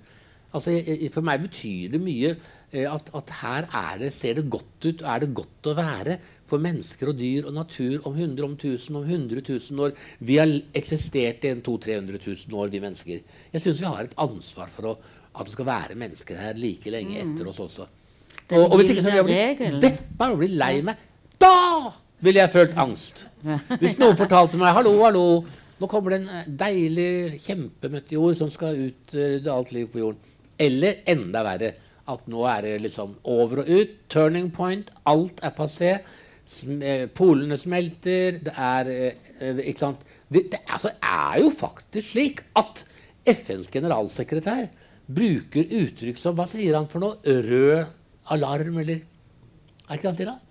Altså, 0.56 0.72
for 1.12 1.26
meg 1.28 1.42
betyr 1.44 1.92
det 1.92 2.00
mye 2.00 2.32
eh, 2.32 2.86
at, 2.88 3.10
at, 3.16 3.34
her 3.42 3.68
er 3.68 4.00
det, 4.00 4.12
ser 4.16 4.38
det 4.38 4.48
godt 4.50 4.88
ut, 4.88 5.04
er 5.04 5.24
det 5.24 5.34
godt 5.36 5.68
å 5.68 5.76
være 5.76 6.16
for 6.48 6.64
mennesker 6.64 7.10
og 7.10 7.18
dyr 7.18 7.50
og 7.50 7.58
natur 7.58 8.06
om 8.08 8.16
100, 8.16 8.44
om 8.46 8.56
1000, 8.56 8.96
om 8.96 9.04
100 9.04 9.44
000 9.44 9.84
år. 9.84 9.92
Vi 10.24 10.38
har 10.40 10.54
eksistert 10.78 11.44
i 11.44 11.52
200 11.52 12.00
000-300 12.08 12.24
000 12.48 12.58
år, 12.62 12.72
vi 12.72 12.80
mennesker. 12.80 13.20
Jeg 13.52 13.64
syns 13.64 13.84
vi 13.84 13.92
har 13.92 14.08
et 14.08 14.16
ansvar 14.24 14.72
for 14.72 14.94
å, 14.94 14.96
at 15.36 15.44
det 15.44 15.54
skal 15.54 15.68
være 15.68 16.00
mennesker 16.00 16.40
her 16.40 16.56
like 16.56 16.92
lenge 16.92 17.20
etter 17.20 17.44
mm. 17.44 17.52
oss 17.52 17.60
også. 17.66 17.88
Og, 18.48 18.62
og 18.64 18.78
hvis 18.80 18.94
ikke 18.94 19.04
så 19.04 19.12
vil 19.12 19.20
jeg 19.20 19.56
bli 19.60 19.80
deppa 19.84 20.30
og 20.32 20.40
bli 20.40 20.48
lei 20.56 20.78
meg 20.86 21.04
da 21.38 21.92
ville 22.20 22.42
jeg 22.42 22.52
følt 22.52 22.78
angst. 22.78 23.26
Hvis 23.78 23.98
noen 23.98 24.16
fortalte 24.18 24.58
meg 24.60 24.74
'hallo, 24.74 24.94
hallo, 25.04 25.26
nå 25.78 25.86
kommer 25.86 26.10
det 26.10 26.20
en 26.22 26.56
deilig 26.58 27.40
kjempemeteor 27.44 28.34
som 28.38 28.50
skal 28.50 28.88
utrydde 28.88 29.52
alt 29.52 29.72
liv 29.72 29.86
på 29.92 30.02
jorden'. 30.02 30.24
Eller 30.58 31.04
enda 31.06 31.44
verre 31.46 31.72
at 32.08 32.24
nå 32.26 32.44
er 32.48 32.64
det 32.64 32.80
liksom 32.82 33.16
over 33.24 33.62
og 33.62 33.68
ut. 33.68 33.90
Turning 34.08 34.50
point. 34.50 34.90
Alt 35.06 35.40
er 35.42 35.50
passé. 35.50 35.98
Eh, 36.80 37.06
polene 37.14 37.58
smelter. 37.60 38.40
Det 38.42 38.54
er 38.56 38.88
eh, 38.88 39.60
Ikke 39.68 39.78
sant? 39.78 40.00
Det, 40.32 40.50
det 40.52 40.60
altså, 40.66 40.90
er 41.02 41.40
jo 41.42 41.50
faktisk 41.50 42.10
slik 42.12 42.42
at 42.56 42.84
FNs 43.28 43.68
generalsekretær 43.70 44.66
bruker 45.08 45.68
uttrykk 45.82 46.18
som 46.20 46.36
Hva 46.36 46.48
sier 46.48 46.76
han 46.76 46.88
for 46.88 47.04
noe? 47.04 47.20
Rød 47.24 47.86
alarm, 48.34 48.78
eller 48.78 49.04
Er 49.88 49.96
ikke 49.96 50.02
det 50.02 50.10
han 50.10 50.16
sier? 50.16 50.32
da? 50.32 50.47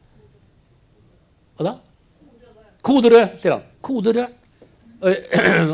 Hva 1.58 1.66
da? 1.66 1.74
Kode 2.86 3.12
rød, 3.12 3.34
sier 3.42 3.58
han. 3.58 3.66
Kode 3.84 4.14
rød. 4.18 4.36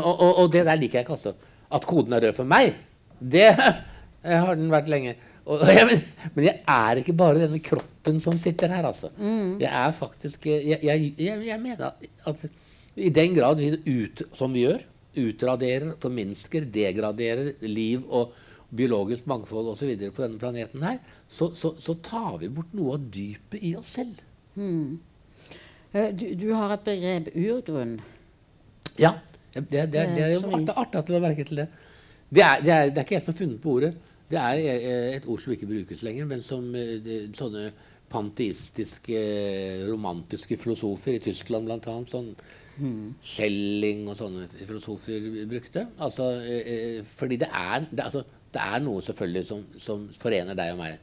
Og, 0.04 0.10
og, 0.20 0.30
og, 0.42 0.48
det 0.52 0.66
der 0.66 0.76
liker 0.76 0.98
jeg 0.98 1.06
ikke, 1.06 1.14
altså. 1.16 1.30
At 1.72 1.86
koden 1.88 2.12
er 2.12 2.26
rød 2.26 2.34
for 2.36 2.48
meg, 2.48 2.74
det 3.16 3.54
har 4.44 4.58
den 4.58 4.68
vært 4.72 4.90
lenge. 4.92 5.14
Og, 5.44 5.62
jeg, 5.78 6.00
men 6.34 6.46
jeg 6.46 6.60
er 6.74 7.00
ikke 7.00 7.16
bare 7.16 7.40
denne 7.40 7.60
kroppen 7.64 8.20
som 8.20 8.36
sitter 8.40 8.72
her, 8.72 8.84
altså. 8.88 9.08
Mm. 9.16 9.56
Jeg 9.62 9.70
er 9.70 9.94
faktisk 9.96 10.44
jeg, 10.50 10.80
jeg, 10.84 11.14
jeg, 11.20 11.60
mener 11.62 11.94
at 12.28 12.44
i 12.96 13.10
den 13.10 13.34
grad 13.36 13.60
vi 13.60 13.72
ut, 14.04 14.24
som 14.36 14.52
vi 14.54 14.66
gjør, 14.66 14.84
utraderer, 15.24 15.94
forminsker, 16.02 16.68
degraderer 16.74 17.54
liv 17.64 18.04
og 18.08 18.34
biologisk 18.74 19.26
mangfold 19.30 19.72
osv. 19.72 19.94
på 20.10 20.24
denne 20.24 20.40
planeten 20.40 20.84
her, 20.84 21.00
så, 21.28 21.52
så, 21.54 21.74
så, 21.80 21.96
tar 22.02 22.38
vi 22.42 22.50
bort 22.52 22.74
noe 22.74 22.96
av 22.96 23.08
dypet 23.14 23.62
i 23.62 23.74
oss 23.78 23.94
selv. 23.98 24.22
Mm. 24.58 24.98
Eh, 25.94 26.10
du, 26.10 26.26
du, 26.34 26.48
har 26.52 26.74
et 26.74 26.84
begrep 26.86 27.30
urgrunn. 27.34 28.00
Ja. 28.98 29.14
Det, 29.54 29.62
det, 29.70 29.84
det, 29.92 30.06
det 30.16 30.24
er 30.26 30.32
jo 30.34 30.42
artig, 30.48 30.74
artig 30.74 30.98
at 30.98 31.08
du 31.08 31.14
har 31.14 31.22
merket 31.22 31.50
til 31.52 31.62
det. 31.62 31.68
Det 32.34 32.42
er, 32.42 32.62
det, 32.64 32.72
er, 32.74 32.90
det 32.90 32.98
er 32.98 33.06
ikke 33.06 33.14
jeg 33.14 33.22
som 33.22 33.32
har 33.32 33.38
funnet 33.38 33.60
på 33.62 33.74
ordet. 33.78 33.92
Det 34.30 34.40
er 34.40 34.62
eh, 34.74 35.16
et 35.20 35.28
ord 35.30 35.42
som 35.42 35.54
ikke 35.54 35.70
brukes 35.70 36.02
lenger, 36.02 36.26
men 36.26 36.42
som 36.42 36.66
eh, 36.74 37.28
sånne 37.38 37.68
panteistiske, 38.10 39.20
romantiske 39.88 40.58
filosofer 40.58 41.16
i 41.16 41.22
Tyskland 41.22 41.70
bl.a. 41.70 41.96
Sånn 42.10 42.32
mm. 42.34 43.14
Schelling 43.22 44.04
og 44.10 44.18
sånne 44.18 44.48
filosofer 44.50 45.30
brukte. 45.50 45.86
Altså, 46.02 46.28
fordi 47.14 47.38
det 47.42 47.50
er, 47.50 47.86
altså, 47.94 48.24
det 48.54 48.62
er, 48.62 48.82
noe 48.82 49.02
selvfølgelig 49.02 49.46
som, 49.46 49.64
som 49.82 50.06
forener 50.18 50.58
deg 50.58 50.74
og 50.74 50.82
meg. 50.82 50.98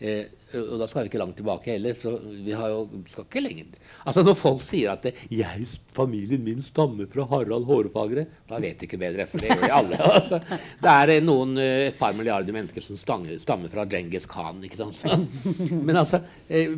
Eh, 0.00 0.24
og 0.56 0.78
da 0.80 0.86
skal 0.88 1.04
vi 1.04 1.10
ikke 1.10 1.20
langt 1.20 1.36
tilbake 1.38 1.74
heller. 1.74 1.94
for 1.94 2.16
vi 2.24 2.54
har 2.56 2.70
jo, 2.72 3.02
skal 3.06 3.26
ikke 3.26 3.42
lenger. 3.44 3.66
Altså 4.08 4.22
Når 4.24 4.36
folk 4.38 4.62
sier 4.64 4.94
at 4.94 5.04
det, 5.04 5.12
jeg, 5.30 5.66
familien 5.94 6.42
min 6.42 6.62
stammer 6.64 7.06
fra 7.12 7.26
Harald 7.30 7.68
Hårfagre, 7.68 8.24
da 8.48 8.58
vet 8.62 8.80
de 8.80 8.88
ikke 8.88 8.98
bedre. 9.00 9.28
For 9.30 9.44
det 9.44 9.52
gjør 9.52 9.66
de 9.66 9.72
alle. 9.76 10.00
Altså, 10.20 10.40
det 10.80 10.94
er 10.94 11.12
eh, 11.14 11.22
noen, 11.22 11.54
eh, 11.60 11.90
et 11.90 12.00
par 12.00 12.16
milliarder 12.16 12.56
mennesker 12.56 12.82
som 12.84 12.98
stammer, 12.98 13.36
stammer 13.42 13.70
fra 13.72 13.84
Djengis 13.84 14.26
Khan. 14.30 14.64
ikke 14.64 14.80
sant? 14.80 14.96
Så, 14.96 15.20
men 15.86 16.00
altså, 16.00 16.22
eh, 16.48 16.72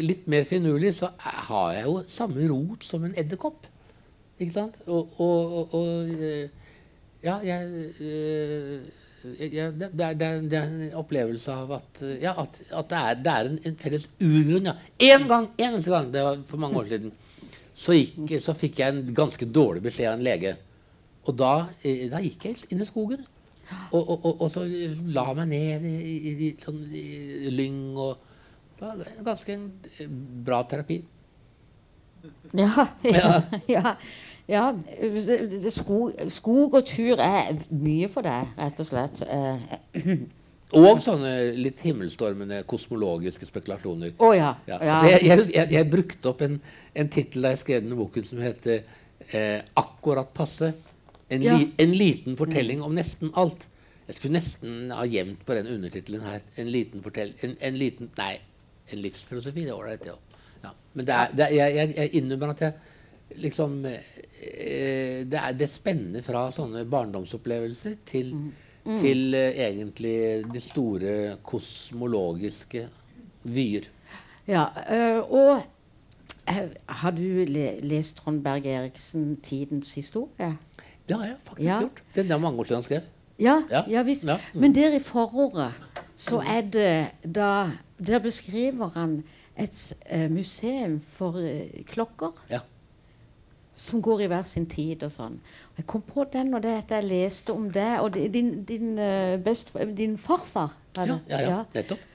litt 0.00 0.26
mer 0.30 0.48
finurlig 0.48 0.96
så 0.96 1.12
har 1.20 1.76
jeg 1.76 1.86
jo 1.86 2.00
samme 2.08 2.48
rot 2.50 2.88
som 2.88 3.04
en 3.04 3.14
edderkopp. 3.20 3.68
Ikke 4.40 4.56
sant? 4.56 4.80
Og, 4.88 5.14
og, 5.22 5.76
og 5.76 6.10
ja, 7.24 7.38
jeg 7.44 7.92
ja, 9.24 9.70
det, 9.72 9.90
det, 9.96 10.04
er, 10.04 10.16
det, 10.18 10.58
er, 10.58 10.64
en 10.68 10.96
opplevelse 11.00 11.52
av 11.52 11.72
at, 11.78 12.02
ja, 12.20 12.34
at, 12.42 12.58
at 12.68 12.90
det, 12.90 12.98
er, 13.00 13.20
det, 13.24 13.34
er, 13.34 13.50
en, 13.50 13.58
en 13.70 13.78
felles 13.80 14.08
urgrunn. 14.20 14.68
Ja. 14.68 14.74
Én 15.10 15.28
gang, 15.30 15.48
eneste 15.56 15.92
gang, 15.94 16.10
det 16.12 16.24
var 16.26 16.42
for 16.48 16.60
mange 16.60 16.82
år 16.82 16.90
siden, 16.92 17.14
så, 17.74 17.96
gikk, 17.96 18.34
så 18.44 18.54
fikk 18.58 18.82
jeg 18.82 18.94
en 18.94 19.14
ganske 19.16 19.48
dårlig 19.48 19.82
beskjed 19.86 20.10
av 20.10 20.18
en 20.18 20.26
lege. 20.26 20.56
Og 21.24 21.38
da, 21.40 21.54
eh, 21.82 22.04
da 22.12 22.20
gikk 22.22 22.50
jeg 22.50 22.68
inn 22.68 22.84
i 22.84 22.88
skogen. 22.88 23.24
Og, 23.94 24.02
og, 24.02 24.18
og, 24.18 24.42
og 24.44 24.50
så 24.52 24.66
la 25.16 25.24
meg 25.38 25.48
ned 25.50 25.88
i, 25.88 25.96
i, 26.04 26.34
i, 26.48 26.52
sånn, 26.60 26.82
i 26.92 27.52
lyng. 27.54 27.80
og 27.96 28.76
Det 28.76 28.90
var 28.90 29.18
ganske 29.30 29.56
en 29.56 29.68
bra 30.44 30.60
terapi. 30.68 31.00
Ja. 32.54 32.86
ja, 33.74 33.96
ja, 34.48 34.64
ja. 34.70 35.70
Skog, 35.72 36.12
skog, 36.28 36.74
og 36.74 36.86
tur 36.88 37.20
er 37.22 37.54
mye 37.70 38.08
for 38.12 38.26
deg, 38.26 38.50
rett 38.60 38.80
og 38.82 38.88
slett. 38.88 39.22
Eh, 39.24 40.16
og 40.74 41.00
sånne 41.02 41.32
litt 41.56 41.82
himmelstormende 41.86 42.62
kosmologiske 42.68 43.46
spekulasjoner. 43.48 44.14
Oh, 44.18 44.32
ja. 44.36 44.54
ja. 44.68 44.80
Altså, 44.80 45.10
jeg, 45.12 45.20
jeg, 45.28 45.44
jeg, 45.54 45.70
jeg, 45.76 45.88
brukte 45.92 46.32
opp 46.32 46.42
en, 46.44 46.58
en 46.94 47.12
tittel 47.12 47.46
da 47.46 47.54
jeg 47.54 47.62
skrev 47.62 47.84
denne 47.84 47.98
boken 47.98 48.26
som 48.26 48.42
heter 48.42 48.82
eh, 49.30 49.60
'Akkurat 49.76 50.32
passe'. 50.34 50.72
En, 51.32 51.40
li, 51.40 51.70
en, 51.80 51.94
liten 51.96 52.36
fortelling 52.36 52.82
om 52.84 52.92
nesten 52.94 53.32
alt. 53.40 53.68
Jeg 54.06 54.18
skulle 54.18 54.36
nesten 54.36 54.90
ha 54.92 55.06
gjemt 55.08 55.40
på 55.46 55.54
den 55.56 55.70
undertittelen 55.72 56.24
her. 56.26 56.42
En 56.60 56.68
liten 56.70 57.02
fortelling 57.02 57.38
en, 57.42 57.54
en, 57.60 57.78
liten 57.80 58.10
Nei, 58.18 58.34
en 58.92 59.00
livsfilosofi. 59.00 59.64
Det 59.64 59.72
er 59.72 59.78
ålreit, 59.78 60.04
ja. 60.10 60.42
ja. 60.66 60.74
Men 60.92 61.08
det 61.08 61.14
er, 61.14 61.32
det 61.32 61.46
er, 61.46 61.54
jeg, 61.78 61.94
jeg 61.96 62.20
innrømmer 62.20 62.52
at 62.52 62.66
jeg 62.66 62.74
liksom 63.40 63.80
eh, 63.86 65.22
det, 65.24 65.38
er, 65.40 65.56
det 65.56 65.70
spenner 65.70 66.22
fra 66.24 66.46
sånne 66.54 66.84
barndomsopplevelser 66.90 67.96
til 68.06 68.34
mm 68.34 68.52
mm. 68.84 68.98
til 68.98 69.34
uh, 69.34 69.40
egentlig 69.40 70.44
de 70.54 70.60
store 70.60 71.36
kosmologiske 71.42 72.88
vyer. 73.42 73.88
Ja, 74.48 74.66
uh, 74.90 75.32
og 75.32 75.62
uh, 76.50 76.68
har 76.86 77.10
du 77.16 77.44
le 77.48 77.68
lest 77.82 78.16
Trond 78.16 78.42
Berg 78.42 78.66
Eriksen 78.66 79.36
'Tidens 79.42 79.94
historie'? 79.94 80.54
Det 81.08 81.16
har 81.16 81.24
jeg 81.24 81.36
faktisk 81.44 81.68
ja. 81.68 81.80
gjort. 81.80 82.02
Den 82.14 82.32
er 82.32 82.38
mange 82.38 82.58
år 82.58 82.64
siden 82.64 82.76
han 82.76 82.82
skrev. 82.82 83.00
Ja, 83.38 83.62
ja. 83.70 83.82
ja 83.88 84.02
visst. 84.02 84.24
Ja. 84.24 84.36
Mm. 84.54 84.60
Men 84.60 84.74
der 84.74 84.94
i 84.94 85.00
forordet 85.00 85.72
så 86.16 86.38
er 86.38 86.60
det 86.60 87.34
da 87.34 87.70
Der 88.06 88.18
beskriver 88.18 88.90
han 88.94 89.22
et 89.58 89.94
museum 90.30 91.00
for 91.00 91.40
klokker. 91.86 92.44
Ja 92.50 92.58
som 93.74 94.02
går 94.02 94.24
i 94.24 94.30
hver 94.30 94.46
sin 94.46 94.66
tid 94.70 95.02
og 95.02 95.12
sånn. 95.12 95.36
Og 95.72 95.82
jeg 95.82 95.86
kom 95.90 96.02
på 96.06 96.24
den 96.32 96.54
og 96.54 96.62
det 96.62 96.74
at 96.84 96.94
jeg 96.94 97.08
leste 97.08 97.54
om 97.54 97.68
det. 97.74 97.90
Og 98.00 98.14
din, 98.14 98.56
din, 98.66 98.96
uh, 98.98 99.36
best, 99.42 99.74
din 99.96 100.18
farfar 100.18 100.76
ja, 100.96 101.18
ja, 101.28 101.40
ja, 101.42 101.62
nettopp. 101.74 102.10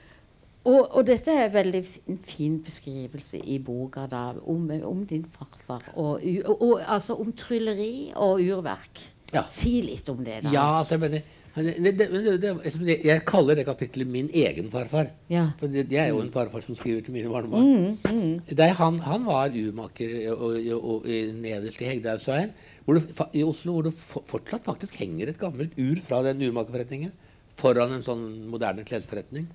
Og, 0.60 0.80
og, 0.84 1.06
dette 1.08 1.32
er 1.32 1.48
veldig 1.52 1.80
en 2.12 2.18
fin 2.20 2.58
beskrivelse 2.60 3.38
i 3.48 3.56
boka 3.64 4.04
da, 4.10 4.26
om, 4.44 4.66
om 4.84 5.06
din 5.08 5.24
farfar. 5.24 5.86
Og, 5.94 6.20
og, 6.44 6.56
og, 6.56 6.74
altså 6.84 7.16
om 7.20 7.32
trylleri 7.32 8.12
og 8.16 8.42
urverk. 8.44 9.00
Ja. 9.32 9.46
Si 9.48 9.78
litt 9.84 10.08
om 10.12 10.20
det. 10.24 10.42
da. 10.44 10.52
Ja, 10.52 10.66
altså, 10.80 10.98
jeg 10.98 11.04
mener 11.06 11.36
det, 11.54 11.98
det, 11.98 12.06
det, 12.38 12.96
jeg 13.04 13.22
kaller 13.26 13.58
det 13.58 13.64
kapittelet 13.66 14.06
'min 14.06 14.30
egen 14.30 14.70
farfar'. 14.70 15.10
Ja. 15.28 15.50
For 15.58 15.66
jeg 15.66 15.98
er 15.98 16.08
jo 16.08 16.20
en 16.22 16.30
farfar 16.32 16.62
som 16.62 16.76
skriver 16.78 17.02
til 17.02 17.12
mine 17.12 17.28
barnebarn. 17.28 17.64
Mm, 17.66 17.96
mm. 18.06 18.58
Han, 18.78 18.98
han, 18.98 19.24
var 19.26 19.50
urmaker 19.50 20.30
og, 20.32 20.54
og, 20.54 20.84
og, 20.84 21.08
nederst 21.34 21.80
i 21.80 21.88
Hegdehaugsveien 21.90 22.52
i 23.34 23.42
Oslo, 23.42 23.72
hvor 23.72 23.82
det 23.82 23.94
fortsatt 23.94 24.64
faktisk 24.64 24.94
henger 24.94 25.28
et 25.28 25.38
gammelt 25.38 25.74
ur 25.78 25.98
fra 26.02 26.22
den 26.22 26.42
urmakerforretningen 26.42 27.12
foran 27.58 27.92
en 27.92 28.04
sånn 28.04 28.24
moderne 28.50 28.86
klesforretning. 28.86 29.48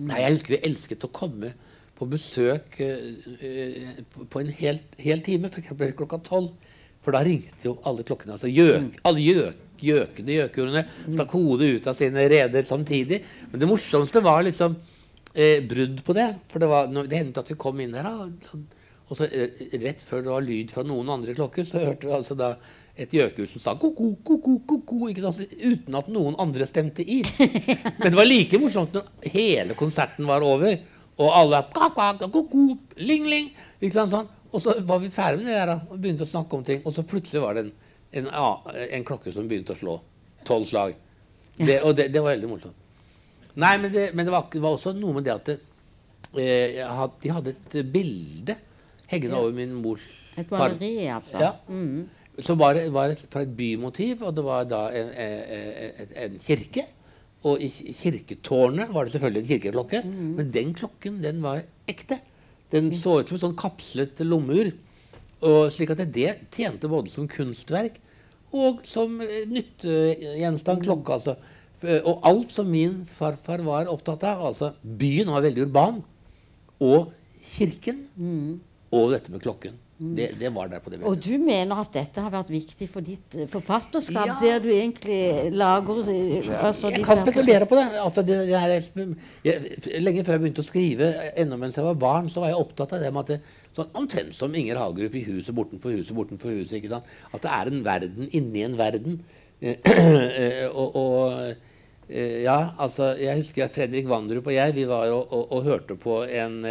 Nei, 0.00 0.20
Jeg 0.22 0.36
husker 0.36 0.54
vi 0.54 0.62
elsket 0.70 1.04
å 1.04 1.10
komme 1.12 1.52
på 1.98 2.06
besøk 2.08 2.78
uh, 2.80 4.04
på 4.30 4.40
en 4.40 4.52
hel, 4.62 4.80
hel 4.98 5.20
time, 5.20 5.50
f.eks. 5.50 5.74
klokka 5.98 6.22
tolv. 6.24 6.54
For 7.00 7.16
da 7.16 7.22
ringte 7.24 7.64
jo 7.64 7.78
alle 7.88 8.04
klokkene. 8.04 8.36
altså 8.36 8.48
gjøk. 8.48 8.98
Alle 9.08 9.22
gjøk 9.24 9.66
gjøkende 9.84 10.36
gjøkurene 10.36 10.84
stakk 11.02 11.36
hodet 11.36 11.70
ut 11.76 11.88
av 11.90 11.98
sine 11.98 12.26
reder 12.30 12.66
samtidig. 12.68 13.22
Men 13.52 13.62
det 13.62 13.68
morsomste 13.70 14.22
var 14.24 14.44
liksom 14.46 14.76
eh, 15.34 15.62
brudd 15.66 16.02
på 16.06 16.16
det. 16.16 16.28
For 16.52 16.62
det, 16.62 16.68
var, 16.70 16.90
det 16.90 17.18
hendte 17.18 17.44
at 17.44 17.50
vi 17.52 17.58
kom 17.60 17.80
inn 17.82 17.96
her, 17.98 18.06
da, 18.06 18.60
og 19.10 19.18
så 19.18 19.26
eh, 19.26 19.64
rett 19.82 20.02
før 20.06 20.22
det 20.22 20.34
var 20.34 20.46
lyd 20.46 20.74
fra 20.74 20.84
noen 20.86 21.10
andre 21.16 21.34
klokker, 21.34 21.66
så 21.66 21.82
hørte 21.82 22.06
vi 22.06 22.14
altså 22.14 22.36
da 22.38 22.54
et 23.00 23.12
gjøkehus 23.14 23.54
som 23.54 23.62
sa 23.62 23.74
ko-ko, 23.80 24.12
ko-ko, 24.26 24.58
ko-ko, 24.68 25.08
uten 25.08 25.96
at 25.96 26.10
noen 26.12 26.36
andre 26.42 26.66
stemte 26.68 27.02
i. 27.02 27.20
Men 28.00 28.10
det 28.10 28.18
var 28.18 28.28
like 28.28 28.60
morsomt 28.60 28.96
når 28.96 29.30
hele 29.32 29.76
konserten 29.78 30.28
var 30.28 30.44
over, 30.46 30.76
og 31.20 31.36
alle 31.36 31.62
ko-ko, 31.72 32.66
ling-ling. 33.00 33.50
Sånn. 33.80 34.28
Og 34.50 34.62
så 34.62 34.74
var 34.86 35.00
vi 35.00 35.12
ferdig 35.12 35.44
med 35.44 35.52
det 35.52 35.58
der, 35.58 35.74
og 35.88 35.98
begynte 35.98 36.26
å 36.26 36.30
snakke 36.30 36.58
om 36.58 36.66
ting, 36.66 36.82
og 36.84 36.94
så 36.94 37.06
plutselig 37.06 37.42
var 37.42 37.56
det 37.56 37.66
en 37.66 37.74
en, 38.12 38.28
en, 38.30 39.06
klokke 39.06 39.32
som 39.34 39.48
begynte 39.48 39.74
å 39.76 39.80
slå 39.80 39.96
tolv 40.46 40.68
slag. 40.68 40.94
Det, 41.56 41.80
og 41.84 41.94
det, 41.96 42.08
det, 42.14 42.22
var 42.22 42.34
veldig 42.34 42.50
morsomt. 42.50 42.76
Nei, 43.60 43.74
men 43.82 43.92
det, 43.92 44.06
men 44.16 44.26
det 44.26 44.32
var, 44.32 44.46
var, 44.54 44.76
også 44.76 44.94
noe 44.96 45.18
med 45.18 45.26
det 45.26 45.34
at 45.34 45.50
eh, 45.52 46.80
de 47.20 47.34
hadde 47.34 47.52
et 47.52 47.76
bilde 47.92 48.56
hengende 49.10 49.36
ja. 49.36 49.42
over 49.42 49.56
min 49.56 49.74
mors 49.82 50.06
Et 50.38 50.50
maleri, 50.54 50.94
altså. 51.10 51.42
Ja. 51.42 51.52
Mm. 51.68 52.08
Som 52.40 52.60
var 52.60 52.78
var 52.94 53.12
et, 53.12 53.20
fra 53.28 53.42
et 53.44 53.52
bymotiv, 53.56 54.22
og 54.24 54.36
det 54.36 54.44
var 54.46 54.64
da 54.70 54.86
en, 54.96 55.10
en, 55.26 56.12
en 56.24 56.38
kirke. 56.40 56.86
Og 57.48 57.62
i 57.64 57.68
kirketårnet 57.96 58.92
var 58.92 59.06
det 59.06 59.14
selvfølgelig 59.14 59.42
en 59.42 59.48
kirkeklokke, 59.48 60.02
mm. 60.04 60.30
men 60.38 60.52
den 60.54 60.74
klokken 60.76 61.18
den 61.24 61.40
var 61.44 61.62
ekte. 61.88 62.20
Den 62.72 62.92
så 62.94 63.20
ut 63.20 63.30
som 63.30 63.38
en 63.38 63.44
sånn 63.48 63.58
kapslet 63.58 64.20
lommeur. 64.22 64.70
Og 65.40 65.72
slik 65.72 65.92
at 65.94 66.02
det 66.12 66.32
tjente 66.52 66.90
både 66.90 67.12
som 67.12 67.28
kunstverk 67.30 67.96
og 68.50 68.82
som 68.86 69.20
nyttegjenstand. 69.20 70.82
Klokke, 70.84 71.16
altså. 71.16 71.36
Og 72.04 72.24
alt 72.28 72.52
som 72.52 72.68
min 72.68 73.00
farfar 73.08 73.62
var 73.64 73.88
opptatt 73.92 74.26
av. 74.28 74.42
altså 74.50 74.72
Byen 74.82 75.30
var 75.32 75.46
veldig 75.46 75.68
urban. 75.68 76.02
Og 76.80 77.12
kirken. 77.44 78.04
Mm. 78.16 78.58
Og 78.90 79.14
dette 79.14 79.32
med 79.32 79.42
klokken. 79.44 79.78
Det, 80.00 80.30
det, 80.40 80.48
var 80.48 80.68
der 80.72 80.80
på 80.80 80.88
det 80.88 81.02
Og 81.04 81.18
du 81.20 81.34
mener 81.36 81.76
at 81.76 81.90
dette 81.92 82.22
har 82.24 82.32
vært 82.32 82.48
viktig 82.48 82.86
for 82.88 83.04
ditt 83.04 83.34
eh, 83.36 83.44
forfatterskap? 83.50 84.30
Ja. 84.30 84.36
Der 84.40 84.62
du 84.64 84.70
egentlig 84.72 85.50
lager 85.52 85.98
altså, 86.00 86.88
Jeg 86.88 87.04
kan 87.04 87.20
spekulere 87.20 87.68
på 87.68 87.76
det. 87.76 87.84
Altså, 88.00 88.24
det, 88.24 88.38
det 88.48 88.62
her, 88.62 88.72
jeg, 89.44 90.00
lenge 90.00 90.24
før 90.24 90.38
jeg 90.38 90.44
begynte 90.46 90.64
å 90.64 90.68
skrive, 90.70 91.10
ennå 91.36 91.58
mens 91.60 91.76
jeg 91.76 91.84
var 91.84 92.00
barn, 92.00 92.32
så 92.32 92.40
var 92.40 92.54
jeg 92.54 92.62
opptatt 92.62 92.96
av 92.96 93.04
det 93.04 93.12
med 93.12 93.26
at 93.26 93.34
det, 93.34 93.59
sånn, 93.76 93.90
Omtrent 93.98 94.34
som 94.34 94.54
Inger 94.54 94.80
Hagerup 94.80 95.14
i 95.14 95.24
'Huset 95.24 95.54
bortenfor 95.54 95.94
huset 95.94 96.16
bortenfor 96.16 96.54
huset'. 96.54 96.76
ikke 96.78 96.92
sant? 96.92 97.04
At 97.32 97.42
det 97.42 97.50
er 97.50 97.70
en 97.70 97.84
verden 97.84 98.28
inni 98.32 98.64
en 98.64 98.78
verden. 98.78 99.20
og, 100.80 100.96
og 100.96 101.54
ja, 102.10 102.72
altså, 102.78 103.14
Jeg 103.20 103.36
husker 103.36 103.64
at 103.64 103.74
Fredrik 103.74 104.08
Vandrup 104.08 104.46
og 104.46 104.54
jeg 104.54 104.74
vi 104.74 104.86
var 104.88 105.10
og, 105.12 105.32
og, 105.32 105.52
og 105.52 105.62
hørte 105.62 105.96
på 105.96 106.22
en, 106.24 106.64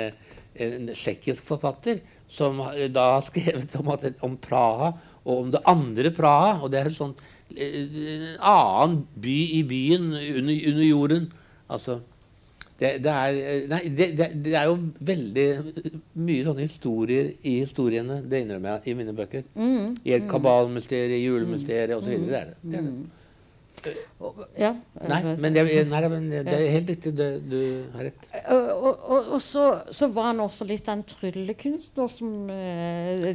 en 0.55 0.89
tsjekkisk 0.89 1.45
forfatter 1.45 2.01
som 2.29 2.59
da 2.93 3.05
har 3.15 3.23
skrevet 3.25 3.75
om, 3.79 3.87
at, 3.93 4.09
om, 4.25 4.37
Praha 4.37 4.91
og 5.23 5.45
om 5.45 5.51
det 5.51 5.61
andre 5.65 6.11
Praha. 6.11 6.59
Og 6.63 6.71
det 6.71 6.81
er 6.81 6.89
en 6.91 6.97
sånn 6.97 7.15
en 7.49 8.37
annen 8.45 8.99
by 9.17 9.37
i 9.57 9.63
byen 9.65 10.11
under, 10.13 10.59
under 10.71 10.85
jorden. 10.85 11.31
Altså 11.69 11.99
det, 12.79 12.93
det, 13.03 13.11
er, 13.11 13.37
nei, 13.67 13.81
det, 13.91 14.09
det, 14.39 14.55
er 14.55 14.69
jo 14.69 14.77
veldig 15.03 15.47
mye 16.23 16.45
sånne 16.47 16.63
historier 16.63 17.33
i 17.43 17.59
historiene, 17.59 18.21
det 18.23 18.43
innrømmer 18.45 18.77
jeg, 18.77 18.93
i 18.93 18.97
mine 19.01 19.15
bøker. 19.15 19.43
Mm, 19.53 19.97
I 20.05 20.15
et 20.15 20.23
mm. 20.23 20.29
kabalmysterium, 20.31 21.23
julemysterium 21.25 21.99
osv. 21.99 22.13
Mm, 22.15 22.27
det 22.29 22.37
er 22.39 22.51
det. 22.53 22.59
det, 22.63 22.77
er 22.79 22.85
det. 22.87 22.93
Mm. 22.99 23.07
Ja. 24.59 24.73
Nei, 25.07 25.19
men 25.39 25.55
det, 25.55 25.63
nei, 25.87 26.01
men 26.11 26.27
det 26.31 26.51
er 26.51 26.65
helt 26.73 26.89
riktig. 26.91 27.13
Du, 27.15 27.23
du 27.51 27.59
har 27.93 28.09
rett. 28.09 28.25
Og, 28.51 28.89
og, 28.89 29.29
og 29.35 29.43
så, 29.43 29.65
så, 29.95 30.09
var 30.13 30.31
han 30.31 30.41
også 30.43 30.67
litt 30.67 30.89
en 30.91 31.03
tryllekunstner 31.07 32.11
som 32.11 32.49
uh, 32.51 33.29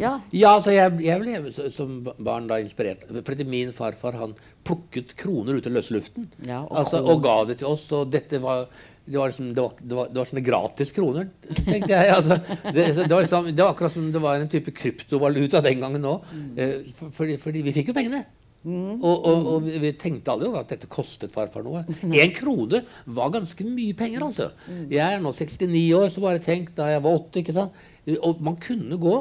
Ja. 0.00 0.14
Ja, 0.32 0.54
altså 0.54 0.72
jeg, 0.74 0.96
jeg 1.04 1.20
ble 1.22 1.68
som 1.74 2.00
barn 2.16 2.48
da 2.50 2.60
inspirert. 2.62 3.04
Fordi 3.26 3.48
min 3.48 3.74
farfar 3.76 4.16
han 4.20 4.36
plukket 4.66 5.16
kroner 5.18 5.58
ut 5.58 5.66
av 5.66 5.74
løse 5.74 5.94
luften 5.94 6.28
ja, 6.46 6.60
og, 6.62 6.76
altså, 6.82 7.00
og 7.02 7.22
ga 7.24 7.36
det 7.48 7.58
til 7.60 7.72
oss. 7.72 7.88
Og 7.96 8.10
dette 8.12 8.38
var 8.42 8.66
det 9.04 9.18
var, 9.18 9.32
liksom, 9.32 9.54
det, 9.54 9.60
var, 9.60 9.72
det, 9.78 9.94
var, 9.94 10.10
det 10.12 10.20
var, 10.20 10.28
sånne 10.30 10.44
gratis 10.46 10.92
kroner, 10.94 11.30
tenkte 11.56 11.90
jeg. 11.90 12.10
Altså, 12.14 12.36
det, 12.68 12.84
det, 13.00 13.08
var 13.10 13.24
liksom, 13.24 13.48
det, 13.50 13.58
var 13.58 13.72
akkurat 13.72 13.94
som 13.96 14.06
det 14.14 14.22
var 14.22 14.38
en 14.38 14.52
type 14.52 14.74
kryptovaluta 14.78 15.62
den 15.64 15.82
gangen 15.82 16.06
òg. 16.06 16.28
Mm. 16.30 16.44
Eh, 16.54 16.92
for, 16.94 17.10
fordi, 17.16 17.34
fordi, 17.42 17.64
vi 17.66 17.74
fikk 17.74 17.90
jo 17.90 17.96
pengene. 17.96 18.22
Mm. 18.62 19.00
Og, 19.02 19.26
og, 19.26 19.48
og, 19.56 19.66
vi 19.66 19.90
tenkte 19.98 20.30
aldri 20.30 20.46
jo 20.46 20.60
at 20.60 20.70
dette 20.70 20.90
kostet 20.90 21.34
farfar 21.34 21.66
noe. 21.66 21.82
Én 22.14 22.30
krone 22.36 22.84
var 23.10 23.34
ganske 23.34 23.66
mye 23.66 23.96
penger, 23.98 24.22
altså. 24.28 24.52
Jeg 24.86 25.02
er 25.02 25.24
nå 25.24 25.34
69 25.34 25.82
år, 25.98 26.06
så 26.14 26.22
bare 26.22 26.44
tenk 26.44 26.70
da 26.78 26.92
jeg 26.92 27.02
var 27.02 27.18
80. 27.18 27.42
ikke 27.42 27.56
sant? 27.58 27.82
Og 28.22 28.38
man 28.42 28.54
kunne 28.62 29.02
gå 29.02 29.16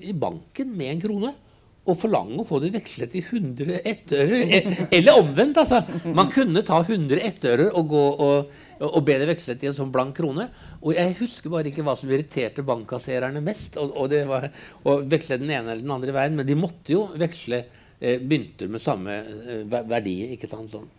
i 0.00 0.16
banken 0.16 0.72
med 0.76 0.94
en 0.94 1.04
krone 1.04 1.36
og 1.86 1.98
forlange 2.00 2.40
å 2.42 2.46
få 2.46 2.58
det 2.62 2.72
vekslet 2.74 3.14
i 3.18 3.22
100 3.22 3.80
ettører. 3.86 4.70
Eller 4.90 5.18
omvendt, 5.20 5.60
altså. 5.62 5.82
Man 6.10 6.32
kunne 6.34 6.64
ta 6.66 6.80
100 6.82 7.22
ettører 7.28 7.70
og 7.78 7.88
gå 7.92 8.04
og, 8.26 8.50
og 8.88 8.98
be 9.06 9.18
det 9.22 9.28
vekslet 9.30 9.62
i 9.62 9.70
en 9.70 9.76
sånn 9.76 9.92
blank 9.94 10.16
krone. 10.18 10.48
Og 10.82 10.96
jeg 10.96 11.16
husker 11.20 11.52
bare 11.52 11.70
ikke 11.70 11.86
hva 11.86 11.94
som 11.98 12.10
irriterte 12.10 12.66
bankkassererne 12.66 13.42
mest. 13.44 13.78
Og, 13.80 13.94
og 13.94 14.10
det 14.12 14.24
var 14.28 14.48
å 14.82 14.98
veksle 15.06 15.38
den 15.42 15.52
ene 15.52 15.72
eller 15.72 15.84
den 15.86 15.96
andre 15.96 16.14
veien, 16.16 16.36
men 16.38 16.48
de 16.48 16.58
måtte 16.58 16.96
jo 16.96 17.06
veksle 17.14 17.62
eh, 17.62 18.18
mynter 18.18 18.70
med 18.72 18.82
samme 18.82 19.18
eh, 19.22 19.64
verdi. 19.76 20.18
ikke 20.34 20.50
sant 20.50 20.74
sånn. 20.74 20.90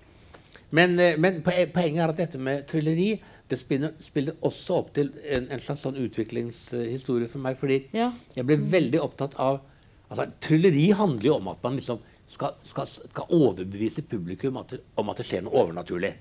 Men, 0.72 0.96
eh, 1.00 1.20
men, 1.20 1.44
poenget 1.44 2.04
er 2.04 2.14
at 2.14 2.22
dette 2.24 2.40
med 2.42 2.68
trylleri 2.70 3.16
det 3.48 3.56
spiller, 3.56 3.94
spiller, 4.04 4.36
også 4.44 4.82
opp 4.82 4.90
til 4.96 5.14
en, 5.24 5.46
en 5.56 5.62
slags 5.64 5.86
sånn 5.86 6.00
utviklingshistorie 6.04 7.30
for 7.32 7.44
meg. 7.44 7.60
Fordi 7.60 7.86
ja. 7.96 8.10
jeg 8.36 8.48
ble 8.48 8.60
veldig 8.60 9.04
opptatt 9.04 9.38
av 9.40 9.62
altså 10.10 10.28
Trylleri 10.44 10.92
handler 10.96 11.30
jo 11.30 11.36
om 11.40 11.52
at 11.52 11.64
man 11.66 11.78
liksom 11.80 12.00
skal, 12.28 12.56
skal, 12.64 12.88
skal 12.88 13.34
overbevise 13.34 14.04
publikum 14.08 14.60
at 14.60 14.76
om 15.00 15.12
at 15.12 15.22
det 15.22 15.28
skjer 15.28 15.46
noe 15.46 15.62
overnaturlig. 15.64 16.14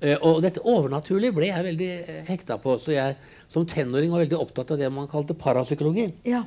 Uh, 0.00 0.16
og 0.24 0.40
dette 0.40 0.62
overnaturlige 0.64 1.36
ble 1.36 1.50
jeg 1.50 1.66
veldig 1.66 1.90
uh, 2.06 2.20
hekta 2.30 2.56
på. 2.62 2.78
Så 2.80 2.94
jeg 2.94 3.18
som 3.52 3.66
tenåring 3.68 4.12
var 4.12 4.24
veldig 4.24 4.38
opptatt 4.40 4.72
av 4.72 4.80
det 4.80 4.88
man 4.92 5.10
kalte 5.10 5.36
parapsykologi. 5.36 6.08
Ja. 6.28 6.44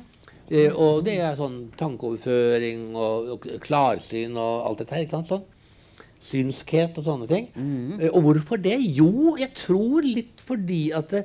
Uh, 0.50 0.72
og 0.74 1.04
det 1.06 1.20
er 1.22 1.38
sånn 1.38 1.68
tankeoverføring 1.78 2.88
og, 2.98 3.34
og, 3.36 3.50
klarsyn 3.62 4.34
og 4.34 4.66
alt 4.70 4.82
dette 4.82 4.98
her. 4.98 5.06
ikke 5.06 5.20
sant, 5.20 5.30
sånn 5.30 5.50
synskhet 6.24 6.98
og 6.98 7.06
sånne 7.06 7.28
ting. 7.30 7.48
Mm. 7.52 7.98
Og 8.14 8.20
hvorfor 8.24 8.60
det? 8.60 8.78
Jo, 8.96 9.34
jeg 9.40 9.52
tror 9.58 10.06
litt 10.06 10.40
fordi 10.44 10.86
at 10.96 11.12
det, 11.12 11.24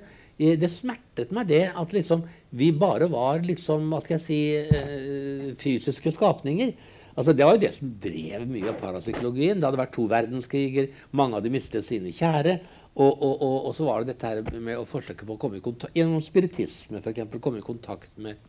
det, 0.59 0.69
smertet 0.71 1.31
meg 1.35 1.49
det 1.51 1.65
at 1.71 1.95
liksom 1.95 2.25
vi 2.55 2.71
bare 2.75 3.09
var 3.11 3.43
liksom, 3.45 3.89
hva 3.91 3.99
skal 4.01 4.15
jeg 4.17 4.23
si, 4.23 4.39
eh, 4.57 5.18
fysiske 5.57 6.13
skapninger. 6.15 6.73
Altså, 7.15 7.33
det 7.35 7.45
var 7.45 7.55
jo 7.55 7.63
det 7.63 7.71
som 7.75 7.93
drev 8.01 8.45
mye 8.47 8.69
av 8.71 8.77
parapsykologien. 8.79 9.59
Det 9.59 9.67
hadde 9.67 9.81
vært 9.81 9.95
to 9.95 10.05
verdenskriger, 10.11 10.91
mange 11.11 11.39
hadde 11.39 11.51
mistet 11.53 11.87
sine 11.87 12.13
kjære. 12.15 12.59
Og, 12.99 13.11
og, 13.11 13.33
og, 13.41 13.57
og, 13.69 13.73
så 13.77 13.85
var 13.87 14.01
det 14.01 14.13
dette 14.13 14.29
her 14.29 14.59
med 14.59 14.79
å 14.79 14.87
forsøke 14.87 15.27
på 15.27 15.35
å 15.35 15.39
komme 15.39 15.59
i 15.59 15.63
kontakt 15.63 15.95
gjennom 15.95 16.23
spiritisme 16.23 16.99
eksempel, 16.99 17.39
komme 17.43 17.61
i 17.61 17.65
kontakt 17.65 18.11
med 18.19 18.39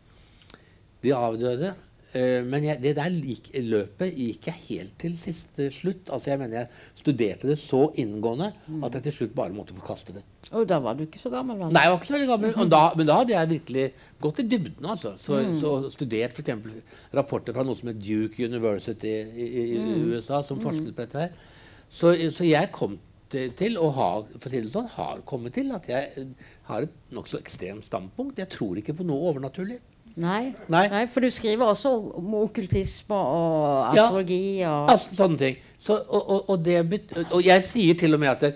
de 1.05 1.13
avdøde. 1.15 1.75
Uh, 2.11 2.41
men 2.47 2.67
jeg, 2.67 2.81
det 2.83 2.97
der 2.99 3.17
gikk, 3.23 3.53
løpet 3.67 4.17
gikk 4.19 4.51
jeg 4.51 4.63
helt 4.67 4.97
til 4.99 5.17
siste 5.21 5.69
slutt. 5.75 6.11
Altså 6.11 6.33
jeg 6.33 6.43
mener 6.43 6.63
jeg 6.63 7.03
studerte 7.03 7.51
det 7.51 7.59
så 7.61 7.87
inngående 8.03 8.51
at 8.83 8.99
jeg 8.99 9.09
til 9.09 9.19
slutt 9.21 9.37
bare 9.39 9.55
måtte 9.55 9.77
forkaste 9.79 10.17
det. 10.19 10.25
Og 10.51 10.65
da 10.67 10.81
var 10.83 10.97
du 10.99 11.05
ikke 11.05 11.21
så 11.21 11.31
gammel? 11.31 11.61
Nei, 11.71 11.85
jeg 11.85 11.93
var 11.93 12.01
ikke 12.01 12.09
så 12.09 12.17
veldig 12.17 12.31
gammel. 12.33 12.71
Da, 12.73 12.81
men 12.99 13.07
da 13.07 13.19
hadde 13.21 13.35
jeg 13.37 13.51
virkelig 13.53 13.85
gått 14.25 14.41
i 14.43 14.47
dybden. 14.51 14.89
altså. 14.95 15.13
Så, 15.21 15.39
mm. 15.39 15.53
så 15.61 15.75
studert 15.95 16.35
f.eks. 16.35 16.81
rapporter 17.15 17.55
fra 17.55 17.63
noe 17.67 17.79
som 17.79 17.93
het 17.93 18.01
Duke 18.03 18.49
University 18.51 19.13
i, 19.13 19.47
i, 19.47 19.63
i 19.77 19.85
mm. 19.85 20.09
USA, 20.11 20.41
som 20.47 20.59
mm. 20.59 20.65
forsket 20.67 20.91
på 20.97 21.05
dette 21.05 21.23
her. 21.23 21.55
Så, 21.91 22.17
så 22.35 22.49
jeg 22.49 22.73
kom 22.75 22.99
til, 23.31 23.55
til 23.59 23.79
å 23.79 23.93
ha, 23.95 24.11
for 24.35 24.49
å 24.49 24.53
si 24.53 24.63
det 24.65 24.73
sånn, 24.73 24.91
har 24.97 25.23
kommet 25.29 25.55
til 25.55 25.71
at 25.77 25.87
jeg 25.91 26.27
har 26.67 26.87
et 26.87 26.99
nokså 27.15 27.39
ekstremt 27.39 27.87
standpunkt. 27.87 28.43
Jeg 28.43 28.51
tror 28.51 28.81
ikke 28.81 28.97
på 28.99 29.07
noe 29.07 29.31
overnaturlig. 29.31 29.79
Nei. 30.19 30.53
Nei. 30.73 30.87
Nei. 30.91 31.05
for 31.11 31.25
du 31.25 31.31
skriver 31.33 31.71
også 31.71 31.93
om 32.19 32.35
okkultisme 32.41 33.15
og 33.17 33.93
astrologi 33.93 34.61
ja, 34.61 34.73
og 34.83 34.95
altså, 34.95 35.15
Sånne 35.23 35.39
ting. 35.41 35.61
Så, 35.81 35.97
og, 35.97 36.51
og, 36.51 36.51
og, 37.31 37.39
jeg 37.45 37.65
sier 37.65 37.97
til 37.97 38.17
og 38.17 38.21
med 38.21 38.33
at 38.35 38.43
det, 38.45 38.51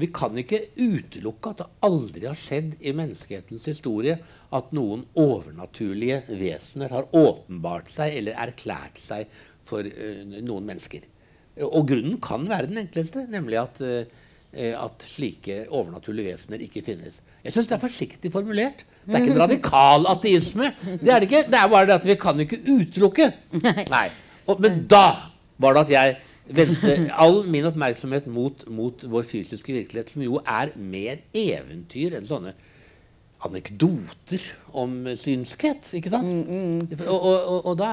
vi 0.00 0.08
kan 0.14 0.36
ikke 0.40 0.62
utelukke 0.78 1.50
at 1.50 1.60
det 1.60 1.66
aldri 1.84 2.24
har 2.24 2.38
skjedd 2.38 2.78
i 2.80 2.94
menneskehetens 2.96 3.66
historie 3.68 4.14
at 4.56 4.70
noen 4.72 5.04
overnaturlige 5.20 6.22
vesener 6.30 6.94
har 6.94 7.10
åpenbart 7.12 7.92
seg 7.92 8.16
eller 8.22 8.38
erklært 8.40 9.00
seg 9.02 9.28
for 9.68 9.84
uh, 9.84 10.22
noen 10.40 10.70
mennesker. 10.70 11.04
Og 11.68 11.84
grunnen 11.90 12.16
kan 12.24 12.48
være 12.48 12.70
den 12.70 12.80
enkleste, 12.86 13.26
nemlig 13.28 13.60
at, 13.60 13.82
uh, 13.84 14.72
at 14.80 15.04
slike 15.04 15.66
overnaturlige 15.68 16.32
vesener 16.32 16.64
ikke 16.64 16.84
finnes. 16.86 17.20
Jeg 17.44 17.52
syns 17.52 17.68
det 17.68 17.76
er 17.76 17.84
forsiktig 17.84 18.32
formulert. 18.32 18.86
Det 19.04 19.14
er 19.16 19.24
ikke 19.24 19.34
en 19.34 19.42
radikal 19.42 20.04
ateisme. 20.12 20.72
Det 21.00 21.10
er 21.10 21.22
det 21.22 21.30
ikke. 21.30 21.44
Det 21.50 21.58
er 21.58 21.70
bare 21.72 21.88
det 21.88 21.96
at 21.96 22.06
vi 22.06 22.18
kan 22.20 22.42
ikke 22.44 22.60
utelukke. 22.62 23.32
Nei. 23.90 24.08
Og, 24.46 24.60
men 24.62 24.84
da 24.90 25.06
var 25.62 25.76
det 25.76 25.86
at 25.86 25.94
jeg 25.94 26.18
vendte 26.52 26.96
all 27.22 27.42
min 27.50 27.66
oppmerksomhet 27.68 28.26
mot, 28.30 28.66
mot, 28.70 29.06
vår 29.10 29.26
fysiske 29.28 29.74
virkelighet, 29.74 30.12
som 30.12 30.24
jo 30.24 30.40
er 30.42 30.74
mer 30.76 31.22
eventyr 31.34 32.18
enn 32.18 32.28
sånne 32.28 32.54
anekdoter 33.42 34.44
om 34.78 34.92
synskhet. 35.18 35.88
ikke 35.98 36.12
sant? 36.12 36.28
Mm, 36.28 36.82
mm. 36.86 37.00
Og, 37.08 37.16
og, 37.16 37.38
og, 37.38 37.64
og, 37.72 37.78
da 37.80 37.90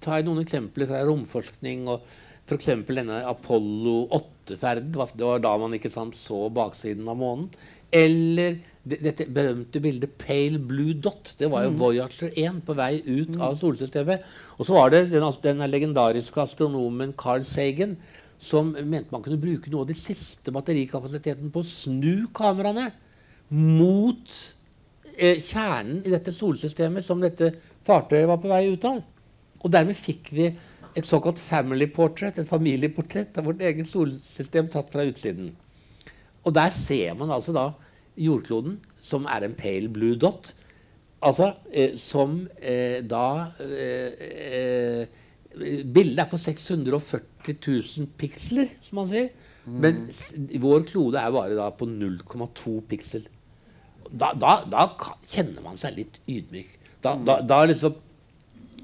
tar 0.00 0.22
jeg 0.22 0.28
noen 0.28 0.40
eksempler 0.44 0.88
fra 0.88 1.02
romforskning. 1.04 1.84
og 1.92 2.06
F.eks. 2.46 2.70
denne 2.86 3.20
Apollo 3.26 4.06
8-ferden. 4.14 4.94
Det 4.94 5.26
var 5.26 5.42
da 5.44 5.56
man 5.60 5.74
ikke 5.76 5.92
sant, 5.92 6.16
så 6.16 6.46
baksiden 6.54 7.08
av 7.10 7.18
månen. 7.20 7.50
Eller 7.92 8.60
dette 8.86 9.26
berømte 9.26 9.80
bildet 9.82 10.18
'Pale 10.18 10.58
Blue 10.58 10.94
Dot'. 10.94 11.34
Det 11.38 11.50
var 11.50 11.64
jo 11.64 11.70
mm. 11.70 11.78
Voyager 11.78 12.30
1 12.30 12.60
på 12.66 12.74
vei 12.78 13.02
ut 13.06 13.34
mm. 13.34 13.40
av 13.42 13.56
solsystemet. 13.58 14.22
Og 14.58 14.66
så 14.66 14.76
var 14.76 14.90
det 14.90 15.10
den, 15.10 15.26
den 15.42 15.70
legendariske 15.70 16.40
astronomen 16.40 17.14
Carl 17.18 17.44
Sagen 17.44 17.96
som 18.38 18.74
mente 18.84 19.12
man 19.12 19.22
kunne 19.24 19.40
bruke 19.40 19.70
noe 19.72 19.86
av 19.86 19.90
den 19.90 19.98
siste 19.98 20.52
batterikapasiteten 20.52 21.50
på 21.50 21.62
å 21.62 21.66
snu 21.66 22.28
kameraene 22.36 22.90
mot 23.48 24.34
eh, 25.16 25.40
kjernen 25.40 26.02
i 26.04 26.12
dette 26.12 26.34
solsystemet 26.34 27.04
som 27.06 27.22
dette 27.22 27.54
fartøyet 27.86 28.28
var 28.28 28.40
på 28.42 28.50
vei 28.50 28.66
ut 28.74 28.88
av. 28.88 29.00
Og 29.62 29.72
dermed 29.72 29.96
fikk 29.98 30.30
vi 30.36 30.50
et 30.96 31.08
såkalt 31.08 31.40
family 31.42 31.88
portrait, 31.92 32.38
et 32.38 32.48
familieportrett 32.48 33.36
av 33.38 33.48
vårt 33.48 33.64
eget 33.64 33.88
solsystem 33.88 34.68
tatt 34.72 34.92
fra 34.92 35.04
utsiden. 35.08 35.50
Og 36.46 36.54
der 36.54 36.70
ser 36.72 37.16
man 37.18 37.32
altså 37.34 37.52
da 37.56 37.70
jordkloden, 38.16 38.78
som 39.00 39.26
er 39.30 39.46
en 39.46 39.56
pale 39.58 39.90
blue 39.92 40.16
dot. 40.18 40.54
Altså 41.24 41.52
eh, 41.72 41.96
som 42.00 42.42
eh, 42.60 43.02
da 43.06 43.52
eh, 43.60 44.26
eh 44.26 45.22
Bildet 45.56 46.18
er 46.20 46.28
på 46.28 46.36
640 46.36 47.54
000 47.64 48.08
piksler, 48.20 48.74
som 48.84 48.98
man 49.00 49.06
sier. 49.08 49.30
Mm. 49.64 49.78
Men 49.80 50.02
vår 50.60 50.84
klode 50.90 51.16
er 51.16 51.32
bare 51.32 51.56
da 51.56 51.70
på 51.72 51.88
0,2 51.88 52.74
piksel. 52.90 53.24
Da, 54.06 54.34
da, 54.36 54.58
da, 54.68 54.84
kjenner 55.26 55.64
man 55.64 55.80
seg 55.80 55.96
litt 55.96 56.20
ydmyk. 56.28 56.76
Da, 57.00 57.14
mm. 57.16 57.30
da 57.48 57.62
liksom 57.70 57.96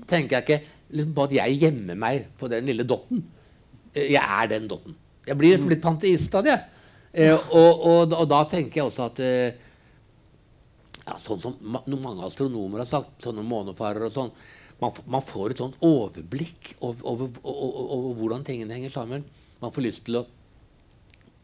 tenker 0.09 0.39
jeg 0.39 0.47
ikke 0.47 0.73
liksom 0.97 1.15
på 1.17 1.29
at 1.29 1.37
jeg 1.37 1.61
gjemmer 1.61 2.01
meg 2.07 2.27
på 2.41 2.51
den 2.53 2.67
lille 2.69 2.89
dotten. 2.89 3.23
Eh, 3.93 4.15
jeg 4.15 4.23
er 4.23 4.51
den 4.51 4.69
dotten. 4.71 4.97
Jeg 5.29 5.39
blir 5.39 5.53
liksom 5.53 5.71
litt 5.71 5.85
panteist 5.85 6.35
av 6.35 6.49
det. 6.49 6.57
Eh, 7.13 7.35
og, 7.37 7.85
og, 7.85 8.15
og, 8.17 8.25
da 8.29 8.41
tenker 8.49 8.81
jeg 8.81 8.89
også 8.89 9.07
at 9.11 9.21
eh, 9.21 9.61
ja, 11.03 11.17
sånn 11.21 11.43
som 11.43 11.59
ma 11.61 11.83
mange 11.93 12.25
astronomer 12.25 12.81
har 12.81 12.89
sagt, 12.89 13.19
sånne 13.21 13.45
månefarere 13.45 14.09
og 14.09 14.15
sånn 14.15 14.31
man, 14.83 14.95
man, 15.05 15.23
får 15.23 15.53
et 15.53 15.61
sånt 15.63 15.83
overblikk 15.85 16.73
over, 16.81 17.03
over, 17.07 17.35
over, 17.45 17.83
over, 17.85 18.15
hvordan 18.19 18.47
tingene 18.47 18.75
henger 18.75 18.91
sammen. 18.91 19.27
Man 19.63 19.75
får 19.75 19.85
lyst 19.85 20.07
til 20.09 20.19
å 20.19 20.25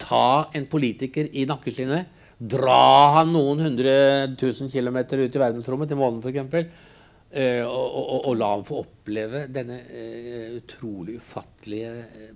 ta 0.01 0.49
en 0.57 0.67
politiker 0.71 1.29
i 1.37 1.45
nakkeskinnet, 1.47 2.17
dra 2.39 3.19
han 3.19 3.33
noen 3.35 3.63
hundre 3.67 3.93
tusen 4.39 4.71
kilometer 4.73 5.23
ut 5.23 5.37
i 5.37 5.43
verdensrommet, 5.43 5.91
til 5.91 6.01
månen 6.01 6.23
f.eks., 6.23 6.83
eh, 7.31 7.63
og, 7.63 7.87
og, 7.87 8.19
og, 8.25 8.35
la 8.39 8.51
ham 8.55 8.67
få 8.67 8.81
oppleve 8.83 9.45
denne 9.55 9.79
uh, 9.87 10.59
utrolig 10.59 11.19
ufattelige 11.19 11.93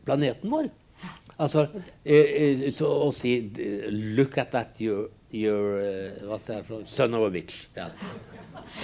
planeten 0.06 0.54
vår. 0.54 0.70
Altså 1.42 1.66
eh, 2.04 2.68
så 2.74 2.88
å 3.06 3.10
si 3.14 3.34
Look 4.16 4.38
at 4.38 4.52
that, 4.54 4.78
you're, 4.82 5.08
you're 5.34 5.80
uh, 5.80 6.22
Hva 6.28 6.38
sier 6.38 6.60
jeg 6.60 6.68
for 6.68 6.80
noe? 6.80 6.88
Son 6.90 7.18
of 7.18 7.26
a 7.26 7.32
bitch. 7.34 7.66
Ja. 7.76 7.88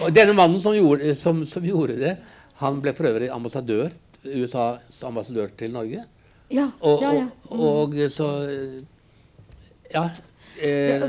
Og 0.02 0.12
denne 0.14 0.34
mannen 0.36 0.60
som 0.62 0.76
gjorde, 0.76 1.14
som, 1.18 1.44
som 1.48 1.64
gjorde, 1.64 1.96
det, 2.00 2.16
han 2.60 2.80
ble 2.82 2.92
for 2.96 3.08
øvrig 3.08 3.30
ambassadør, 3.32 3.94
USAs 4.24 5.02
ambassadør 5.06 5.52
til 5.58 5.72
Norge. 5.72 6.04
Ja, 6.52 6.70
og, 6.80 7.02
ja, 7.04 7.12
ja. 7.22 7.26
Mm. 7.50 7.58
Og, 7.60 7.94
og, 7.94 7.98
så 8.12 8.30
Ja. 9.94 10.08
Eh, 10.58 11.04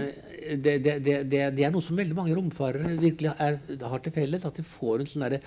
det, 0.50 0.78
det, 0.82 0.94
det, 1.04 1.16
det, 1.30 1.64
er 1.66 1.72
noe 1.74 1.84
som 1.84 1.98
veldig 2.00 2.16
mange 2.18 2.34
romfarere 2.34 2.96
virkelig 2.98 3.34
er, 3.38 3.58
har 3.92 4.04
til 4.04 4.14
felles. 4.16 4.46
At 4.48 4.58
de 4.58 4.66
får 4.66 5.04
en 5.04 5.10
sånn 5.10 5.26
derre 5.26 5.42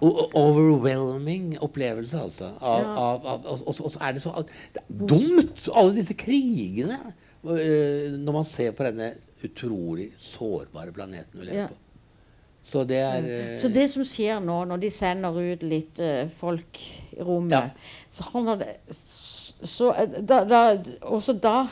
overwhelming 0.00 1.58
opplevelse, 1.64 2.20
altså. 2.20 2.52
Av, 2.60 2.82
ja. 2.82 2.94
av, 2.94 3.26
av, 3.26 3.62
og, 3.66 3.74
så 3.74 3.98
er 4.00 4.14
det 4.16 4.22
så 4.22 4.34
det 4.74 4.82
er 4.82 5.08
dumt, 5.10 5.64
alle 5.74 5.96
disse 5.96 6.16
krigene, 6.18 6.98
uh, 7.44 8.16
når 8.18 8.38
man 8.40 8.48
ser 8.48 8.76
på 8.76 8.86
denne 8.86 9.12
utrolig 9.44 10.10
sårbare 10.18 10.92
planeten 10.92 11.40
vi 11.40 11.48
lever 11.48 11.60
ja. 11.64 11.68
på. 11.68 11.84
Så 12.68 12.84
det 12.84 12.98
er 13.00 13.24
uh, 13.24 13.56
Så 13.58 13.70
det 13.72 13.86
som 13.90 14.04
skjer 14.06 14.42
nå, 14.44 14.60
når 14.68 14.82
de 14.82 14.92
sender 14.92 15.40
ut 15.40 15.64
litt 15.66 16.02
uh, 16.04 16.28
folk 16.40 16.82
i 17.16 17.22
rommet, 17.24 17.56
ja. 17.56 18.06
så 18.12 18.28
handler 18.34 18.62
det 18.64 18.76
så 19.58 19.90
da, 20.22 20.44
da, 20.46 20.58
Også 21.02 21.32
da, 21.34 21.66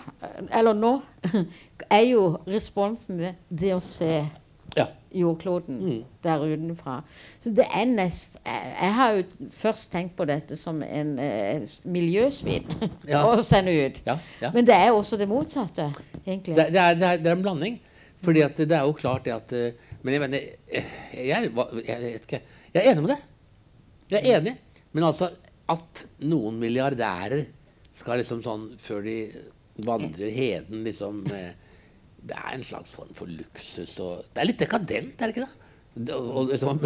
eller 0.51 0.75
nå, 0.75 0.97
er 1.99 2.03
jo 2.09 2.25
responsen 2.49 3.21
det, 3.21 3.37
det 3.49 3.77
å 3.77 3.83
se 3.85 4.25
ja. 4.77 4.87
jordkloden 5.11 5.79
mm. 5.81 6.01
der 6.25 6.43
utenfra. 6.45 6.97
Så 7.41 7.51
det 7.57 7.67
er 7.75 7.87
nest 7.89 8.39
jeg, 8.45 8.73
jeg, 8.81 8.93
har 8.99 9.17
jo 9.17 9.51
først 9.57 9.91
tenkt 9.93 10.17
på 10.19 10.27
dette 10.29 10.59
som 10.61 10.83
en 10.85 11.15
eh, 11.23 11.65
miljøsvin 11.85 12.69
ja. 13.13 13.23
å 13.31 13.43
sende 13.47 13.75
ut. 13.75 14.03
Ja, 14.07 14.19
Men 14.53 14.69
det 14.69 14.77
er 14.77 14.91
jo 14.91 15.01
også 15.01 15.19
det 15.21 15.29
motsatte, 15.31 15.89
egentlig. 16.25 16.57
Det, 16.59 16.69
det, 16.75 16.83
er, 16.83 17.01
det, 17.01 17.09
er, 17.09 17.25
det 17.25 17.33
er, 17.33 17.39
en 17.39 17.47
blanding. 17.47 17.81
Fordi 18.25 18.45
det 18.59 18.73
er 18.73 18.87
jo 18.87 18.95
klart 18.97 19.27
det 19.27 19.35
at 19.35 19.53
eh, 19.57 19.83
Men 20.03 20.15
jeg 20.15 20.21
mener 20.23 20.39
Jeg, 20.73 20.85
jeg, 21.15 21.51
jeg, 21.87 21.99
vet 22.01 22.25
ikke. 22.29 22.41
Jeg 22.75 22.83
er 22.83 22.93
enig 22.93 23.03
med 23.05 23.13
det. 23.15 23.21
Jeg 24.11 24.23
er 24.23 24.41
enig. 24.41 24.57
Men 24.93 25.09
altså 25.11 25.31
at 25.73 26.07
noen 26.23 26.59
milliardærer 26.63 27.43
skal 27.97 28.21
liksom 28.21 28.43
sånn 28.45 28.67
Før 28.79 29.03
de 29.03 29.17
vandrer 29.87 30.31
heden 30.33 30.85
liksom 30.87 31.25
Det 32.27 32.37
er 32.37 32.57
en 32.57 32.67
slags 32.67 32.93
form 32.97 33.13
for 33.15 33.31
luksus. 33.31 33.95
Og 34.03 34.27
det 34.35 34.43
er 34.43 34.51
litt 34.51 34.63
dekadent, 34.63 35.15
er 35.21 35.31
det 35.31 35.37
ikke 35.37 35.47
det? 35.47 36.15
Og, 36.17 36.51
liksom, 36.51 36.81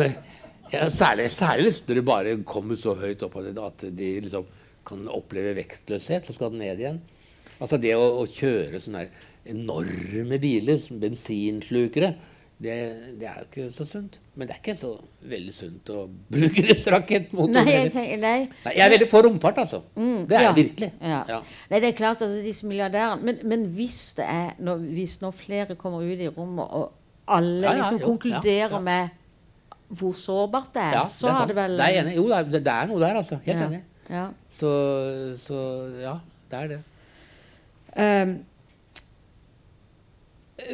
ja, 0.71 0.85
særlig, 0.93 1.31
særlig 1.35 1.73
når 1.87 1.99
det 1.99 2.05
bare 2.07 2.35
kommer 2.47 2.79
så 2.79 2.95
høyt 2.99 3.25
opp 3.27 3.41
at 3.41 3.87
de 3.89 4.11
liksom 4.27 4.47
kan 4.87 5.09
oppleve 5.13 5.57
vektløshet, 5.59 6.27
så 6.27 6.37
skal 6.37 6.53
den 6.53 6.63
ned 6.63 6.81
igjen. 6.81 7.01
Altså 7.61 7.77
det 7.81 7.93
å, 7.97 8.05
å 8.23 8.29
kjøre 8.31 8.81
sånne 8.81 9.09
enorme 9.51 10.39
biler, 10.41 10.81
bensinslukere, 11.03 12.15
det, 12.61 12.73
det, 13.17 13.25
er 13.25 13.39
jo 13.41 13.47
ikke 13.47 13.67
så 13.73 13.87
sunt. 13.89 14.19
Men 14.37 14.49
det 14.49 14.53
er 14.53 14.59
ikke 14.61 14.75
så 14.77 14.91
veldig 15.33 15.53
sunt 15.57 15.91
å 15.95 16.03
bruke 16.29 16.65
disse 16.69 17.21
mot 17.33 17.49
Nei, 17.49 17.63
jeg, 17.65 17.93
tenker, 17.95 18.19
nei. 18.21 18.41
nei, 18.67 18.75
jeg 18.77 18.85
er 18.85 18.93
veldig 18.93 19.09
for 19.09 19.25
romfart, 19.25 19.61
altså. 19.63 19.81
Mm, 19.97 20.27
det 20.29 20.37
er 20.37 20.45
ja, 20.45 20.51
jeg 20.51 20.57
virkelig. 20.59 20.91
Ja. 21.01 21.21
Ja. 21.31 21.39
Nei, 21.71 21.81
det 21.81 21.89
er 21.89 21.97
klart 21.97 22.21
altså, 22.21 22.43
disse 22.45 22.69
milliardærene 22.69 23.25
men, 23.25 23.41
men, 23.49 23.65
hvis 23.79 23.99
det 24.19 24.27
er 24.29 24.53
når, 24.61 24.85
hvis 24.99 25.17
når 25.23 25.33
flere 25.39 25.79
kommer 25.81 26.05
ut 26.05 26.21
i 26.21 26.29
rommet, 26.29 26.69
og 26.69 26.93
alle 27.33 27.73
liksom 27.79 28.03
konkluderer 28.05 28.85
med 28.85 29.17
hvor 29.91 30.13
sårbart 30.15 30.71
det 30.75 30.85
er, 30.85 31.01
så 31.11 31.33
har 31.35 31.49
det 31.49 31.57
vel 31.57 31.81
det 31.81 31.89
er 31.89 32.03
enig. 32.05 32.15
Jo, 32.21 32.29
det 32.29 32.61
det 32.61 32.75
er, 32.77 32.93
noe 32.93 33.01
der, 33.01 33.17
altså. 33.25 33.41
Helt 33.47 33.65
enig. 33.71 33.81
Så, 34.53 34.71
så, 35.41 35.65
ja, 36.03 36.15
det 36.53 36.61
er 36.61 36.71
det. 36.75 36.81
Um, 37.97 38.37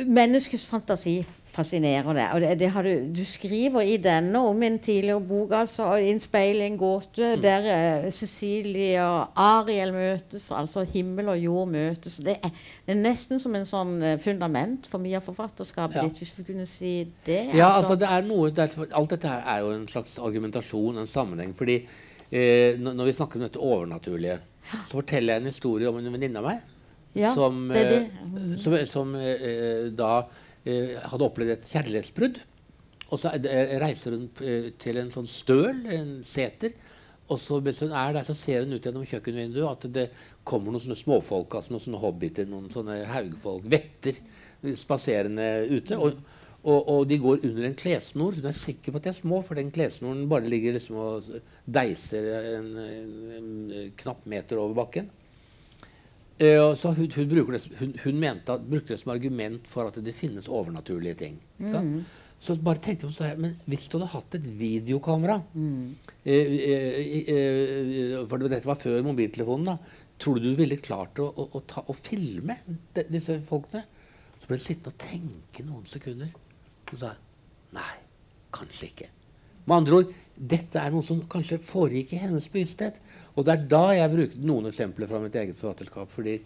Menneskets 0.06 0.66
fantasi 0.68 1.20
fascinerer 1.56 2.16
deg. 2.16 2.32
og 2.34 2.42
det, 2.42 2.50
det 2.60 2.70
du, 2.84 3.20
du, 3.20 3.22
skriver 3.28 3.86
i 3.86 3.96
denne 4.02 4.40
om 4.44 4.62
en 4.62 4.78
tidligere 4.82 5.20
bok, 5.24 5.52
altså 5.56 5.88
'Innspeilet 5.96 6.66
en 6.66 6.78
gåte', 6.78 7.36
mm. 7.36 7.42
der 7.42 7.68
uh, 8.04 8.10
Cecilie 8.12 9.00
og 9.02 9.28
Ariel 9.36 9.92
møtes, 9.94 10.50
altså 10.50 10.84
himmel 10.84 11.28
og 11.32 11.38
jord 11.38 11.68
møtes. 11.72 12.18
Det 12.24 12.36
er, 12.36 12.52
det 12.86 12.96
er 12.96 13.00
nesten 13.00 13.40
som 13.42 13.56
en 13.56 13.68
sånn 13.68 13.96
uh, 14.02 14.16
fundament 14.20 14.86
for 14.90 15.02
mye 15.02 15.20
av 15.20 15.26
forfatterskapet 15.26 16.00
ja. 16.00 16.04
ditt, 16.08 16.20
hvis 16.22 16.34
vi 16.38 16.46
kunne 16.50 16.68
si 16.68 16.94
det. 17.26 17.42
Ja, 17.54 17.72
altså, 17.72 17.94
altså 17.94 18.00
det 18.04 18.12
er 18.12 18.28
noe, 18.28 18.50
derfor, 18.50 18.92
Alt 18.92 19.16
dette 19.16 19.32
her 19.32 19.48
er 19.54 19.64
jo 19.64 19.72
en 19.76 19.88
slags 19.88 20.18
argumentasjon, 20.18 21.00
en 21.00 21.10
sammenheng. 21.10 21.54
fordi 21.56 21.80
eh, 22.30 22.78
når 22.78 23.04
vi 23.04 23.12
snakker 23.12 23.40
om 23.40 23.48
dette 23.48 23.62
overnaturlige, 23.62 24.38
så 24.66 24.98
forteller 24.98 25.34
jeg 25.36 25.42
en 25.42 25.52
historie 25.52 25.88
om 25.88 25.98
en 26.00 26.12
venninne 26.12 26.42
av 26.42 26.50
meg 26.50 26.64
ja, 27.18 27.32
som, 27.36 27.66
det 27.72 27.86
det. 27.90 28.02
Mm. 28.24 28.52
som, 28.62 28.76
som 28.90 29.14
eh, 29.18 29.88
da 29.96 30.12
eh, 30.64 30.96
hadde 31.10 31.26
opplevd 31.26 31.56
et 31.56 31.72
kjærlighetsbrudd. 31.72 32.42
Og 33.06 33.22
så 33.22 33.30
reiser 33.78 34.16
hun 34.16 34.24
til 34.82 34.98
en 34.98 35.12
sånn 35.14 35.28
støl, 35.30 35.84
en 35.94 36.16
seter. 36.26 36.72
Og 37.30 37.38
så 37.42 37.58
mens 37.62 37.82
hun 37.82 37.94
er 37.94 38.14
der, 38.14 38.26
så 38.26 38.34
ser 38.38 38.64
hun 38.64 38.76
ut 38.76 38.86
gjennom 38.86 39.06
kjøkkenvinduet 39.06 39.68
at 39.70 39.86
det 39.94 40.06
kommer 40.46 40.70
noen 40.70 40.84
sånne 40.84 40.98
småfolk, 40.98 41.58
altså 41.58 41.74
noen 41.74 41.82
sånne 41.82 42.00
hobbiter, 42.02 42.46
noen 42.50 42.70
sånne 42.70 43.00
haugfolk, 43.10 43.66
vetter, 43.70 44.18
spaserende 44.78 45.46
ute. 45.72 45.98
Og, 45.98 46.20
og, 46.62 46.78
og, 46.80 47.00
de 47.10 47.18
går 47.22 47.42
under 47.48 47.66
en 47.68 47.78
klessnor. 47.78 48.38
Hun 48.38 48.46
er 48.50 48.54
sikker 48.54 48.94
på 48.94 49.00
at 49.00 49.08
de 49.08 49.12
er 49.12 49.18
små, 49.18 49.40
for 49.46 49.58
den 49.58 49.72
klessnoren 49.74 50.26
bare 50.30 50.50
ligger 50.50 50.76
liksom 50.76 50.98
og 51.02 51.30
deiser 51.66 52.30
en, 52.56 52.72
en, 52.84 53.12
en 53.40 53.90
knapp 53.98 54.26
meter 54.30 54.62
over 54.62 54.78
bakken. 54.78 55.10
Uh, 56.36 56.74
så 56.76 56.92
hun, 56.92 57.08
hun, 57.14 57.30
det, 57.32 57.62
hun, 57.78 57.96
hun 58.02 58.20
mente, 58.20 58.58
brukte 58.60 58.92
det 58.92 59.00
som 59.00 59.14
argument 59.14 59.68
for 59.70 59.88
at 59.88 59.96
det 60.04 60.12
finnes 60.16 60.50
overnaturlige 60.52 61.16
ting. 61.22 61.38
Mm. 61.58 62.04
Så 62.40 62.56
bare 62.60 62.80
tenkte 62.82 63.08
jeg 63.08 63.36
på 63.36 63.42
men 63.42 63.54
hvis 63.64 63.86
du 63.88 63.96
hadde 63.96 64.12
hatt 64.12 64.36
et 64.36 64.48
videokamera 64.58 65.38
mm. 65.54 65.86
eh, 66.28 66.50
eh, 66.68 67.30
eh, 67.32 68.16
For 68.28 68.44
dette 68.44 68.68
var 68.68 68.80
før 68.80 69.00
mobiltelefonen. 69.06 69.70
da, 69.70 70.02
Tror 70.20 70.38
du 70.38 70.50
du 70.50 70.58
ville 70.58 70.78
klart 70.80 71.18
å, 71.20 71.30
å, 71.30 71.48
å, 71.56 71.62
ta, 71.68 71.82
å 71.88 71.96
filme 71.96 72.58
de, 72.66 73.06
disse 73.08 73.38
folkene? 73.48 73.84
Så 74.40 74.50
ble 74.50 74.58
hun 74.58 74.64
sittende 74.66 74.92
og 74.92 75.00
tenke 75.00 75.64
noen 75.66 75.88
sekunder. 75.90 76.30
Hun 76.90 77.00
sa 77.00 77.14
nei, 77.76 77.96
kanskje 78.54 78.90
ikke. 78.90 79.10
Med 79.66 79.76
andre 79.80 80.00
ord, 80.00 80.14
dette 80.36 80.80
er 80.80 80.92
noe 80.94 81.04
som 81.04 81.24
kanskje 81.32 81.58
foregikk 81.64 82.14
i 82.14 82.20
hennes 82.22 82.46
bevissthet. 82.52 83.00
Og 83.36 83.44
det 83.44 83.52
er 83.52 83.66
da 83.68 83.84
jeg 83.92 84.12
bruker 84.12 84.44
noen 84.48 84.70
eksempler 84.70 85.10
fra 85.10 85.20
mitt 85.20 85.36
eget 85.36 85.58
forfatterskap. 85.58 86.10
fordi 86.10 86.40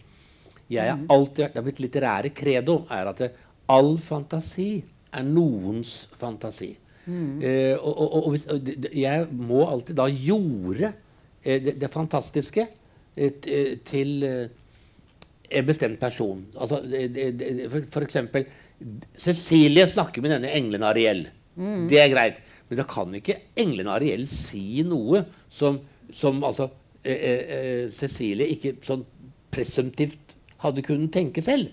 jeg 0.71 0.87
har 0.87 0.99
alltid 1.09 1.43
vært, 1.43 1.53
Det 1.53 1.59
er 1.59 1.65
mitt 1.65 1.79
litterære 1.79 2.29
credo 2.35 2.85
er 2.89 3.07
at 3.07 3.17
det, 3.17 3.31
all 3.67 3.97
fantasi 3.97 4.83
er 5.13 5.23
noens 5.23 6.07
fantasi. 6.19 6.75
Mm. 7.05 7.41
Eh, 7.41 7.75
og, 7.75 7.97
og, 7.97 8.25
og, 8.25 8.29
hvis, 8.31 8.45
og, 8.51 8.67
jeg 8.93 9.27
må 9.31 9.65
alltid 9.67 9.97
da 9.97 10.07
jorde 10.07 10.91
eh, 11.43 11.61
det, 11.63 11.79
det, 11.81 11.89
fantastiske 11.91 12.67
eh, 13.15 13.31
eh 13.47 13.77
til 13.83 14.23
en 15.51 15.65
bestemt 15.65 15.99
person. 15.99 16.45
Altså, 16.55 16.79
for, 17.69 17.87
for, 17.91 18.05
eksempel 18.05 18.45
Cecilie 19.17 19.87
snakker 19.87 20.21
med 20.21 20.31
denne 20.31 20.53
engelen 20.55 20.83
Ariel. 20.83 21.25
Mm. 21.55 21.89
Det 21.89 21.99
er 21.99 22.13
greit. 22.13 22.39
Men 22.69 22.79
da 22.79 22.85
kan 22.87 23.11
ikke 23.17 23.39
engelen 23.59 23.89
Ariel 23.91 24.23
si 24.29 24.83
noe 24.87 25.25
som, 25.51 25.81
som 26.15 26.39
altså, 26.47 26.69
Eh, 27.03 27.17
eh, 27.17 27.45
eh, 27.57 27.85
Cecilie 27.89 28.45
ikke 28.53 28.75
sånn 28.85 29.01
presumptivt 29.51 30.35
hadde 30.61 30.83
kunnet 30.85 31.09
tenke 31.13 31.41
selv. 31.41 31.71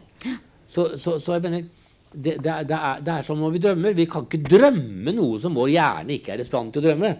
Så, 0.68 0.94
så, 1.00 1.18
så 1.20 1.36
jeg 1.36 1.44
mener 1.44 1.66
det, 2.12 2.38
det, 2.40 2.48
er, 2.48 2.64
det, 2.64 2.76
er, 2.76 3.02
det, 3.04 3.12
er, 3.12 3.26
som 3.26 3.40
når 3.40 3.52
vi 3.52 3.60
drømmer. 3.60 3.96
Vi 3.96 4.06
kan 4.08 4.24
ikke 4.24 4.40
drømme 4.48 5.12
noe 5.12 5.36
som 5.42 5.56
vår 5.56 5.72
hjerne 5.74 6.16
ikke 6.16 6.32
er 6.34 6.42
i 6.42 6.46
stand 6.48 6.72
til 6.72 6.80
å 6.80 6.86
drømme. 6.88 7.10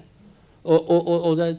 Og, 0.64 0.78
og, 0.78 0.98
og, 1.02 1.26
og 1.28 1.36
det, 1.40 1.50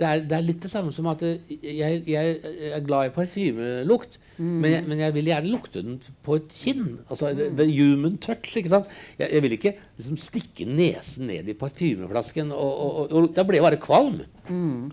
det 0.00 0.06
er, 0.08 0.22
det 0.26 0.36
er, 0.36 0.44
litt 0.44 0.62
det 0.64 0.70
samme 0.72 0.92
som 0.94 1.06
at 1.10 1.20
jeg, 1.22 1.98
jeg 2.08 2.36
er 2.72 2.84
glad 2.86 3.10
i 3.10 3.12
parfymelukt, 3.14 4.16
mm. 4.38 4.48
men, 4.48 4.66
jeg, 4.72 4.84
men, 4.88 5.02
jeg 5.04 5.14
vil 5.14 5.28
gjerne 5.30 5.52
lukte 5.52 5.82
den 5.84 5.98
på 6.24 6.38
et 6.40 6.56
kinn. 6.56 6.86
Altså 7.06 7.30
mm. 7.36 7.42
the, 7.60 7.66
human 7.68 8.16
touch. 8.22 8.56
ikke 8.58 8.72
sant? 8.72 8.90
Jeg, 9.20 9.28
jeg 9.28 9.44
vil 9.44 9.56
ikke 9.58 9.74
liksom, 9.76 10.18
stikke 10.20 10.66
nesen 10.68 11.28
ned 11.30 11.50
i 11.52 11.56
parfymeflasken. 11.58 12.50
Og, 12.56 12.72
og, 12.86 13.12
og 13.12 13.30
da 13.36 13.44
blir 13.46 13.60
jeg 13.60 13.68
bare 13.68 13.82
kvalm. 13.82 14.22
Mm. 14.48 14.90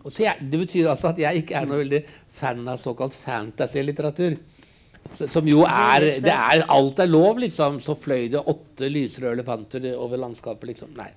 det 0.51 0.61
betyr 0.65 0.91
altså 0.91 1.09
at 1.13 1.23
jeg 1.23 1.41
ikke 1.41 1.57
er 1.57 1.69
noe 1.69 1.81
veldig 1.81 2.03
fan 2.41 2.67
av 2.67 2.81
såkalt 2.81 3.17
fantasy-litteratur. 3.17 4.37
Som 5.15 5.47
jo 5.49 5.63
er, 5.65 6.05
det 6.21 6.35
er 6.35 6.67
Alt 6.69 6.99
er 7.01 7.09
lov, 7.09 7.39
liksom. 7.41 7.79
Så 7.81 7.95
fløy 7.97 8.27
det 8.35 8.43
åtte 8.43 8.91
lysrøde 8.91 9.39
elefanter 9.39 9.89
over 9.95 10.21
landskapet, 10.21 10.69
liksom. 10.73 10.93
Nei. 10.99 11.09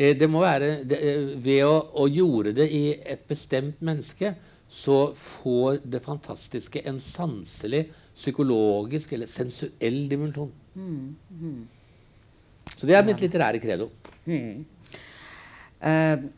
Eh, 0.00 0.16
det 0.16 0.28
må 0.30 0.40
være 0.40 0.70
det, 0.88 0.98
eh, 1.04 1.26
Ved 1.44 1.64
å, 1.66 1.74
å 2.00 2.06
gjøre 2.08 2.54
det 2.56 2.68
i 2.72 2.84
et 2.96 3.26
bestemt 3.28 3.82
menneske, 3.84 4.32
så 4.70 5.12
får 5.18 5.82
det 5.84 6.00
fantastiske 6.04 6.80
en 6.86 7.00
sanselig, 7.02 7.88
psykologisk 8.14 9.12
eller 9.16 9.28
sensuell 9.28 10.04
dimensjon. 10.08 10.52
Mm. 10.74 11.16
Mm. 11.30 11.68
Så 12.76 12.86
det 12.86 12.96
er 12.96 13.04
mitt 13.04 13.20
litterære 13.20 13.60
credo. 13.60 13.88
Mm. 14.28 14.64
Uh, 15.80 16.28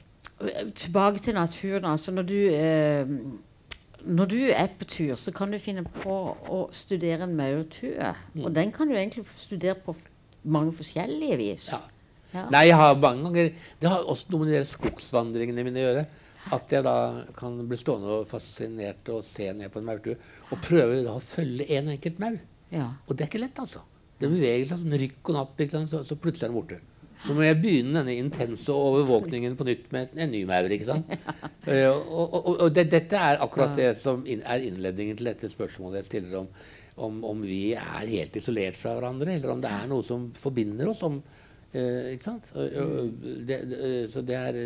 tilbake 0.74 1.18
til 1.18 1.34
naturen. 1.34 1.84
altså 1.84 2.12
når 2.12 2.22
du, 2.22 2.38
uh, 2.54 4.06
når 4.06 4.30
du 4.32 4.38
er 4.48 4.70
på 4.78 4.84
tur, 4.84 5.14
så 5.14 5.32
kan 5.32 5.52
du 5.52 5.58
finne 5.58 5.84
på 5.84 6.16
å 6.48 6.62
studere 6.72 7.26
en 7.28 7.36
maurtue. 7.36 8.14
Mm. 8.34 8.44
Og 8.44 8.54
den 8.54 8.72
kan 8.72 8.88
du 8.88 8.94
egentlig 8.94 9.26
studere 9.36 9.74
på 9.74 9.94
mange 10.42 10.72
forskjellige 10.72 11.36
vis. 11.36 11.68
Ja. 11.72 11.82
Ja. 12.32 12.46
Nei, 12.52 12.66
jeg 12.70 12.78
har 12.80 12.94
mange 12.96 13.28
ganger 13.28 13.50
Det 13.80 13.90
har 13.92 14.06
også 14.08 14.32
noe 14.32 14.46
med 14.46 14.54
de 14.54 14.62
skogsvandringene 14.68 15.64
mine 15.66 15.80
å 15.82 15.86
gjøre. 15.86 16.04
At 16.56 16.72
jeg 16.74 16.82
da 16.82 16.96
kan 17.38 17.58
bli 17.68 17.78
stående 17.78 18.16
og 18.18 18.30
fascinert 18.30 19.06
og 19.14 19.22
se 19.26 19.46
ned 19.54 19.70
på 19.70 19.78
en 19.78 19.86
maurtue. 19.86 20.16
Og 20.50 20.62
prøve 20.64 21.02
da 21.04 21.14
å 21.14 21.22
følge 21.22 21.68
en 21.76 21.92
enkelt 21.92 22.18
maur. 22.22 22.40
Ja. 22.72 22.88
Og 23.06 23.14
det 23.14 23.26
er 23.26 23.30
ikke 23.30 23.44
lett, 23.44 23.60
altså. 23.62 23.84
Det 24.18 24.30
beveger 24.30 24.66
seg 24.70 24.80
sånn 24.80 24.98
rykk 25.02 25.30
og 25.30 25.36
napp, 25.36 25.62
så, 25.90 26.02
så, 26.06 26.16
plutselig 26.18 26.48
er 26.48 26.52
den 26.52 26.58
borte. 26.58 26.80
Så 27.22 27.36
må 27.36 27.44
jeg 27.44 27.60
begynne 27.62 28.00
denne 28.00 28.16
intense 28.18 28.74
overvåkningen 28.74 29.54
på 29.58 29.66
nytt 29.68 29.88
med 29.94 30.14
en 30.18 30.32
ny 30.34 30.42
maur. 30.48 30.70
ikke 30.70 30.90
sant? 30.90 31.10
Ja. 31.62 31.92
og, 31.94 32.32
og, 32.34 32.46
og 32.64 32.72
det, 32.74 32.88
dette 32.90 33.14
er 33.14 33.38
akkurat 33.44 33.76
det 33.78 33.92
som 34.02 34.24
er 34.26 34.64
innledningen 34.66 35.14
til 35.14 35.28
dette 35.28 35.46
spørsmålet 35.46 36.00
jeg 36.00 36.08
stiller 36.08 36.40
om, 36.40 36.48
om, 37.06 37.20
om 37.28 37.44
vi 37.46 37.76
er 37.78 38.08
helt 38.10 38.34
isolert 38.40 38.74
fra 38.74 38.96
hverandre, 38.96 39.36
eller 39.36 39.52
om 39.54 39.62
det 39.62 39.70
er 39.70 39.86
noe 39.92 40.02
som 40.02 40.24
forbinder 40.34 40.90
oss. 40.90 41.04
om 41.06 41.20
Eh, 41.72 42.12
ikke 42.12 42.28
sant? 42.28 42.52
Og, 42.54 42.68
og, 42.82 43.26
det, 43.48 43.58
det, 43.70 43.90
så 44.12 44.20
det 44.20 44.36
er 44.36 44.60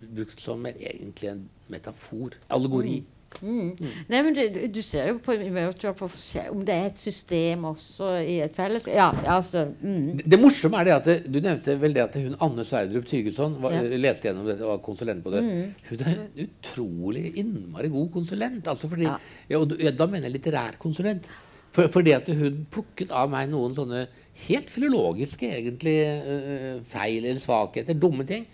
brukt 0.00 0.40
som 0.40 0.66
egentlig 0.70 1.32
en 1.34 1.46
metafor. 1.68 2.38
Allegori. 2.48 3.00
Mm. 3.02 3.14
Mm. 3.42 3.74
Mm. 3.76 3.88
Nei, 4.08 4.20
men 4.24 4.34
du, 4.34 4.40
du, 4.72 4.78
ser 4.82 5.10
jo 5.10 5.18
på, 5.20 5.34
på, 5.36 6.06
om 6.48 6.62
det 6.66 6.74
er 6.74 6.86
et 6.88 6.98
system 6.98 7.66
også 7.68 8.14
i 8.24 8.38
et 8.40 8.54
felles 8.56 8.86
ja, 8.88 9.10
altså, 9.28 9.66
mm. 9.82 10.06
det, 10.16 10.24
det, 10.32 10.38
morsomme 10.40 10.80
er 10.80 10.88
det 10.88 10.94
at 10.94 11.10
det, 11.10 11.16
du 11.28 11.36
nevnte 11.44 11.74
vel 11.78 11.94
det 11.94 12.06
at 12.06 12.16
hun 12.22 12.38
Anne 12.46 12.64
Sverdrup 12.66 13.04
Tygesson 13.06 13.58
ja. 13.68 13.82
leste 14.00 14.30
gjennom 14.30 14.48
dette 14.48 14.64
og 14.64 14.72
var 14.72 14.80
konsulent 14.86 15.20
på 15.26 15.34
det. 15.34 15.42
Mm. 15.44 15.90
Hun 15.90 16.06
er 16.06 16.14
en 16.14 16.46
utrolig 16.46 17.26
innmari 17.42 17.92
god 17.92 18.08
konsulent. 18.16 18.72
Altså 18.72 18.90
fordi, 18.90 19.06
ja. 19.06 19.60
og, 19.60 19.76
da 19.76 20.08
mener 20.08 20.30
jeg 20.30 20.38
litterær 20.38 20.80
konsulent. 20.80 21.28
For, 21.74 21.92
fordi 21.92 22.16
at 22.16 22.32
hun 22.32 22.64
plukket 22.72 23.12
av 23.12 23.28
meg 23.30 23.52
noen 23.52 23.76
sånne 23.76 24.06
helt 24.46 24.70
filologiske 24.70 25.48
egentlig 25.58 25.96
uh, 26.24 26.80
feil 26.86 27.24
eller 27.24 27.40
svakheter, 27.42 27.96
dumme 27.98 28.26
ting. 28.28 28.46